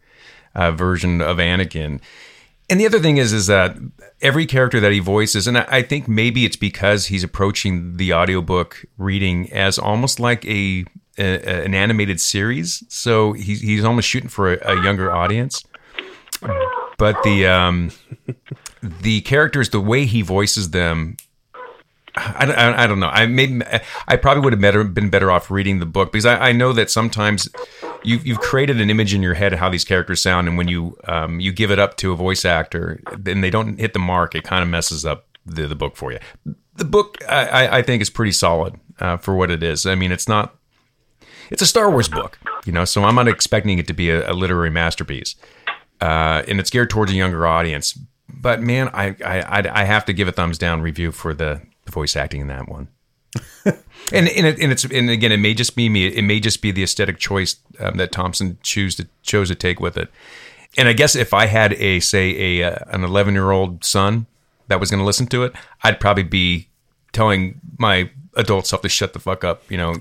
uh, 0.53 0.71
version 0.71 1.19
of 1.21 1.37
Anakin. 1.37 1.99
And 2.69 2.79
the 2.79 2.85
other 2.85 2.99
thing 2.99 3.17
is, 3.17 3.33
is 3.33 3.47
that 3.47 3.77
every 4.21 4.45
character 4.45 4.79
that 4.79 4.91
he 4.91 4.99
voices, 4.99 5.47
and 5.47 5.57
I, 5.57 5.81
think 5.81 6.07
maybe 6.07 6.45
it's 6.45 6.55
because 6.55 7.07
he's 7.07 7.23
approaching 7.23 7.97
the 7.97 8.13
audiobook 8.13 8.85
reading 8.97 9.51
as 9.51 9.77
almost 9.77 10.19
like 10.19 10.45
a, 10.45 10.85
a 11.17 11.65
an 11.65 11.75
animated 11.75 12.21
series. 12.21 12.83
So 12.87 13.33
he's 13.33 13.61
he's 13.61 13.83
almost 13.83 14.07
shooting 14.07 14.29
for 14.29 14.53
a, 14.53 14.75
a 14.75 14.83
younger 14.83 15.11
audience. 15.11 15.63
But 16.97 17.21
the 17.23 17.47
um, 17.47 17.91
the 18.81 19.21
characters, 19.21 19.69
the 19.69 19.81
way 19.81 20.05
he 20.05 20.21
voices 20.21 20.71
them, 20.71 21.17
I, 22.15 22.45
I, 22.45 22.83
I 22.83 22.87
don't 22.87 22.99
know. 22.99 23.07
I 23.09 23.25
maybe 23.25 23.61
I 24.07 24.15
probably 24.17 24.43
would 24.43 24.53
have 24.53 24.61
better, 24.61 24.83
been 24.83 25.09
better 25.09 25.31
off 25.31 25.49
reading 25.49 25.79
the 25.79 25.85
book 25.85 26.11
because 26.11 26.25
I, 26.25 26.49
I 26.49 26.51
know 26.51 26.71
that 26.73 26.91
sometimes 26.91 27.49
you, 28.03 28.17
you've 28.23 28.39
created 28.39 28.79
an 28.79 28.89
image 28.89 29.13
in 29.13 29.23
your 29.23 29.33
head 29.33 29.53
of 29.53 29.59
how 29.59 29.69
these 29.69 29.83
characters 29.83 30.21
sound, 30.21 30.47
and 30.47 30.57
when 30.57 30.67
you 30.67 30.95
um, 31.05 31.39
you 31.39 31.51
give 31.51 31.71
it 31.71 31.79
up 31.79 31.97
to 31.97 32.11
a 32.11 32.15
voice 32.15 32.45
actor 32.45 32.99
and 33.25 33.43
they 33.43 33.49
don't 33.49 33.79
hit 33.79 33.93
the 33.93 33.99
mark, 33.99 34.35
it 34.35 34.43
kind 34.43 34.61
of 34.61 34.69
messes 34.69 35.05
up 35.05 35.25
the, 35.45 35.67
the 35.67 35.75
book 35.75 35.95
for 35.95 36.11
you. 36.11 36.19
The 36.75 36.85
book 36.85 37.17
I, 37.27 37.79
I- 37.79 37.81
think 37.81 38.01
is 38.01 38.09
pretty 38.09 38.31
solid 38.31 38.75
uh, 38.99 39.17
for 39.17 39.35
what 39.35 39.49
it 39.51 39.63
is. 39.63 39.85
I 39.85 39.95
mean, 39.95 40.11
it's 40.11 40.27
not. 40.27 40.55
It's 41.49 41.61
a 41.61 41.67
Star 41.67 41.89
Wars 41.91 42.07
book, 42.09 42.39
you 42.65 42.71
know, 42.71 42.85
so 42.85 43.03
I'm 43.03 43.15
not 43.15 43.27
expecting 43.27 43.77
it 43.77 43.85
to 43.87 43.93
be 43.93 44.09
a, 44.09 44.31
a 44.31 44.33
literary 44.33 44.69
masterpiece, 44.69 45.35
uh, 46.01 46.41
and 46.47 46.59
it's 46.59 46.69
geared 46.69 46.89
towards 46.89 47.11
a 47.11 47.15
younger 47.15 47.45
audience. 47.45 47.97
But 48.29 48.61
man, 48.61 48.89
I, 48.93 49.15
I 49.23 49.81
I 49.81 49.83
have 49.83 50.05
to 50.05 50.13
give 50.13 50.27
a 50.27 50.31
thumbs 50.31 50.57
down 50.57 50.81
review 50.81 51.11
for 51.11 51.33
the, 51.33 51.61
the 51.85 51.91
voice 51.91 52.15
acting 52.15 52.41
in 52.41 52.47
that 52.47 52.69
one. 52.69 52.87
and 53.65 53.77
and, 54.11 54.47
it, 54.47 54.59
and 54.59 54.71
it's 54.71 54.83
and 54.85 55.09
again, 55.09 55.31
it 55.31 55.37
may 55.37 55.53
just 55.53 55.75
be 55.75 55.89
me. 55.89 56.05
It 56.05 56.23
may 56.23 56.39
just 56.39 56.61
be 56.61 56.71
the 56.71 56.83
aesthetic 56.83 57.17
choice 57.17 57.55
um, 57.79 57.97
that 57.97 58.11
Thompson 58.11 58.57
choose 58.61 58.95
to 58.95 59.07
chose 59.23 59.49
to 59.49 59.55
take 59.55 59.79
with 59.79 59.97
it. 59.97 60.09
And 60.77 60.87
I 60.87 60.93
guess 60.93 61.15
if 61.15 61.33
I 61.33 61.47
had 61.47 61.73
a 61.73 61.99
say 61.99 62.59
a 62.59 62.71
uh, 62.71 62.75
an 62.87 63.03
11 63.03 63.33
year 63.33 63.51
old 63.51 63.83
son 63.83 64.27
that 64.67 64.79
was 64.79 64.89
going 64.89 64.99
to 64.99 65.05
listen 65.05 65.27
to 65.27 65.43
it, 65.43 65.53
I'd 65.83 65.99
probably 65.99 66.23
be 66.23 66.67
telling 67.11 67.59
my 67.77 68.11
adult 68.35 68.67
self 68.67 68.81
to 68.81 68.89
shut 68.89 69.13
the 69.13 69.19
fuck 69.19 69.43
up. 69.43 69.69
You 69.69 69.77
know, 69.77 69.95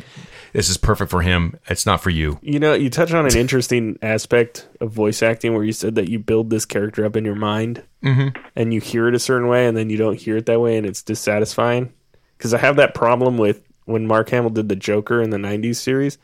this 0.53 0.69
is 0.69 0.77
perfect 0.77 1.11
for 1.11 1.23
him. 1.23 1.59
It's 1.69 1.87
not 1.87 2.03
for 2.03 2.11
you. 2.11 2.39
you 2.43 2.59
know, 2.59 2.75
you 2.75 2.91
touch 2.91 3.13
on 3.13 3.27
an 3.27 3.37
interesting 3.37 3.99
aspect 4.03 4.69
of 4.81 4.93
voice 4.93 5.23
acting 5.23 5.55
where 5.55 5.65
you 5.65 5.73
said 5.73 5.95
that 5.95 6.09
you 6.09 6.19
build 6.19 6.51
this 6.51 6.65
character 6.65 7.05
up 7.05 7.17
in 7.17 7.25
your 7.25 7.35
mind, 7.35 7.83
mm-hmm. 8.03 8.37
and 8.57 8.73
you 8.73 8.81
hear 8.81 9.09
it 9.09 9.15
a 9.15 9.19
certain 9.19 9.49
way, 9.49 9.67
and 9.67 9.77
then 9.77 9.91
you 9.91 9.97
don't 9.97 10.19
hear 10.19 10.37
it 10.37 10.47
that 10.47 10.61
way, 10.61 10.77
and 10.77 10.87
it's 10.87 11.03
dissatisfying. 11.03 11.93
Because 12.37 12.55
I 12.55 12.59
have 12.59 12.77
that 12.77 12.95
problem 12.95 13.39
with 13.39 13.63
when 13.85 14.07
Mark 14.07 14.31
Hamill 14.31 14.51
did 14.51 14.69
the 14.69 14.77
Joker 14.77 15.23
in 15.23 15.31
the 15.31 15.39
'90s 15.39 15.77
series. 15.77 16.19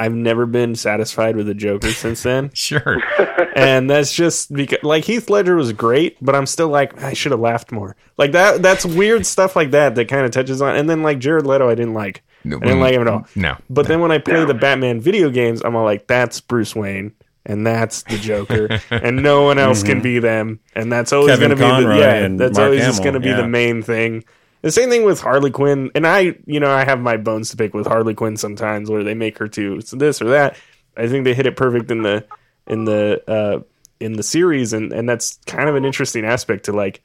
I've 0.00 0.14
never 0.14 0.46
been 0.46 0.76
satisfied 0.76 1.36
with 1.36 1.46
the 1.46 1.54
Joker 1.54 1.92
since 1.92 2.22
then. 2.22 2.50
Sure. 2.54 3.02
and 3.54 3.90
that's 3.90 4.14
just 4.14 4.52
because 4.52 4.82
like 4.82 5.04
Heath 5.04 5.28
Ledger 5.28 5.56
was 5.56 5.72
great, 5.72 6.16
but 6.22 6.34
I'm 6.34 6.46
still 6.46 6.68
like 6.68 7.02
I 7.02 7.12
should 7.12 7.32
have 7.32 7.40
laughed 7.40 7.70
more. 7.70 7.96
Like 8.16 8.32
that 8.32 8.62
that's 8.62 8.86
weird 8.86 9.26
stuff 9.26 9.56
like 9.56 9.72
that 9.72 9.94
that 9.96 10.08
kind 10.08 10.24
of 10.24 10.30
touches 10.30 10.62
on. 10.62 10.76
And 10.76 10.88
then 10.88 11.02
like 11.02 11.18
Jared 11.18 11.46
Leto, 11.46 11.68
I 11.68 11.74
didn't 11.74 11.94
like. 11.94 12.22
I 12.44 12.48
didn't 12.48 12.80
like 12.80 12.94
him 12.94 13.02
at 13.02 13.08
all. 13.08 13.26
No. 13.34 13.56
But 13.68 13.86
then 13.86 14.00
when 14.00 14.12
I 14.12 14.18
play 14.18 14.44
the 14.44 14.54
Batman 14.54 15.00
video 15.00 15.30
games, 15.30 15.62
I'm 15.64 15.76
all 15.76 15.84
like, 15.84 16.06
that's 16.06 16.40
Bruce 16.40 16.74
Wayne. 16.74 17.12
And 17.46 17.66
that's 17.66 18.02
the 18.02 18.18
Joker, 18.18 18.80
and 18.90 19.22
no 19.22 19.44
one 19.44 19.58
else 19.58 19.82
can 19.82 20.02
be 20.02 20.18
them, 20.18 20.60
and 20.74 20.92
that's 20.92 21.10
always 21.10 21.38
going 21.38 21.50
to 21.50 21.56
be 21.56 21.62
the 21.62 21.96
yeah. 21.96 22.28
That's 22.28 22.58
Mark 22.58 22.66
always 22.66 22.82
just 22.82 23.02
going 23.02 23.14
to 23.14 23.20
be 23.20 23.30
yeah. 23.30 23.38
the 23.38 23.48
main 23.48 23.82
thing. 23.82 24.24
The 24.60 24.70
same 24.70 24.90
thing 24.90 25.04
with 25.04 25.22
Harley 25.22 25.50
Quinn, 25.50 25.90
and 25.94 26.06
I, 26.06 26.36
you 26.44 26.60
know, 26.60 26.70
I 26.70 26.84
have 26.84 27.00
my 27.00 27.16
bones 27.16 27.48
to 27.50 27.56
pick 27.56 27.72
with 27.72 27.86
Harley 27.86 28.12
Quinn 28.12 28.36
sometimes, 28.36 28.90
where 28.90 29.02
they 29.02 29.14
make 29.14 29.38
her 29.38 29.48
to 29.48 29.80
this 29.80 30.20
or 30.20 30.28
that. 30.28 30.58
I 30.98 31.08
think 31.08 31.24
they 31.24 31.32
hit 31.32 31.46
it 31.46 31.56
perfect 31.56 31.90
in 31.90 32.02
the 32.02 32.26
in 32.66 32.84
the 32.84 33.22
uh, 33.26 33.60
in 34.00 34.12
the 34.12 34.22
series, 34.22 34.74
and 34.74 34.92
and 34.92 35.08
that's 35.08 35.38
kind 35.46 35.68
of 35.68 35.76
an 35.76 35.86
interesting 35.86 36.26
aspect 36.26 36.66
to 36.66 36.72
like 36.72 37.02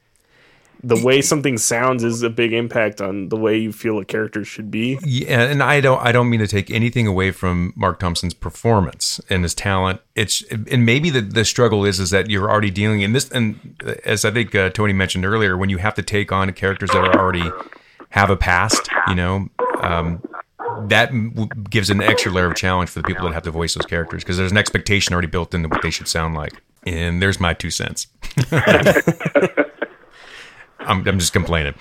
the 0.82 1.02
way 1.04 1.22
something 1.22 1.58
sounds 1.58 2.04
is 2.04 2.22
a 2.22 2.30
big 2.30 2.52
impact 2.52 3.00
on 3.00 3.28
the 3.28 3.36
way 3.36 3.56
you 3.56 3.72
feel 3.72 3.98
a 3.98 4.04
character 4.04 4.44
should 4.44 4.70
be. 4.70 4.98
Yeah, 5.02 5.42
and 5.42 5.62
I 5.62 5.80
don't 5.80 6.00
I 6.00 6.12
don't 6.12 6.28
mean 6.28 6.40
to 6.40 6.46
take 6.46 6.70
anything 6.70 7.06
away 7.06 7.30
from 7.30 7.72
Marc 7.76 7.98
Thompson's 7.98 8.34
performance 8.34 9.20
and 9.28 9.42
his 9.42 9.54
talent. 9.54 10.00
It's 10.14 10.42
and 10.50 10.84
maybe 10.86 11.10
the 11.10 11.20
the 11.20 11.44
struggle 11.44 11.84
is 11.84 12.00
is 12.00 12.10
that 12.10 12.30
you're 12.30 12.50
already 12.50 12.70
dealing 12.70 13.00
in 13.00 13.12
this 13.12 13.28
and 13.30 13.82
as 14.04 14.24
I 14.24 14.30
think 14.30 14.54
uh, 14.54 14.70
Tony 14.70 14.92
mentioned 14.92 15.24
earlier, 15.24 15.56
when 15.56 15.70
you 15.70 15.78
have 15.78 15.94
to 15.94 16.02
take 16.02 16.32
on 16.32 16.52
characters 16.52 16.90
that 16.90 17.04
are 17.04 17.18
already 17.18 17.50
have 18.10 18.30
a 18.30 18.36
past, 18.36 18.88
you 19.08 19.14
know, 19.14 19.48
um, 19.80 20.22
that 20.88 21.10
w- 21.10 21.48
gives 21.68 21.90
an 21.90 22.00
extra 22.00 22.30
layer 22.30 22.46
of 22.46 22.54
challenge 22.54 22.90
for 22.90 23.00
the 23.00 23.06
people 23.06 23.26
that 23.26 23.34
have 23.34 23.42
to 23.42 23.50
voice 23.50 23.74
those 23.74 23.86
characters 23.86 24.22
because 24.22 24.36
there's 24.36 24.52
an 24.52 24.56
expectation 24.56 25.12
already 25.12 25.28
built 25.28 25.54
into 25.54 25.68
what 25.68 25.82
they 25.82 25.90
should 25.90 26.08
sound 26.08 26.34
like. 26.34 26.52
And 26.86 27.20
there's 27.20 27.40
my 27.40 27.52
two 27.52 27.70
cents. 27.70 28.06
I'm, 30.86 31.06
I'm 31.06 31.18
just 31.18 31.32
complaining. 31.32 31.74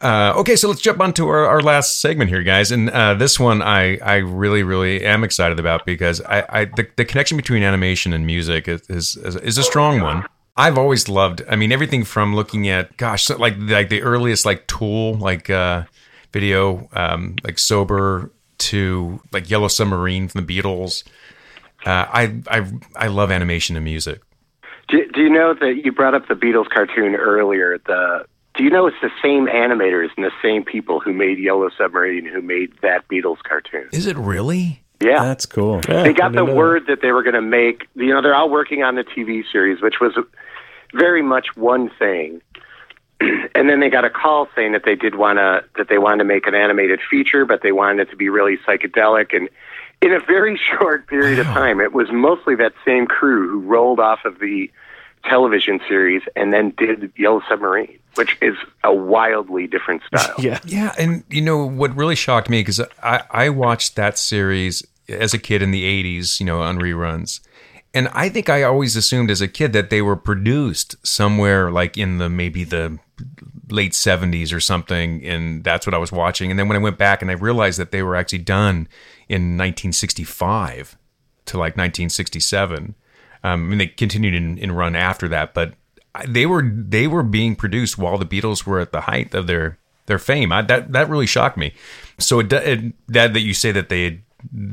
Uh, 0.00 0.34
okay, 0.36 0.56
so 0.56 0.68
let's 0.68 0.82
jump 0.82 1.00
on 1.00 1.12
to 1.14 1.26
our, 1.28 1.46
our 1.46 1.62
last 1.62 2.00
segment 2.00 2.28
here, 2.28 2.42
guys. 2.42 2.70
And 2.70 2.90
uh, 2.90 3.14
this 3.14 3.40
one 3.40 3.62
I, 3.62 3.96
I 3.98 4.16
really, 4.16 4.62
really 4.62 5.04
am 5.04 5.24
excited 5.24 5.58
about 5.58 5.86
because 5.86 6.20
I, 6.20 6.44
I 6.48 6.64
the, 6.66 6.86
the 6.96 7.04
connection 7.04 7.36
between 7.36 7.62
animation 7.62 8.12
and 8.12 8.26
music 8.26 8.68
is, 8.68 8.82
is, 8.88 9.16
is 9.16 9.58
a 9.58 9.62
strong 9.62 10.00
one. 10.00 10.26
I've 10.56 10.78
always 10.78 11.08
loved. 11.08 11.42
I 11.48 11.56
mean, 11.56 11.72
everything 11.72 12.04
from 12.04 12.34
looking 12.34 12.68
at, 12.68 12.96
gosh, 12.96 13.28
like 13.30 13.56
like 13.58 13.88
the 13.90 14.02
earliest 14.02 14.46
like 14.46 14.66
Tool 14.66 15.14
like 15.14 15.50
uh, 15.50 15.84
video, 16.32 16.88
um, 16.92 17.36
like 17.44 17.58
Sober 17.58 18.30
to 18.58 19.20
like 19.32 19.50
Yellow 19.50 19.68
Submarine 19.68 20.28
from 20.28 20.44
the 20.44 20.60
Beatles. 20.60 21.04
Uh, 21.84 22.06
I 22.08 22.40
I 22.48 22.72
I 22.96 23.06
love 23.08 23.30
animation 23.30 23.76
and 23.76 23.84
music. 23.84 24.22
Do, 24.88 25.06
do 25.12 25.20
you 25.20 25.30
know 25.30 25.54
that 25.54 25.84
you 25.84 25.92
brought 25.92 26.14
up 26.14 26.28
the 26.28 26.34
Beatles 26.34 26.68
cartoon 26.68 27.14
earlier? 27.14 27.78
The 27.78 28.26
do 28.54 28.64
you 28.64 28.70
know 28.70 28.86
it's 28.86 28.96
the 29.02 29.10
same 29.22 29.46
animators 29.46 30.08
and 30.16 30.24
the 30.24 30.32
same 30.42 30.64
people 30.64 31.00
who 31.00 31.12
made 31.12 31.38
Yellow 31.38 31.68
Submarine 31.76 32.24
who 32.24 32.40
made 32.40 32.72
that 32.82 33.06
Beatles 33.08 33.42
cartoon? 33.42 33.88
Is 33.92 34.06
it 34.06 34.16
really? 34.16 34.82
Yeah, 35.00 35.24
That's 35.24 35.44
cool. 35.44 35.82
Yeah, 35.86 36.04
they 36.04 36.14
got 36.14 36.32
the 36.32 36.44
word 36.44 36.86
that 36.86 37.02
they 37.02 37.12
were 37.12 37.22
going 37.22 37.34
to 37.34 37.42
make. 37.42 37.86
You 37.94 38.14
know, 38.14 38.22
they're 38.22 38.34
all 38.34 38.48
working 38.48 38.82
on 38.82 38.94
the 38.94 39.04
TV 39.04 39.42
series, 39.50 39.82
which 39.82 39.96
was 40.00 40.16
very 40.94 41.20
much 41.20 41.54
one 41.54 41.90
thing. 41.98 42.40
and 43.20 43.68
then 43.68 43.80
they 43.80 43.90
got 43.90 44.06
a 44.06 44.10
call 44.10 44.48
saying 44.54 44.72
that 44.72 44.82
they 44.84 44.94
did 44.94 45.14
want 45.14 45.38
to 45.38 45.64
that 45.76 45.88
they 45.88 45.98
wanted 45.98 46.18
to 46.18 46.24
make 46.24 46.46
an 46.46 46.54
animated 46.54 47.00
feature, 47.10 47.44
but 47.44 47.62
they 47.62 47.72
wanted 47.72 48.08
it 48.08 48.10
to 48.10 48.16
be 48.16 48.30
really 48.30 48.56
psychedelic. 48.66 49.36
And 49.36 49.50
in 50.02 50.12
a 50.12 50.20
very 50.20 50.56
short 50.78 51.06
period 51.06 51.38
of 51.38 51.46
time, 51.46 51.80
it 51.80 51.92
was 51.92 52.08
mostly 52.10 52.54
that 52.56 52.72
same 52.84 53.06
crew 53.06 53.48
who 53.48 53.60
rolled 53.60 54.00
off 54.00 54.24
of 54.24 54.38
the 54.38 54.70
television 55.24 55.80
series 55.88 56.22
and 56.36 56.52
then 56.52 56.72
did 56.78 57.12
Yellow 57.16 57.42
Submarine, 57.48 57.98
which 58.14 58.36
is 58.40 58.56
a 58.84 58.94
wildly 58.94 59.66
different 59.66 60.02
style. 60.06 60.34
Yeah. 60.38 60.60
Yeah, 60.64 60.94
and 60.98 61.24
you 61.28 61.42
know 61.42 61.66
what 61.66 61.94
really 61.96 62.14
shocked 62.14 62.48
me 62.48 62.60
because 62.60 62.80
I 63.02 63.22
I 63.30 63.48
watched 63.50 63.96
that 63.96 64.18
series 64.18 64.84
as 65.08 65.34
a 65.34 65.38
kid 65.38 65.62
in 65.62 65.70
the 65.70 65.84
'80s, 65.84 66.40
you 66.40 66.46
know, 66.46 66.60
on 66.60 66.78
reruns, 66.78 67.40
and 67.94 68.08
I 68.08 68.28
think 68.28 68.48
I 68.48 68.62
always 68.62 68.96
assumed 68.96 69.30
as 69.30 69.40
a 69.40 69.48
kid 69.48 69.72
that 69.72 69.90
they 69.90 70.02
were 70.02 70.16
produced 70.16 70.96
somewhere 71.06 71.70
like 71.70 71.96
in 71.96 72.18
the 72.18 72.28
maybe 72.28 72.64
the 72.64 72.98
late 73.70 73.92
'70s 73.92 74.52
or 74.52 74.60
something, 74.60 75.24
and 75.24 75.64
that's 75.64 75.86
what 75.86 75.94
I 75.94 75.98
was 75.98 76.12
watching. 76.12 76.50
And 76.50 76.58
then 76.58 76.68
when 76.68 76.76
I 76.76 76.80
went 76.80 76.98
back 76.98 77.22
and 77.22 77.30
I 77.30 77.34
realized 77.34 77.78
that 77.78 77.90
they 77.90 78.02
were 78.02 78.16
actually 78.16 78.38
done 78.38 78.88
in 79.28 79.56
1965 79.56 80.96
to 81.46 81.56
like 81.56 81.76
1967. 81.76 82.94
Um, 83.42 83.50
I 83.50 83.56
mean, 83.56 83.78
they 83.78 83.86
continued 83.86 84.34
in, 84.34 84.58
in 84.58 84.72
run 84.72 84.96
after 84.96 85.28
that, 85.28 85.54
but 85.54 85.74
they 86.26 86.46
were 86.46 86.62
they 86.62 87.06
were 87.06 87.22
being 87.22 87.54
produced 87.56 87.98
while 87.98 88.18
the 88.18 88.24
Beatles 88.24 88.66
were 88.66 88.80
at 88.80 88.92
the 88.92 89.02
height 89.02 89.34
of 89.34 89.46
their 89.46 89.78
their 90.06 90.18
fame. 90.18 90.52
I, 90.52 90.62
that 90.62 90.92
that 90.92 91.08
really 91.08 91.26
shocked 91.26 91.56
me. 91.56 91.74
So 92.18 92.40
it, 92.40 92.52
it, 92.52 92.94
that 93.08 93.34
that 93.34 93.40
you 93.40 93.54
say 93.54 93.72
that 93.72 93.88
they 93.88 94.04
had, 94.04 94.22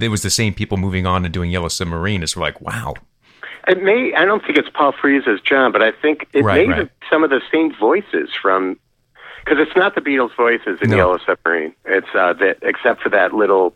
it 0.02 0.10
was 0.10 0.24
the 0.24 0.30
same 0.30 0.54
people 0.54 0.78
moving 0.78 1.06
on 1.06 1.26
and 1.26 1.34
doing 1.34 1.52
Yellow 1.52 1.68
Submarine 1.68 2.24
is 2.24 2.38
like 2.38 2.62
wow. 2.62 2.94
It 3.68 3.82
may. 3.82 4.14
I 4.14 4.26
don't 4.26 4.44
think 4.46 4.58
it's 4.58 4.70
Paul 4.74 4.94
Frees 5.00 5.24
as 5.28 5.40
John, 5.42 5.72
but 5.72 5.82
I 5.82 5.92
think 5.92 6.28
it 6.34 6.44
Right, 6.44 6.68
may 6.68 6.74
right. 6.74 6.90
be 6.90 7.08
some 7.10 7.24
of 7.24 7.30
the 7.30 7.42
same 7.52 7.74
voices 7.76 8.30
from. 8.42 8.80
Because 9.46 9.60
it's 9.60 9.76
not 9.76 9.94
the 9.94 10.00
Beatles' 10.00 10.34
voices 10.38 10.80
in 10.82 10.90
No. 10.90 10.96
Yellow 10.96 11.18
Submarine. 11.26 11.74
It's 11.84 12.08
uh, 12.16 12.32
that 12.34 12.60
except 12.62 13.02
for 13.02 13.10
that 13.10 13.34
little 13.34 13.76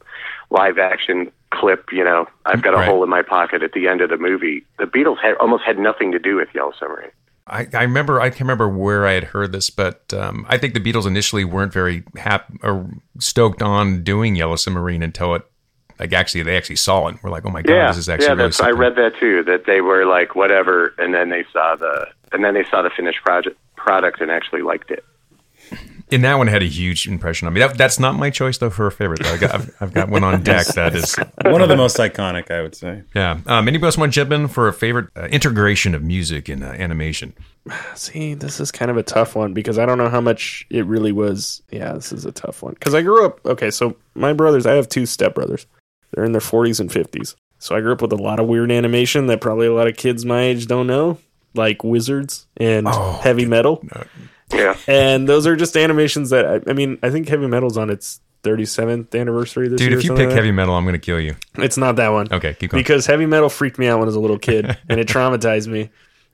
live 0.50 0.78
action 0.78 1.32
clip. 1.52 1.92
You 1.92 2.04
know, 2.04 2.28
I've 2.46 2.62
got 2.62 2.74
a 2.74 2.78
Right. 2.78 2.88
hole 2.88 3.04
in 3.04 3.10
my 3.10 3.22
pocket 3.22 3.64
at 3.64 3.74
the 3.74 3.88
end 3.88 4.02
of 4.02 4.10
the 4.10 4.18
movie. 4.18 4.66
The 4.80 4.86
Beatles 4.86 5.18
had 5.22 5.36
almost 5.38 5.64
had 5.64 5.78
nothing 5.80 6.12
to 6.12 6.20
do 6.20 6.36
with 6.36 6.50
Yellow 6.54 6.74
Submarine. 6.80 7.12
I, 7.50 7.66
I 7.74 7.84
remember 7.84 8.20
I 8.20 8.30
can't 8.30 8.42
remember 8.42 8.68
where 8.68 9.08
I 9.08 9.14
had 9.14 9.24
heard 9.26 9.54
this, 9.54 9.70
but 9.70 10.14
um, 10.14 10.46
I 10.50 10.58
think 10.58 10.74
the 10.74 10.82
Beatles 10.82 11.06
initially 11.08 11.46
weren't 11.46 11.72
very 11.72 12.04
hap- 12.18 12.52
or 12.62 12.90
stoked 13.20 13.62
on 13.62 14.04
doing 14.04 14.36
Yellow 14.36 14.58
Submarine 14.58 15.02
until 15.02 15.34
it 15.36 15.44
like 15.98 16.12
actually 16.14 16.44
they 16.44 16.58
actually 16.58 16.76
saw 16.76 17.08
it. 17.08 17.12
and 17.12 17.20
We're 17.24 17.30
like, 17.30 17.46
oh 17.46 17.50
my 17.50 17.62
god, 17.62 17.74
yeah, 17.74 17.88
this 17.88 17.98
is 17.98 18.10
actually 18.10 18.28
yeah. 18.38 18.44
really 18.44 18.54
I 18.62 18.72
read 18.72 18.96
that 18.98 19.14
too. 19.20 19.44
That 19.46 19.66
they 19.66 19.80
were 19.82 20.06
like 20.06 20.36
whatever, 20.36 20.94
and 20.98 21.14
then 21.14 21.30
they 21.30 21.46
saw 21.54 21.76
the 21.78 22.08
and 22.34 22.44
then 22.44 22.54
they 22.54 22.66
saw 22.66 22.82
the 22.82 22.90
finished 22.90 23.24
project 23.24 23.58
product 23.78 24.20
and 24.20 24.30
actually 24.30 24.62
liked 24.62 24.92
it. 24.92 25.06
And 26.10 26.24
that 26.24 26.36
one 26.38 26.48
had 26.48 26.62
a 26.64 26.68
huge 26.68 27.06
impression 27.08 27.48
on 27.48 27.54
me. 27.54 27.60
That, 27.60 27.78
that's 27.78 28.00
not 28.00 28.16
my 28.16 28.30
choice 28.30 28.58
though 28.58 28.70
for 28.70 28.88
a 28.88 28.92
favorite. 28.92 29.24
Though. 29.24 29.34
I 29.34 29.38
got, 29.38 29.56
I've, 29.56 29.76
I've 29.82 29.94
got 29.94 30.10
one 30.10 30.24
on 30.24 30.42
deck 30.42 30.66
that 30.68 30.96
is 30.96 31.16
One 31.44 31.62
of 31.62 31.68
the 31.68 31.76
most 31.76 31.98
iconic, 31.98 32.50
I 32.50 32.62
would 32.62 32.76
say. 32.76 33.04
yeah. 33.14 33.40
Um, 33.46 33.68
anybody 33.68 33.88
else 33.88 33.98
want 33.98 34.14
to 34.14 34.16
jump 34.16 34.32
in 34.32 34.48
for 34.48 34.68
a 34.70 34.74
favorite 34.74 35.10
uh, 35.18 35.26
integration 35.26 35.94
of 35.94 36.04
music 36.04 36.48
and 36.48 36.64
uh, 36.64 36.68
animation? 36.68 37.34
See, 37.96 38.34
this 38.36 38.62
is 38.62 38.72
kind 38.72 38.90
of 38.90 38.96
a 38.96 39.04
tough 39.04 39.36
one 39.36 39.54
because 39.54 39.78
I 39.78 39.86
don't 39.86 39.98
know 39.98 40.08
how 40.10 40.22
much 40.22 40.66
it 40.70 40.86
really 40.86 41.12
was. 41.12 41.62
Yeah, 41.72 41.92
this 41.94 42.14
is 42.14 42.24
a 42.26 42.32
tough 42.32 42.64
one 42.64 42.74
because 42.76 42.96
I 42.96 43.02
grew 43.02 43.26
up. 43.26 43.46
Okay, 43.46 43.70
so 43.70 43.98
my 44.16 44.32
brothers, 44.32 44.66
I 44.66 44.74
have 44.76 44.88
two 44.88 45.04
stepbrothers. 45.04 45.66
They're 46.14 46.24
in 46.24 46.32
their 46.32 46.40
40s 46.40 46.80
and 46.80 46.90
50s. 46.90 47.36
So 47.60 47.76
I 47.76 47.82
grew 47.82 47.92
up 47.92 48.02
with 48.02 48.14
a 48.14 48.18
lot 48.18 48.40
of 48.40 48.48
weird 48.48 48.72
animation 48.72 49.26
that 49.28 49.42
probably 49.42 49.68
a 49.68 49.74
lot 49.74 49.88
of 49.88 49.98
kids 49.98 50.24
my 50.24 50.44
age 50.44 50.68
don't 50.68 50.88
know, 50.88 51.18
like 51.54 51.84
wizards 51.84 52.48
and 52.56 52.88
Oh, 52.88 53.20
heavy 53.22 53.46
metal. 53.46 53.84
Yeah. 54.52 54.78
And 54.88 55.28
those 55.28 55.46
are 55.46 55.56
just 55.56 55.76
animations 55.76 56.30
that 56.30 56.46
I, 56.46 56.70
I 56.70 56.74
mean, 56.74 56.98
I 57.04 57.10
think 57.10 57.28
heavy 57.28 57.48
metal's 57.48 57.78
on 57.78 57.90
its 57.90 58.22
37th 58.44 59.20
anniversary 59.20 59.68
this 59.68 59.80
Dude, 59.80 59.90
year. 59.92 60.00
Dude, 60.00 60.00
if 60.00 60.04
you 60.06 60.16
pick 60.16 60.28
like 60.28 60.36
heavy 60.36 60.52
metal, 60.52 60.76
I'm 60.76 60.84
going 60.84 60.94
to 60.94 61.00
kill 61.00 61.20
you. 61.20 61.36
it's 61.56 61.78
not 61.78 61.98
that 61.98 62.10
one. 62.10 62.32
Okay, 62.32 62.54
keep 62.54 62.72
going. 62.72 62.82
Because 62.82 63.06
heavy 63.06 63.26
metal 63.26 63.50
freaked 63.50 63.78
me 63.78 63.88
out 63.88 64.00
when 64.00 64.06
I 64.06 64.08
was 64.08 64.16
a 64.16 64.20
little 64.20 64.40
kid, 64.40 64.78
and 64.90 65.00
it 65.00 65.08
traumatized 65.08 65.68
me. 65.68 65.90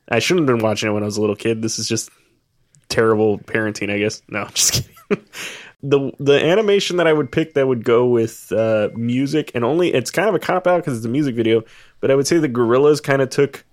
I 0.10 0.19
shouldn't 0.19 0.47
have 0.47 0.58
been 0.58 0.63
watching 0.63 0.89
it 0.89 0.93
when 0.93 1.04
I 1.04 1.06
was 1.06 1.17
a 1.17 1.21
little 1.21 1.36
kid. 1.36 1.62
This 1.62 1.80
is 1.80 1.88
just 1.88 2.10
terrible 2.89 3.39
parenting, 3.39 3.91
I 3.91 3.97
guess. 3.99 4.21
No, 4.28 4.45
just 4.54 4.73
kidding. 4.73 5.26
the 5.82 6.12
The 6.19 6.43
animation 6.45 6.97
that 6.97 7.08
I 7.08 7.13
would 7.13 7.32
pick 7.32 7.54
that 7.56 7.67
would 7.67 7.84
go 7.84 8.06
with 8.06 8.52
uh, 8.52 8.89
music, 8.95 9.52
and 9.56 9.63
only 9.63 9.93
it's 9.93 10.12
kind 10.12 10.30
of 10.30 10.36
a 10.36 10.39
cop 10.39 10.67
out 10.67 10.78
because 10.78 10.97
it's 10.97 11.06
a 11.06 11.10
music 11.10 11.36
video, 11.36 11.63
but 11.99 12.12
I 12.12 12.15
would 12.15 12.28
say 12.28 12.38
the 12.38 12.49
Gorillaz 12.49 13.02
kind 13.02 13.21
of 13.21 13.30
took 13.30 13.65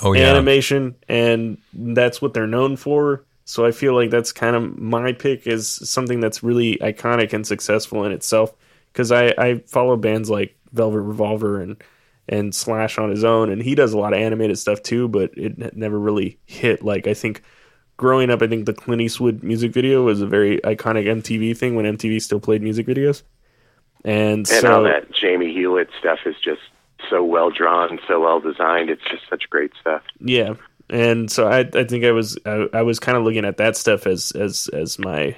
oh 0.00 0.12
yeah, 0.12 0.30
animation, 0.30 0.94
and 1.08 1.58
that's 1.72 2.22
what 2.22 2.32
they're 2.34 2.46
known 2.46 2.76
for. 2.76 3.24
So 3.44 3.66
I 3.66 3.72
feel 3.72 3.94
like 3.94 4.10
that's 4.10 4.32
kind 4.32 4.56
of 4.56 4.78
my 4.78 5.12
pick 5.12 5.46
is 5.46 5.68
something 5.68 6.20
that's 6.20 6.42
really 6.42 6.78
iconic 6.78 7.32
and 7.32 7.46
successful 7.46 8.04
in 8.04 8.12
itself. 8.12 8.54
Because 8.92 9.12
I, 9.12 9.34
I 9.36 9.58
follow 9.66 9.96
bands 9.96 10.30
like 10.30 10.56
Velvet 10.72 11.00
Revolver 11.00 11.60
and 11.60 11.82
and 12.26 12.54
Slash 12.54 12.98
on 12.98 13.10
his 13.10 13.22
own, 13.22 13.50
and 13.50 13.62
he 13.62 13.74
does 13.74 13.92
a 13.92 13.98
lot 13.98 14.14
of 14.14 14.18
animated 14.18 14.58
stuff 14.58 14.82
too, 14.82 15.08
but 15.08 15.30
it 15.36 15.76
never 15.76 15.98
really 15.98 16.38
hit. 16.46 16.82
Like 16.82 17.06
I 17.06 17.12
think 17.14 17.42
growing 17.96 18.30
up, 18.30 18.42
I 18.42 18.46
think 18.46 18.66
the 18.66 18.72
Clint 18.72 19.02
Eastwood 19.02 19.42
music 19.42 19.72
video 19.72 20.04
was 20.04 20.20
a 20.20 20.26
very 20.26 20.58
iconic 20.58 21.04
MTV 21.04 21.56
thing 21.56 21.74
when 21.74 21.84
MTV 21.84 22.22
still 22.22 22.40
played 22.40 22.62
music 22.62 22.86
videos. 22.86 23.22
And, 24.04 24.38
And 24.38 24.48
so 24.48 24.76
all 24.76 24.82
that 24.84 25.10
Jamie 25.12 25.52
Hewlett 25.52 25.88
stuff 25.98 26.20
is 26.26 26.36
just 26.42 26.60
so 27.10 27.22
well 27.22 27.50
drawn, 27.50 27.98
so 28.08 28.20
well 28.20 28.40
designed. 28.40 28.90
It's 28.90 29.04
just 29.10 29.22
such 29.28 29.48
great 29.50 29.72
stuff. 29.80 30.02
Yeah, 30.20 30.54
and 30.90 31.30
so 31.30 31.46
I 31.48 31.60
I 31.60 31.84
think 31.84 32.04
I 32.04 32.12
was 32.12 32.38
I, 32.44 32.68
I 32.72 32.82
was 32.82 32.98
kind 33.00 33.16
of 33.16 33.24
looking 33.24 33.44
at 33.44 33.56
that 33.58 33.76
stuff 33.76 34.06
as 34.06 34.32
as 34.32 34.68
as 34.72 34.98
my 34.98 35.36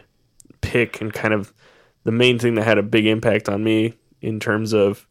pick 0.60 1.00
and 1.00 1.12
kind 1.12 1.34
of 1.34 1.52
the 2.04 2.12
main 2.12 2.38
thing 2.38 2.54
that 2.54 2.64
had 2.64 2.78
a 2.78 2.82
big 2.82 3.06
impact 3.06 3.48
on 3.48 3.62
me 3.62 3.94
in 4.20 4.40
terms 4.40 4.72
of 4.72 5.06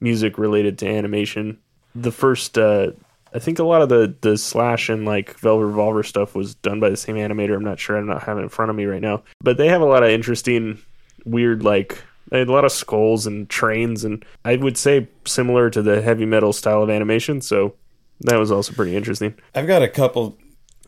music 0.00 0.38
related 0.38 0.78
to 0.78 0.88
animation. 0.88 1.58
The 1.94 2.12
first 2.12 2.58
uh 2.58 2.92
I 3.34 3.38
think 3.38 3.58
a 3.58 3.64
lot 3.64 3.82
of 3.82 3.88
the 3.88 4.14
the 4.20 4.36
slash 4.36 4.88
and 4.88 5.04
like 5.04 5.38
Velvet 5.38 5.66
Revolver 5.66 6.02
stuff 6.02 6.34
was 6.34 6.54
done 6.54 6.80
by 6.80 6.90
the 6.90 6.96
same 6.96 7.16
animator. 7.16 7.54
I'm 7.54 7.64
not 7.64 7.78
sure. 7.78 7.96
I'm 7.96 8.06
not 8.06 8.22
having 8.22 8.42
it 8.42 8.44
in 8.44 8.48
front 8.50 8.70
of 8.70 8.76
me 8.76 8.84
right 8.84 9.00
now, 9.00 9.22
but 9.42 9.56
they 9.56 9.68
have 9.68 9.80
a 9.80 9.86
lot 9.86 10.02
of 10.02 10.10
interesting, 10.10 10.78
weird 11.24 11.62
like 11.62 12.02
they 12.30 12.38
had 12.38 12.48
a 12.48 12.52
lot 12.52 12.64
of 12.64 12.72
skulls 12.72 13.26
and 13.26 13.48
trains, 13.48 14.04
and 14.04 14.24
I 14.44 14.56
would 14.56 14.76
say 14.76 15.08
similar 15.26 15.70
to 15.70 15.82
the 15.82 16.02
heavy 16.02 16.26
metal 16.26 16.52
style 16.52 16.82
of 16.82 16.90
animation. 16.90 17.40
So 17.40 17.74
that 18.22 18.38
was 18.38 18.50
also 18.50 18.72
pretty 18.72 18.96
interesting. 18.96 19.34
I've 19.54 19.66
got 19.66 19.82
a 19.82 19.88
couple 19.88 20.36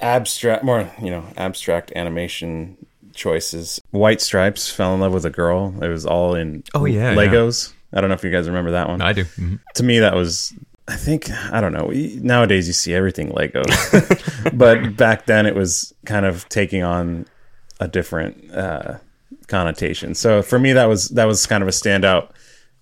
abstract, 0.01 0.65
more 0.65 0.91
you 1.03 1.11
know, 1.11 1.25
abstract 1.37 1.93
animation 1.95 2.77
choices. 3.15 3.81
White 3.91 4.21
Stripes 4.21 4.71
fell 4.71 4.95
in 4.95 5.01
love 5.01 5.13
with 5.13 5.25
a 5.25 5.31
girl. 5.31 5.75
It 5.83 5.89
was 5.89 6.05
all 6.05 6.35
in 6.35 6.65
Oh, 6.75 6.85
yeah, 6.85 7.15
Legos. 7.15 7.73
I 7.93 8.01
don't 8.01 8.11
know 8.11 8.15
if 8.15 8.25
you 8.25 8.31
guys 8.31 8.49
remember 8.49 8.73
that 8.73 8.89
one. 8.89 9.01
I 9.01 9.13
do. 9.13 9.25
Mhm. 9.25 9.61
to 9.75 9.83
me, 9.83 10.01
that 10.01 10.15
was 10.15 10.53
I 10.87 10.97
think 10.97 11.31
I 11.31 11.61
don't 11.61 11.73
know. 11.73 11.91
Nowadays, 12.21 12.67
you 12.67 12.73
see 12.75 12.93
everything 12.93 13.31
Lego, 13.31 13.63
but 14.53 14.97
back 14.97 15.27
then 15.27 15.47
it 15.47 15.55
was 15.55 15.95
kind 16.05 16.27
of 16.27 16.47
taking 16.49 16.83
on 16.83 17.27
a 17.81 17.89
different 17.89 18.53
uh, 18.53 18.99
connotation. 19.47 20.15
So 20.15 20.43
for 20.43 20.59
me, 20.59 20.73
that 20.73 20.87
was 20.87 21.09
that 21.11 21.25
was 21.25 21.47
kind 21.47 21.63
of 21.63 21.69
a 21.69 21.73
standout 21.73 22.31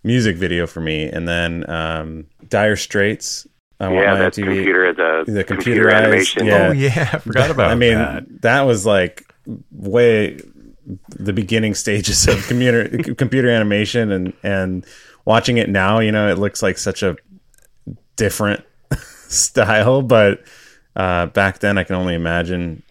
music 0.02 0.36
video 0.36 0.66
for 0.66 0.80
me. 0.80 1.04
And 1.08 1.28
then 1.28 1.68
um, 1.70 2.26
Dire 2.48 2.76
Straits. 2.76 3.46
I 3.82 3.88
Want 3.88 4.04
yeah, 4.04 4.12
My 4.12 4.18
that's 4.20 4.38
MTV. 4.38 4.44
computer 4.54 4.92
the, 4.94 5.32
the 5.32 5.44
computer 5.44 5.84
computerized- 5.86 5.92
animation. 6.04 6.46
yeah. 6.46 6.68
Oh 6.68 6.72
yeah, 6.72 7.10
I 7.12 7.18
forgot 7.18 7.50
about. 7.50 7.68
That. 7.68 7.72
I 7.72 7.74
mean, 7.74 7.94
that. 7.98 8.42
that 8.42 8.62
was 8.62 8.86
like 8.86 9.24
way 9.70 10.38
the 11.08 11.32
beginning 11.32 11.74
stages 11.74 12.26
of 12.28 12.46
computer 12.46 13.14
computer 13.14 13.48
animation, 13.50 14.10
and 14.12 14.32
and 14.42 14.86
watching 15.24 15.58
it 15.58 15.68
now, 15.68 15.98
you 16.00 16.12
know, 16.12 16.28
it 16.28 16.38
looks 16.38 16.62
like 16.62 16.78
such 16.78 17.02
a 17.02 17.16
different 18.16 18.64
style. 19.28 20.02
But 20.02 20.42
uh, 20.96 21.26
back 21.26 21.58
then, 21.60 21.78
I 21.78 21.84
can 21.84 21.96
only 21.96 22.14
imagine 22.14 22.82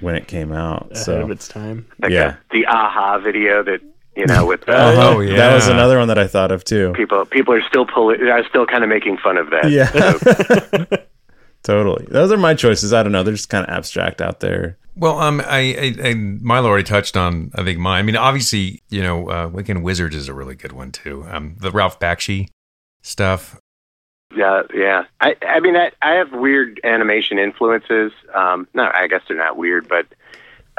when 0.00 0.14
it 0.14 0.26
came 0.28 0.52
out. 0.52 0.84
ahead 0.92 0.96
So 1.04 1.20
of 1.22 1.30
its 1.30 1.48
time. 1.48 1.86
Like 2.00 2.12
Yeah. 2.12 2.36
the, 2.50 2.60
the 2.62 2.64
a-ha 2.70 3.18
video 3.18 3.62
that 3.64 3.80
you 4.20 4.26
know 4.26 4.46
with 4.46 4.60
the, 4.66 4.72
Uh-huh. 4.72 5.14
Oh, 5.16 5.20
yeah. 5.20 5.36
that 5.36 5.54
was 5.54 5.66
another 5.68 5.98
one 5.98 6.08
that 6.08 6.18
I 6.18 6.26
thought 6.26 6.52
of 6.52 6.62
too. 6.64 6.92
people 6.94 7.24
people 7.26 7.54
are 7.54 7.62
still 7.68 7.86
pulling 7.86 8.20
are 8.22 8.44
still 8.48 8.66
kind 8.66 8.84
of 8.84 8.88
making 8.90 9.16
fun 9.18 9.36
of 9.36 9.50
that. 9.50 9.70
Yeah, 9.70 10.96
totally. 11.62 12.06
Those 12.08 12.32
are 12.32 12.36
my 12.36 12.54
choices. 12.54 12.92
I 12.92 13.02
don't 13.02 13.12
know. 13.12 13.22
They're 13.22 13.34
just 13.34 13.48
kind 13.50 13.66
of 13.66 13.74
abstract 13.74 14.20
out 14.20 14.40
there. 14.40 14.78
Well, 14.96 15.18
um, 15.18 15.40
I, 15.46 15.94
I, 16.02 16.08
I 16.10 16.14
Milo 16.14 16.68
already 16.68 16.84
touched 16.84 17.16
on, 17.16 17.50
I 17.54 17.62
think 17.64 17.78
mine. 17.78 18.00
I 18.00 18.02
mean, 18.02 18.16
obviously, 18.16 18.82
you 18.90 19.02
know, 19.02 19.30
uh, 19.30 19.48
Weekend 19.48 19.82
Wizards 19.82 20.14
is 20.16 20.28
a 20.28 20.34
really 20.34 20.54
good 20.54 20.72
one 20.72 20.90
too. 20.92 21.24
Um, 21.30 21.56
the 21.58 21.70
Ralph 21.70 21.98
Bakshi 22.00 22.48
stuff. 23.02 23.58
Yeah, 24.36 24.62
yeah. 24.74 25.04
I, 25.20 25.36
I 25.42 25.60
mean, 25.60 25.76
I, 25.76 25.90
I 26.02 26.12
have 26.14 26.32
weird 26.32 26.80
animation 26.84 27.38
influences. 27.38 28.12
Um, 28.34 28.68
no, 28.74 28.90
I 28.94 29.06
guess 29.08 29.22
they're 29.26 29.36
not 29.36 29.56
weird, 29.56 29.88
but 29.88 30.06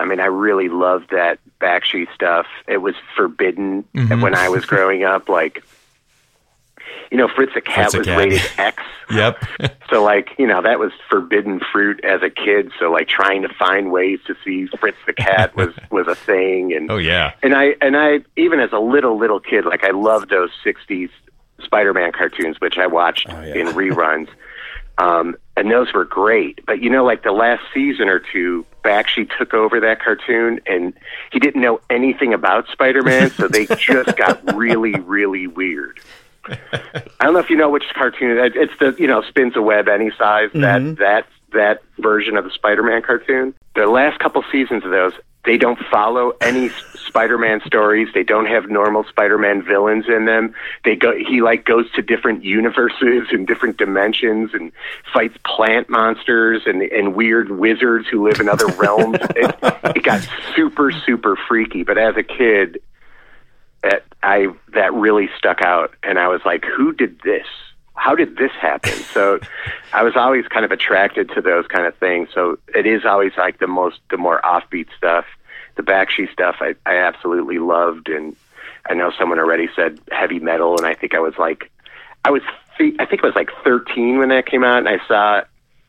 I 0.01 0.05
mean, 0.05 0.19
I 0.19 0.25
really 0.25 0.67
loved 0.69 1.11
that 1.11 1.39
Bakshi 1.61 2.11
stuff. 2.13 2.47
It 2.67 2.77
was 2.77 2.95
forbidden 3.15 3.83
Mhm. 3.95 4.21
when 4.21 4.35
I 4.35 4.49
was 4.49 4.65
growing 4.65 5.03
up. 5.03 5.29
Like, 5.29 5.63
you 7.11 7.17
know, 7.17 7.27
Fritz 7.27 7.53
the 7.53 7.61
Cat 7.61 7.91
Fritz 7.91 8.07
was 8.07 8.17
rated 8.17 8.41
X. 8.57 8.83
Yep. 9.11 9.43
So, 9.89 10.01
like, 10.01 10.29
you 10.39 10.47
know, 10.47 10.61
that 10.61 10.79
was 10.79 10.93
forbidden 11.09 11.59
fruit 11.73 11.99
as 12.05 12.21
a 12.23 12.29
kid. 12.29 12.71
So, 12.79 12.89
like, 12.89 13.09
trying 13.09 13.41
to 13.41 13.49
find 13.49 13.91
ways 13.91 14.19
to 14.25 14.35
see 14.41 14.67
Fritz 14.79 14.95
the 15.05 15.11
Cat 15.11 15.53
was 15.57 15.73
was 15.89 16.07
a 16.07 16.15
thing. 16.15 16.71
And 16.73 16.89
oh 16.89 16.95
yeah. 16.95 17.33
and 17.43 17.53
I 17.53 17.75
and 17.81 17.97
I 17.97 18.19
even 18.37 18.61
as 18.61 18.71
a 18.71 18.79
little 18.79 19.17
little 19.19 19.41
kid, 19.41 19.65
like 19.65 19.83
I 19.83 19.89
loved 19.91 20.29
those 20.29 20.49
'60s 20.63 21.09
Spider-Man 21.61 22.13
cartoons, 22.13 22.61
which 22.61 22.77
I 22.77 22.87
watched 22.87 23.27
Oh, 23.29 23.41
yeah. 23.41 23.53
in 23.55 23.67
reruns, 23.67 24.29
um, 24.97 25.35
and 25.57 25.69
those 25.69 25.93
were 25.93 26.05
great. 26.05 26.65
But 26.65 26.81
you 26.81 26.89
know, 26.89 27.03
like 27.03 27.23
the 27.23 27.33
last 27.33 27.63
season 27.73 28.07
or 28.07 28.19
two, 28.19 28.65
Bakshi 28.83 29.29
took 29.37 29.53
over 29.53 29.79
that 29.79 30.01
cartoon, 30.01 30.59
and 30.65 30.93
he 31.31 31.39
didn't 31.39 31.61
know 31.61 31.81
anything 31.89 32.33
about 32.33 32.67
Spider-Man, 32.69 33.31
so 33.31 33.47
they 33.47 33.65
just 33.77 34.15
got 34.17 34.55
really, 34.55 34.99
really 34.99 35.47
weird. 35.47 35.99
I 36.45 37.25
don't 37.25 37.33
know 37.33 37.39
if 37.39 37.49
you 37.49 37.55
know 37.55 37.69
which 37.69 37.83
cartoon 37.93 38.51
it's 38.55 38.73
the 38.79 38.95
you 38.97 39.05
know 39.05 39.21
spins 39.21 39.55
a 39.55 39.61
web 39.61 39.87
any 39.87 40.09
size 40.17 40.49
that 40.53 40.81
mm-hmm. 40.81 40.95
that 40.95 41.27
that 41.53 41.83
version 41.99 42.35
of 42.37 42.45
the 42.45 42.51
Spider-Man 42.51 43.03
cartoon. 43.03 43.53
The 43.75 43.85
last 43.85 44.19
couple 44.19 44.43
seasons 44.51 44.83
of 44.83 44.91
those, 44.91 45.13
they 45.43 45.57
don't 45.57 45.79
follow 45.91 46.33
any 46.39 46.69
Spider-Man 47.07 47.61
stories. 47.65 48.09
They 48.13 48.23
don't 48.23 48.45
have 48.45 48.69
normal 48.69 49.03
Spider-Man 49.05 49.63
villains 49.63 50.05
in 50.07 50.25
them. 50.25 50.53
They 50.85 50.95
go 50.95 51.13
he 51.15 51.41
like 51.41 51.65
goes 51.65 51.91
to 51.93 52.01
different 52.01 52.43
universes 52.43 53.27
and 53.31 53.47
different 53.47 53.77
dimensions 53.77 54.51
and 54.53 54.71
fights 55.11 55.37
plant 55.45 55.89
monsters 55.89 56.63
and 56.65 56.83
and 56.83 57.15
weird 57.15 57.49
wizards 57.49 58.07
who 58.07 58.27
live 58.27 58.39
in 58.39 58.47
other 58.47 58.67
realms. 58.77 59.17
It, 59.35 59.55
it 59.95 60.03
got 60.03 60.27
super 60.55 60.91
super 60.91 61.35
freaky. 61.35 61.83
But 61.83 61.97
as 61.97 62.15
a 62.17 62.23
kid, 62.23 62.81
that 63.83 64.03
I 64.21 64.47
that 64.73 64.93
really 64.93 65.29
stuck 65.37 65.61
out, 65.63 65.95
and 66.03 66.19
I 66.19 66.27
was 66.27 66.41
like, 66.45 66.65
"Who 66.65 66.93
did 66.93 67.19
this? 67.23 67.47
How 68.01 68.15
did 68.15 68.37
this 68.37 68.51
happen?" 68.59 68.93
So, 69.13 69.39
I 69.93 70.03
was 70.03 70.15
always 70.15 70.47
kind 70.47 70.63
of 70.63 70.71
attracted 70.71 71.29
to 71.35 71.41
those 71.41 71.67
kind 71.67 71.85
of 71.85 71.95
things. 71.97 72.29
So 72.33 72.57
it 72.73 72.85
is 72.85 73.05
always 73.05 73.33
like 73.37 73.59
the 73.59 73.67
most 73.67 73.99
the 74.09 74.17
more 74.17 74.39
offbeat 74.41 74.87
stuff, 74.97 75.25
the 75.75 75.83
Bakshi 75.83 76.31
stuff. 76.31 76.57
I 76.59 76.75
I 76.85 76.95
absolutely 76.95 77.59
loved, 77.59 78.07
and 78.09 78.35
I 78.89 78.93
know 78.93 79.11
someone 79.19 79.39
already 79.39 79.69
said 79.75 79.99
heavy 80.11 80.39
metal, 80.39 80.77
and 80.77 80.85
I 80.85 80.93
think 80.93 81.13
I 81.13 81.19
was 81.19 81.33
like, 81.37 81.71
I 82.23 82.31
was 82.31 82.41
th- 82.77 82.95
I 82.99 83.05
think 83.05 83.23
I 83.23 83.27
was 83.27 83.35
like 83.35 83.49
13 83.63 84.19
when 84.19 84.29
that 84.29 84.45
came 84.45 84.63
out, 84.63 84.79
and 84.79 84.89
I 84.89 85.05
saw 85.07 85.41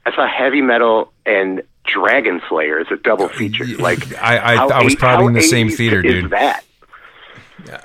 I 0.05 0.15
saw 0.15 0.27
heavy 0.27 0.63
metal 0.63 1.13
and 1.25 1.63
Dragon 1.85 2.41
Slayer 2.49 2.79
as 2.81 2.87
a 2.91 2.97
double 2.97 3.27
uh, 3.27 3.29
feature. 3.29 3.65
Like 3.65 4.21
I, 4.21 4.37
I, 4.37 4.55
I 4.67 4.83
was 4.83 4.95
probably 4.95 5.27
in 5.29 5.33
the 5.35 5.43
same 5.43 5.69
theater, 5.71 6.03
dude. 6.03 6.31
That 6.31 6.65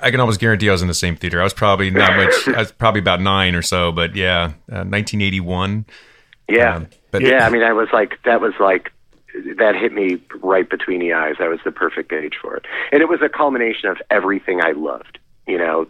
I 0.00 0.10
can 0.10 0.20
almost 0.20 0.40
guarantee 0.40 0.68
I 0.68 0.72
was 0.72 0.82
in 0.82 0.88
the 0.88 0.94
same 0.94 1.16
theater. 1.16 1.40
I 1.40 1.44
was 1.44 1.54
probably 1.54 1.90
not 1.90 2.16
much. 2.16 2.48
I 2.48 2.58
was 2.58 2.72
probably 2.72 3.00
about 3.00 3.20
nine 3.20 3.54
or 3.54 3.62
so, 3.62 3.92
but 3.92 4.14
yeah, 4.16 4.52
uh, 4.70 4.84
1981. 4.84 5.86
Yeah. 6.48 6.76
Um, 6.76 6.88
but- 7.10 7.22
yeah, 7.22 7.46
I 7.46 7.50
mean, 7.50 7.62
I 7.62 7.72
was 7.72 7.88
like, 7.92 8.22
that 8.24 8.40
was 8.40 8.54
like, 8.60 8.92
that 9.56 9.76
hit 9.76 9.92
me 9.92 10.20
right 10.40 10.68
between 10.68 11.00
the 11.00 11.12
eyes. 11.12 11.36
That 11.38 11.48
was 11.48 11.60
the 11.64 11.70
perfect 11.70 12.12
age 12.12 12.34
for 12.40 12.56
it. 12.56 12.64
And 12.92 13.02
it 13.02 13.08
was 13.08 13.20
a 13.22 13.28
culmination 13.28 13.88
of 13.88 13.98
everything 14.10 14.60
I 14.62 14.72
loved. 14.72 15.18
You 15.46 15.58
know, 15.58 15.86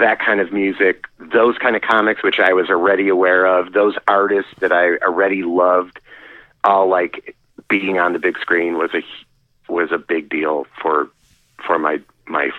that 0.00 0.18
kind 0.18 0.40
of 0.40 0.52
music, 0.52 1.04
those 1.32 1.56
kind 1.58 1.76
of 1.76 1.82
comics, 1.82 2.22
which 2.22 2.40
I 2.40 2.52
was 2.52 2.68
already 2.68 3.08
aware 3.08 3.46
of, 3.46 3.72
those 3.72 3.94
artists 4.08 4.50
that 4.58 4.72
I 4.72 4.96
already 4.96 5.44
loved, 5.44 6.00
all 6.64 6.88
like 6.88 7.36
being 7.68 7.98
on 7.98 8.12
the 8.12 8.18
big 8.18 8.38
screen 8.38 8.76
was 8.76 8.90
a 8.94 9.02
was 9.72 9.92
a 9.92 9.98
big 9.98 10.28
deal 10.30 10.66
for 10.82 11.08
for 11.64 11.78
my 11.78 12.00
my 12.26 12.50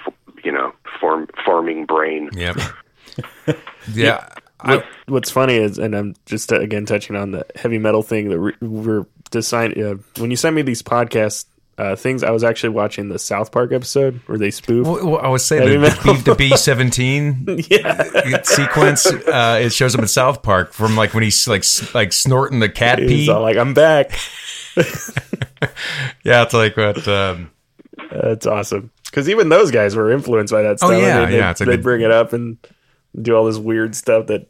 you 0.43 0.51
know 0.51 0.73
form 0.99 1.27
forming 1.45 1.85
brain. 1.85 2.29
Yep. 2.33 2.57
yeah. 3.93 4.27
I, 4.61 4.75
What, 4.75 4.85
what's 5.07 5.31
funny 5.31 5.55
is, 5.55 5.77
and 5.79 5.95
I'm 5.95 6.15
just 6.25 6.51
uh, 6.51 6.59
again 6.59 6.85
touching 6.85 7.15
on 7.15 7.31
the 7.31 7.45
heavy 7.55 7.77
metal 7.77 8.01
thing 8.03 8.29
that 8.29 8.39
re- 8.39 8.55
we're 8.61 9.05
deciding. 9.31 9.83
Uh, 9.83 9.95
when 10.17 10.31
you 10.31 10.37
send 10.37 10.55
me 10.55 10.61
these 10.63 10.81
podcast 10.83 11.45
uh, 11.77 11.95
things, 11.95 12.23
I 12.23 12.31
was 12.31 12.43
actually 12.43 12.69
watching 12.71 13.07
the 13.07 13.17
South 13.19 13.53
Park 13.53 13.71
episode 13.71 14.19
where 14.25 14.37
they 14.37 14.51
spoof. 14.51 14.85
well, 14.85 15.05
well, 15.11 15.21
I 15.21 15.29
was 15.29 15.45
saying 15.45 15.61
Heavy 15.61 15.75
the, 15.75 15.79
metal. 15.79 16.13
the, 16.15 16.35
B, 16.35 16.49
the 16.49 16.55
B17 16.55 17.69
yeah, 17.69 18.41
sequence. 18.43 19.05
Uh, 19.05 19.59
it 19.63 19.71
shows 19.71 19.95
up 19.95 20.01
in 20.01 20.07
South 20.09 20.43
Park 20.43 20.73
from 20.73 20.97
like 20.97 21.13
when 21.13 21.23
he's 21.23 21.47
like 21.47 21.61
s- 21.61 21.93
like 21.95 22.11
snorting 22.11 22.59
the 22.59 22.67
cat 22.69 22.99
pee. 22.99 23.07
he's 23.07 23.29
all 23.29 23.41
like, 23.41 23.55
"I'm 23.55 23.73
back." 23.73 24.11
yeah, 26.23 26.43
it's 26.43 26.53
like 26.53 26.75
what. 26.75 27.07
Um, 27.07 27.51
That's 28.11 28.45
awesome 28.45 28.91
because 29.09 29.29
even 29.29 29.49
those 29.49 29.71
guys 29.71 29.95
were 29.95 30.11
influenced 30.11 30.51
by 30.53 30.61
that 30.63 30.79
stuff. 30.79 30.91
Oh, 30.91 30.93
stuff. 30.93 31.01
yeah, 31.01 31.25
they, 31.25 31.37
yeah, 31.37 31.51
it's 31.51 31.61
a 31.61 31.65
they 31.65 31.71
good- 31.73 31.83
bring 31.83 32.01
it 32.01 32.11
up 32.11 32.33
and 32.33 32.57
do 33.19 33.35
all 33.35 33.45
this 33.45 33.57
weird 33.57 33.95
stuff 33.95 34.27
that. 34.27 34.47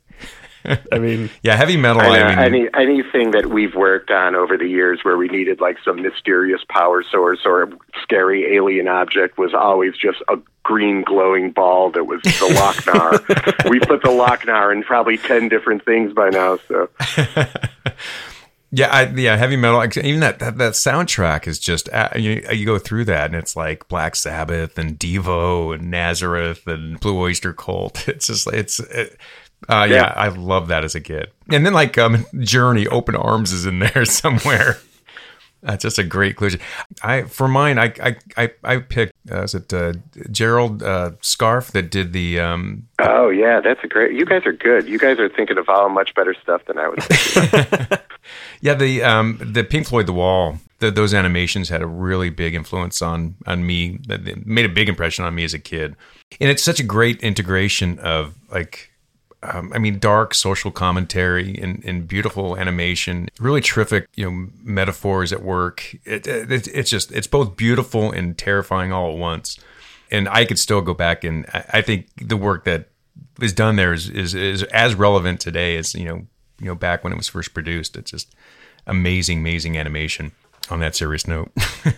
I 0.91 0.99
mean, 0.99 1.29
yeah, 1.41 1.55
heavy 1.55 1.77
metal. 1.77 2.01
I 2.01 2.19
I 2.19 2.49
mean, 2.49 2.67
any 2.75 3.01
anything 3.01 3.31
that 3.31 3.45
we've 3.45 3.73
worked 3.75 4.11
on 4.11 4.35
over 4.35 4.57
the 4.57 4.67
years 4.67 4.99
where 5.03 5.17
we 5.17 5.29
needed 5.29 5.61
like 5.61 5.77
some 5.85 6.01
mysterious 6.01 6.59
power 6.69 7.01
source 7.01 7.39
or 7.45 7.63
a 7.63 7.69
scary 8.03 8.55
alien 8.57 8.89
object 8.89 9.37
was 9.37 9.53
always 9.53 9.95
just 9.95 10.17
a 10.27 10.37
green 10.63 11.01
glowing 11.03 11.51
ball 11.51 11.91
that 11.91 12.03
was 12.03 12.21
the 12.23 12.53
Loc-Nar. 12.53 13.69
we 13.71 13.79
put 13.79 14.03
the 14.03 14.11
Loc-Nar 14.11 14.73
in 14.73 14.83
probably 14.83 15.17
ten 15.17 15.47
different 15.47 15.85
things 15.85 16.11
by 16.13 16.29
now. 16.29 16.59
So 16.67 16.89
Yeah, 18.71 18.89
I, 18.91 19.07
yeah, 19.09 19.35
heavy 19.35 19.55
metal. 19.55 19.83
Even 19.83 20.19
that, 20.19 20.39
that 20.39 20.57
that 20.59 20.73
soundtrack 20.73 21.47
is 21.47 21.57
just 21.57 21.89
uh, 21.91 22.09
you, 22.15 22.45
you 22.51 22.65
go 22.67 22.77
through 22.77 23.05
that 23.05 23.25
and 23.25 23.35
it's 23.35 23.55
like 23.55 23.87
Black 23.87 24.15
Sabbath 24.15 24.77
and 24.77 24.99
Devo 24.99 25.73
and 25.73 25.89
Nazareth 25.89 26.67
and 26.67 26.99
Blue 26.99 27.17
Oyster 27.17 27.53
Cult. 27.53 28.07
It's 28.07 28.27
just 28.27 28.47
it's 28.47 28.79
it, 28.79 29.17
uh, 29.67 29.87
yeah. 29.89 29.95
Yeah. 29.95 30.13
I 30.15 30.27
love 30.29 30.67
that 30.67 30.83
as 30.83 30.93
a 30.95 31.01
kid. 31.01 31.31
And 31.51 31.65
then 31.65 31.73
like 31.73 31.97
um, 31.97 32.25
Journey, 32.39 32.87
Open 32.87 33.15
Arms 33.15 33.51
is 33.51 33.65
in 33.65 33.79
there 33.79 34.05
somewhere. 34.05 34.77
That's 35.61 35.81
just 35.83 35.97
a 35.99 36.03
great 36.03 36.37
conclusion. 36.37 36.61
I 37.03 37.23
for 37.23 37.47
mine, 37.47 37.77
I 37.77 37.93
I 38.01 38.15
I, 38.37 38.51
I 38.63 38.77
picked 38.77 39.13
uh, 39.29 39.43
is 39.43 39.55
it 39.55 39.73
uh, 39.73 39.93
Gerald 40.31 40.83
uh, 40.83 41.11
Scarfe 41.21 41.71
that 41.71 41.91
did 41.91 42.13
the 42.13 42.39
um, 42.39 42.87
Oh 42.99 43.29
yeah, 43.29 43.59
that's 43.59 43.83
a 43.83 43.87
great. 43.87 44.13
You 44.13 44.25
guys 44.25 44.45
are 44.45 44.53
good. 44.53 44.87
You 44.87 44.97
guys 44.97 45.19
are 45.19 45.27
thinking 45.27 45.57
of 45.57 45.67
all 45.67 45.89
much 45.89 46.13
better 46.15 46.33
stuff 46.41 46.61
than 46.65 46.77
I 46.77 46.87
was. 46.87 47.99
Yeah, 48.61 48.73
the 48.73 49.03
um 49.03 49.39
the 49.41 49.63
Pink 49.63 49.87
Floyd 49.87 50.07
The 50.07 50.13
Wall. 50.13 50.57
The, 50.79 50.91
those 50.91 51.13
animations 51.13 51.69
had 51.69 51.81
a 51.81 51.87
really 51.87 52.29
big 52.29 52.55
influence 52.55 53.01
on 53.01 53.35
on 53.45 53.65
me. 53.65 53.99
That 54.07 54.45
made 54.45 54.65
a 54.65 54.69
big 54.69 54.89
impression 54.89 55.25
on 55.25 55.35
me 55.35 55.43
as 55.43 55.53
a 55.53 55.59
kid, 55.59 55.95
and 56.39 56.49
it's 56.49 56.63
such 56.63 56.79
a 56.79 56.83
great 56.83 57.21
integration 57.21 57.99
of 57.99 58.35
like. 58.51 58.87
Um, 59.41 59.71
I 59.73 59.77
mean, 59.79 59.99
dark 59.99 60.33
social 60.33 60.69
commentary 60.69 61.57
and, 61.61 61.81
and 61.85 62.05
beautiful 62.05 62.57
animation, 62.57 63.29
really 63.39 63.61
terrific, 63.61 64.09
you 64.15 64.29
know, 64.29 64.49
metaphors 64.61 65.31
at 65.31 65.41
work. 65.41 65.95
It, 66.03 66.27
it, 66.27 66.67
it's 66.67 66.89
just, 66.89 67.13
it's 67.13 67.25
both 67.25 67.55
beautiful 67.55 68.11
and 68.11 68.37
terrifying 68.37 68.91
all 68.91 69.13
at 69.13 69.17
once. 69.17 69.57
And 70.11 70.27
I 70.27 70.43
could 70.43 70.59
still 70.59 70.81
go 70.81 70.93
back 70.93 71.23
and 71.23 71.45
I, 71.53 71.63
I 71.75 71.81
think 71.81 72.09
the 72.17 72.35
work 72.35 72.65
that 72.65 72.89
is 73.41 73.53
done 73.53 73.77
there 73.77 73.93
is, 73.93 74.09
is, 74.09 74.35
is 74.35 74.63
as 74.63 74.95
relevant 74.95 75.39
today 75.39 75.77
as, 75.77 75.95
you 75.95 76.03
know, 76.03 76.27
you 76.59 76.67
know 76.67 76.75
back 76.75 77.03
when 77.03 77.13
it 77.13 77.17
was 77.17 77.27
first 77.27 77.53
produced. 77.53 77.95
It's 77.97 78.11
just 78.11 78.33
amazing, 78.87 79.39
amazing 79.39 79.77
animation. 79.77 80.31
On 80.71 80.79
that 80.81 80.95
serious 80.95 81.27
note, 81.27 81.51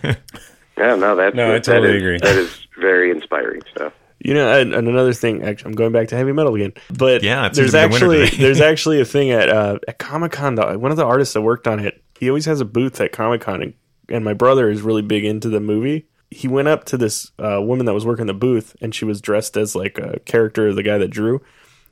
Yeah, 0.78 0.94
no, 0.96 1.14
that's 1.14 1.36
No, 1.36 1.48
I 1.50 1.52
that 1.54 1.64
totally 1.64 1.90
is- 1.96 2.02
agree. 2.02 2.18
That 2.18 2.36
is 2.36 2.66
very 2.78 3.10
inspiring 3.10 3.60
stuff. 3.70 3.92
You 4.24 4.34
know, 4.34 4.58
and, 4.58 4.72
and 4.72 4.86
another 4.88 5.12
thing. 5.12 5.42
Actually, 5.42 5.70
I'm 5.70 5.74
going 5.74 5.92
back 5.92 6.08
to 6.08 6.16
heavy 6.16 6.32
metal 6.32 6.54
again. 6.54 6.72
But 6.96 7.22
Yeah, 7.24 7.48
there's 7.48 7.72
seems 7.72 7.72
to 7.72 7.88
be 7.88 7.98
the 7.98 8.04
winner 8.06 8.24
actually 8.24 8.38
there's 8.38 8.60
actually 8.72 9.00
a 9.00 9.04
thing 9.04 9.30
at 9.30 9.48
uh, 9.48 9.78
at 9.88 9.98
Comic 9.98 10.32
Con. 10.32 10.56
One 10.56 10.90
of 10.90 10.96
the 10.96 11.04
artists 11.04 11.34
that 11.34 11.42
worked 11.42 11.66
on 11.68 11.80
it, 11.80 12.02
he 12.18 12.28
always 12.30 12.46
has 12.46 12.60
a 12.60 12.64
booth 12.64 13.00
at 13.00 13.10
Comic 13.12 13.40
Con, 13.40 13.62
and, 13.62 13.74
and 14.08 14.24
my 14.24 14.32
brother 14.32 14.70
is 14.70 14.80
really 14.80 15.02
big 15.02 15.24
into 15.24 15.48
the 15.48 15.60
movie. 15.60 16.06
He 16.30 16.46
went 16.48 16.68
up 16.68 16.84
to 16.84 16.96
this 16.96 17.30
uh, 17.38 17.60
woman 17.60 17.84
that 17.86 17.94
was 17.94 18.06
working 18.06 18.26
the 18.26 18.32
booth, 18.32 18.74
and 18.80 18.94
she 18.94 19.04
was 19.04 19.20
dressed 19.20 19.56
as 19.56 19.74
like 19.74 19.98
a 19.98 20.20
character 20.20 20.68
of 20.68 20.76
the 20.76 20.82
guy 20.84 20.96
that 20.98 21.08
drew. 21.08 21.42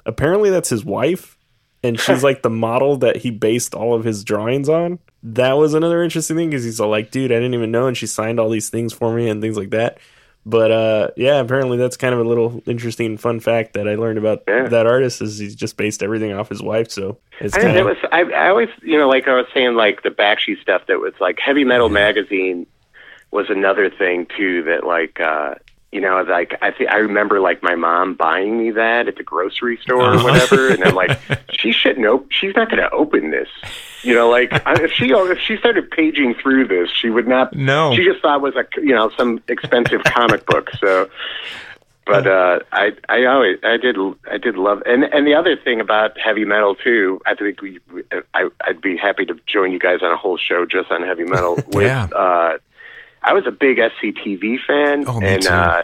Apparently, 0.06 0.50
that's 0.50 0.68
his 0.70 0.84
wife, 0.84 1.36
and 1.82 1.98
she's 1.98 2.22
like 2.22 2.42
the 2.42 2.50
model 2.50 2.96
that 2.98 3.16
he 3.16 3.30
based 3.30 3.74
all 3.74 3.94
of 3.94 4.04
his 4.04 4.24
drawings 4.24 4.68
on. 4.68 4.98
That 5.22 5.54
was 5.54 5.74
another 5.74 6.02
interesting 6.02 6.36
thing 6.36 6.50
because 6.50 6.64
he's 6.64 6.80
all 6.80 6.88
like, 6.90 7.10
"Dude, 7.10 7.30
I 7.32 7.36
didn't 7.36 7.54
even 7.54 7.70
know," 7.70 7.86
and 7.86 7.96
she 7.96 8.06
signed 8.06 8.40
all 8.40 8.48
these 8.50 8.70
things 8.70 8.92
for 8.92 9.14
me 9.14 9.28
and 9.28 9.40
things 9.42 9.56
like 9.56 9.70
that. 9.70 9.98
But 10.46 10.70
uh, 10.70 11.10
yeah, 11.16 11.38
apparently 11.40 11.76
that's 11.76 11.98
kind 11.98 12.14
of 12.14 12.20
a 12.20 12.24
little 12.24 12.62
interesting 12.64 13.18
fun 13.18 13.40
fact 13.40 13.74
that 13.74 13.86
I 13.86 13.96
learned 13.96 14.18
about 14.18 14.44
Yeah. 14.48 14.68
that 14.68 14.86
artist 14.86 15.20
is 15.20 15.38
he's 15.38 15.54
just 15.54 15.76
based 15.76 16.02
everything 16.02 16.32
off 16.32 16.48
his 16.48 16.62
wife. 16.62 16.90
So 16.90 17.18
it's 17.40 17.54
I, 17.54 17.60
kind 17.60 17.76
it 17.76 17.80
of 17.80 17.86
was. 17.86 17.96
I, 18.10 18.22
I 18.22 18.48
always, 18.48 18.70
you 18.82 18.98
know, 18.98 19.06
like 19.08 19.28
I 19.28 19.34
was 19.34 19.44
saying, 19.52 19.74
like 19.74 20.02
the 20.02 20.08
Bakshi 20.08 20.58
stuff 20.62 20.86
that 20.88 20.98
was 20.98 21.12
like 21.20 21.38
heavy 21.38 21.64
metal 21.64 21.90
magazine 21.90 22.66
was 23.30 23.50
another 23.50 23.90
thing 23.90 24.26
too. 24.34 24.62
That 24.62 24.84
like, 24.84 25.20
uh, 25.20 25.56
you 25.92 26.00
know, 26.00 26.22
like 26.22 26.56
I 26.62 26.70
think 26.70 26.90
I 26.90 26.98
remember 26.98 27.40
like 27.40 27.62
my 27.62 27.74
mom 27.74 28.14
buying 28.14 28.56
me 28.58 28.70
that 28.72 29.08
at 29.08 29.16
the 29.16 29.24
grocery 29.24 29.76
store 29.82 30.14
or 30.14 30.22
whatever, 30.22 30.68
and 30.68 30.84
I'm 30.84 30.94
like, 30.94 31.18
she 31.52 31.72
shouldn't 31.72 32.06
open. 32.06 32.28
She's 32.30 32.54
not 32.54 32.70
going 32.70 32.80
to 32.82 32.90
open 32.90 33.30
this. 33.30 33.48
You 34.02 34.14
know, 34.14 34.30
like 34.30 34.52
I- 34.66 34.82
if 34.84 34.92
she 34.92 35.10
if 35.10 35.38
she 35.40 35.56
started 35.56 35.90
paging 35.90 36.34
through 36.34 36.68
this, 36.68 36.90
she 36.90 37.10
would 37.10 37.26
not. 37.26 37.54
No. 37.54 37.94
she 37.96 38.04
just 38.04 38.22
thought 38.22 38.36
it 38.36 38.42
was 38.42 38.54
a 38.56 38.64
you 38.80 38.94
know 38.94 39.10
some 39.18 39.42
expensive 39.48 40.02
comic 40.04 40.46
book. 40.46 40.70
So 40.78 41.10
but 42.06 42.26
uh, 42.26 42.60
I 42.72 42.92
I 43.08 43.24
always 43.26 43.58
I 43.62 43.76
did 43.76 43.96
I 44.30 44.38
did 44.38 44.56
love 44.56 44.82
and 44.86 45.04
and 45.04 45.26
the 45.26 45.34
other 45.34 45.56
thing 45.56 45.80
about 45.80 46.18
heavy 46.18 46.44
metal 46.44 46.74
too 46.74 47.20
I 47.26 47.34
think 47.34 47.60
we 47.60 47.78
I 48.34 48.48
I'd 48.66 48.80
be 48.80 48.96
happy 48.96 49.26
to 49.26 49.36
join 49.46 49.70
you 49.70 49.78
guys 49.78 49.98
on 50.02 50.10
a 50.10 50.16
whole 50.16 50.36
show 50.38 50.64
just 50.66 50.90
on 50.90 51.02
heavy 51.02 51.24
metal 51.24 51.54
with 51.72 51.86
Yeah. 51.86 52.04
uh 52.06 52.58
I 53.22 53.32
was 53.32 53.46
a 53.46 53.50
big 53.50 53.78
SCTV 53.78 54.58
fan 54.66 55.04
Oh, 55.06 55.20
me 55.20 55.26
and 55.28 55.42
too. 55.42 55.48
uh 55.50 55.82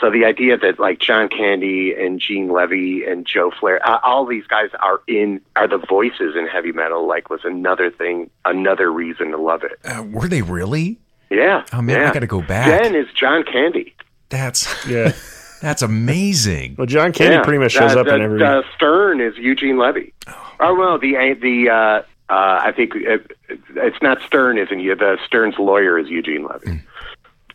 so 0.00 0.10
the 0.12 0.24
idea 0.24 0.56
that 0.56 0.78
like 0.78 1.00
John 1.00 1.28
Candy 1.28 1.92
and 1.92 2.20
Gene 2.20 2.48
Levy 2.50 3.04
and 3.04 3.26
Joe 3.26 3.50
Flaherty 3.50 3.82
uh, 3.84 3.98
all 4.04 4.24
these 4.26 4.46
guys 4.46 4.70
are 4.80 5.00
in 5.08 5.40
are 5.56 5.66
the 5.66 5.78
voices 5.78 6.36
in 6.36 6.46
heavy 6.46 6.70
metal 6.72 7.06
like 7.06 7.30
was 7.30 7.40
another 7.44 7.90
thing 7.90 8.30
another 8.44 8.92
reason 8.92 9.30
to 9.32 9.36
love 9.36 9.64
it 9.64 9.78
uh, 9.84 10.02
were 10.04 10.28
they 10.28 10.42
really? 10.42 10.98
yeah 11.30 11.64
Oh, 11.72 11.82
man, 11.82 12.02
I 12.04 12.12
gotta 12.12 12.26
go 12.26 12.40
back. 12.42 12.66
Den 12.82 12.94
is 12.94 13.06
John 13.12 13.42
Candy 13.42 13.94
That's 14.28 14.68
yeah. 14.88 15.12
that's 15.60 15.82
amazing. 15.82 16.76
Well, 16.78 16.86
John 16.86 17.12
Candy 17.12 17.42
pretty 17.42 17.58
much 17.58 17.72
shows 17.72 17.96
uh, 17.96 18.00
up 18.00 18.06
the, 18.06 18.14
in 18.14 18.22
every. 18.22 18.38
The 18.38 18.62
Stern 18.76 19.20
is 19.20 19.36
Eugene 19.36 19.76
Levy. 19.78 20.12
Oh, 20.60 20.74
well, 20.76 20.98
the 20.98 21.14
the 21.42 21.68
uh, 21.70 22.02
uh, 22.30 22.60
I 22.64 22.72
think 22.72 22.92
it, 22.94 23.36
it's 23.76 24.00
not 24.02 24.20
Stern, 24.22 24.58
isn't 24.58 24.80
you? 24.80 24.94
The 24.94 25.18
Stern's 25.26 25.58
lawyer 25.58 25.98
is 25.98 26.08
Eugene 26.08 26.46
Levy. 26.46 26.82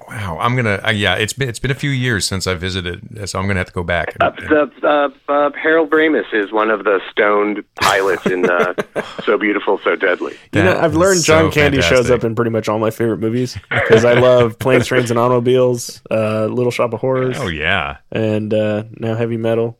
Wow, 0.09 0.38
I'm 0.41 0.55
gonna. 0.57 0.82
Uh, 0.86 0.91
yeah, 0.91 1.15
it's 1.15 1.32
been 1.32 1.47
it's 1.47 1.59
been 1.59 1.71
a 1.71 1.76
few 1.76 1.89
years 1.91 2.26
since 2.26 2.45
I 2.45 2.55
visited, 2.55 3.30
so 3.30 3.39
I'm 3.39 3.47
gonna 3.47 3.59
have 3.59 3.67
to 3.67 3.74
go 3.74 3.84
back. 3.84 4.17
Uh, 4.19 4.32
the, 4.32 4.71
uh, 4.84 5.09
uh, 5.32 5.51
Harold 5.53 5.91
Ramis 5.91 6.26
is 6.34 6.51
one 6.51 6.69
of 6.71 6.84
the 6.84 6.99
stoned 7.09 7.63
pilots 7.76 8.26
in 8.26 8.49
uh, 8.49 8.74
So 9.24 9.38
Beautiful, 9.38 9.80
So 9.82 9.95
Deadly. 9.95 10.36
you 10.51 10.63
know, 10.63 10.78
I've 10.78 10.95
learned 10.95 11.24
John 11.24 11.51
so 11.51 11.51
Candy 11.51 11.82
shows 11.82 12.11
up 12.11 12.26
in 12.26 12.36
pretty 12.36 12.51
much 12.51 12.67
all 12.67 12.80
my 12.80 12.91
favorite 12.91 13.19
movies 13.19 13.57
because 13.69 14.03
I 14.03 14.13
love 14.13 14.59
Planes, 14.59 14.88
Trains, 14.88 15.09
and 15.09 15.17
Automobiles, 15.17 16.01
uh, 16.11 16.47
Little 16.47 16.71
Shop 16.71 16.91
of 16.93 16.99
Horrors, 16.99 17.38
Oh 17.39 17.47
yeah, 17.47 17.97
and 18.11 18.53
uh, 18.53 18.84
now 18.97 19.15
Heavy 19.15 19.38
Metal. 19.38 19.80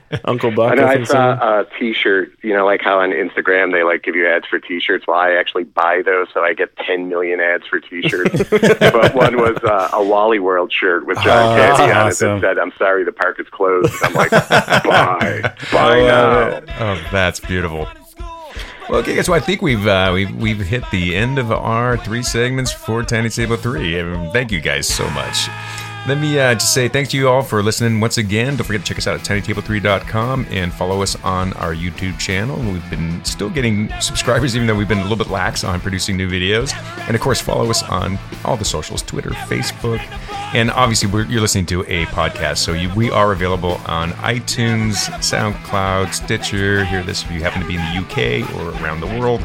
Uncle 0.24 0.50
Buck. 0.50 0.72
I 0.72 0.74
know 0.74 0.86
I 0.86 1.02
saw 1.04 1.60
a 1.60 1.66
T-shirt. 1.78 2.32
You 2.42 2.54
know, 2.54 2.64
like 2.64 2.80
how 2.82 2.98
on 3.00 3.10
Instagram 3.10 3.72
they 3.72 3.82
like 3.82 4.02
give 4.02 4.14
you 4.16 4.26
ads 4.26 4.46
for 4.46 4.58
T-shirts. 4.58 5.06
Well, 5.06 5.16
I 5.18 5.32
actually 5.32 5.64
buy 5.64 6.02
those, 6.04 6.28
so 6.32 6.40
I 6.42 6.54
get 6.54 6.76
10 6.78 7.08
million 7.08 7.40
ads 7.40 7.66
for 7.66 7.80
T-shirts. 7.80 8.48
but 8.50 9.14
one 9.14 9.36
was 9.36 9.56
uh, 9.64 9.90
a 9.92 10.02
Wally 10.04 10.38
World 10.38 10.72
shirt 10.72 11.06
with 11.06 11.18
John 11.18 11.58
Oh, 11.58 11.76
Candy 11.76 11.92
on 11.92 12.06
it 12.08 12.18
that 12.18 12.40
said, 12.40 12.58
"I'm 12.58 12.72
sorry, 12.78 13.04
the 13.04 13.12
park 13.12 13.40
is 13.40 13.48
closed." 13.48 13.92
And 14.02 14.04
I'm 14.04 14.14
like, 14.14 14.30
buy, 14.84 15.54
buy 15.72 15.98
now. 16.00 16.48
it. 16.48 16.64
oh 16.80 17.08
that's 17.10 17.40
beautiful. 17.40 17.88
Well, 18.88 19.00
okay, 19.00 19.14
guys. 19.14 19.26
So 19.26 19.32
I 19.32 19.40
think 19.40 19.62
we've 19.62 19.86
uh, 19.86 20.10
we've 20.12 20.34
we've 20.36 20.58
hit 20.60 20.82
the 20.90 21.16
end 21.16 21.38
of 21.38 21.52
our 21.52 21.96
three 21.96 22.22
segments 22.22 22.72
for 22.72 23.02
Tiny 23.02 23.28
Table 23.28 23.56
Three. 23.56 23.94
Thank 24.32 24.50
you 24.52 24.60
guys 24.60 24.88
so 24.88 25.08
much. 25.10 25.48
Let 26.04 26.18
me 26.18 26.36
uh, 26.36 26.54
just 26.54 26.74
say 26.74 26.88
thanks 26.88 27.10
to 27.10 27.16
you 27.16 27.28
all 27.28 27.42
for 27.42 27.62
listening 27.62 28.00
once 28.00 28.18
again. 28.18 28.56
Don't 28.56 28.66
forget 28.66 28.80
to 28.80 28.86
check 28.86 28.98
us 28.98 29.06
out 29.06 29.14
at 29.14 29.24
tinytable3.com 29.24 30.48
and 30.50 30.72
follow 30.72 31.00
us 31.00 31.14
on 31.22 31.52
our 31.52 31.72
YouTube 31.72 32.18
channel. 32.18 32.56
We've 32.56 32.90
been 32.90 33.24
still 33.24 33.48
getting 33.48 33.88
subscribers, 34.00 34.56
even 34.56 34.66
though 34.66 34.74
we've 34.74 34.88
been 34.88 34.98
a 34.98 35.02
little 35.02 35.16
bit 35.16 35.28
lax 35.28 35.62
on 35.62 35.80
producing 35.80 36.16
new 36.16 36.28
videos. 36.28 36.74
And 37.06 37.14
of 37.14 37.20
course, 37.20 37.40
follow 37.40 37.70
us 37.70 37.84
on 37.84 38.18
all 38.44 38.56
the 38.56 38.64
socials 38.64 39.00
Twitter, 39.00 39.30
Facebook, 39.30 40.00
and 40.54 40.72
obviously, 40.72 41.08
you're 41.30 41.40
listening 41.40 41.66
to 41.66 41.82
a 41.82 42.04
podcast. 42.06 42.58
So 42.58 42.72
you, 42.72 42.92
we 42.94 43.08
are 43.12 43.30
available 43.30 43.80
on 43.86 44.10
iTunes, 44.14 45.08
SoundCloud, 45.20 46.12
Stitcher. 46.12 46.84
Hear 46.84 47.04
this 47.04 47.22
if 47.22 47.30
you 47.30 47.42
happen 47.42 47.62
to 47.62 47.68
be 47.68 47.76
in 47.76 47.80
the 47.80 48.00
UK 48.00 48.50
or 48.56 48.70
around 48.82 49.00
the 49.00 49.20
world 49.20 49.40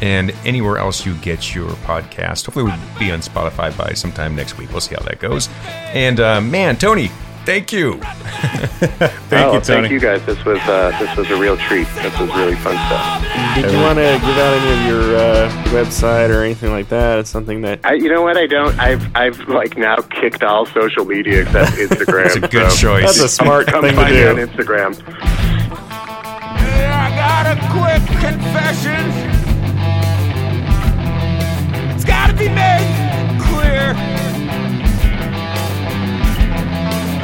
and 0.00 0.30
anywhere 0.44 0.78
else 0.78 1.04
you 1.04 1.14
get 1.16 1.54
your 1.54 1.70
podcast. 1.70 2.46
Hopefully, 2.46 2.64
we'll 2.64 2.98
be 2.98 3.10
on 3.10 3.20
Spotify 3.20 3.76
by 3.76 3.92
sometime 3.94 4.34
next 4.36 4.58
week. 4.58 4.70
We'll 4.70 4.80
see 4.80 4.94
how 4.94 5.02
that 5.02 5.20
goes. 5.20 5.48
And 5.66 6.20
uh, 6.20 6.40
man, 6.40 6.76
Tony, 6.76 7.10
thank 7.44 7.72
you. 7.72 7.98
Thank 9.28 9.46
oh, 9.46 9.54
you, 9.54 9.60
Tony. 9.60 9.88
thank 9.88 9.90
you 9.90 10.00
guys. 10.00 10.24
This 10.24 10.42
was 10.44 10.58
uh, 10.60 10.96
this 11.00 11.16
was 11.16 11.30
a 11.30 11.36
real 11.36 11.56
treat. 11.56 11.88
This 11.96 12.18
was 12.18 12.28
really 12.30 12.54
fun 12.56 12.76
stuff. 12.86 13.24
Did 13.54 13.70
you 13.72 13.78
want 13.78 13.98
to 13.98 14.18
give 14.24 14.38
out 14.38 14.54
any 14.58 14.80
of 14.80 14.86
your 14.86 15.16
uh, 15.16 15.50
website 15.66 16.30
or 16.30 16.42
anything 16.44 16.70
like 16.70 16.88
that? 16.90 17.18
It's 17.18 17.30
something 17.30 17.62
that 17.62 17.80
I, 17.84 17.94
you 17.94 18.08
know 18.08 18.22
what? 18.22 18.36
I 18.36 18.46
don't. 18.46 18.78
I've 18.78 19.16
I've 19.16 19.48
like 19.48 19.76
now 19.76 19.96
kicked 19.96 20.42
all 20.42 20.66
social 20.66 21.04
media 21.04 21.42
except 21.42 21.72
Instagram. 21.76 22.26
It's 22.26 22.36
a 22.36 22.40
good 22.40 22.70
so 22.70 22.76
choice. 22.76 23.04
that's 23.04 23.20
a 23.20 23.28
smart 23.28 23.66
Come 23.66 23.82
thing 23.82 23.96
to 23.96 23.96
find 23.96 24.14
me 24.14 24.26
on 24.26 24.36
do. 24.36 24.46
Instagram. 24.46 25.02
I 26.90 27.10
got 27.16 27.46
a 27.46 27.56
quick 27.72 28.20
confession. 28.20 29.37
Be 32.48 32.54
made 32.54 33.40
clear. 33.40 33.94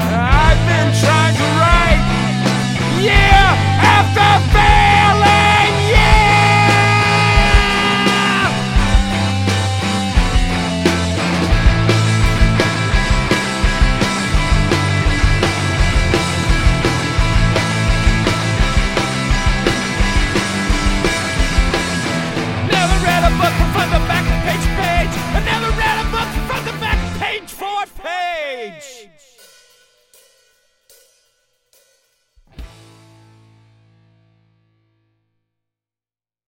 I've 0.00 0.60
been 0.66 0.90
trying 1.02 1.34
to 1.40 1.46
write 1.60 2.00
year 3.00 3.44
after 3.96 4.28
failing 4.52 4.93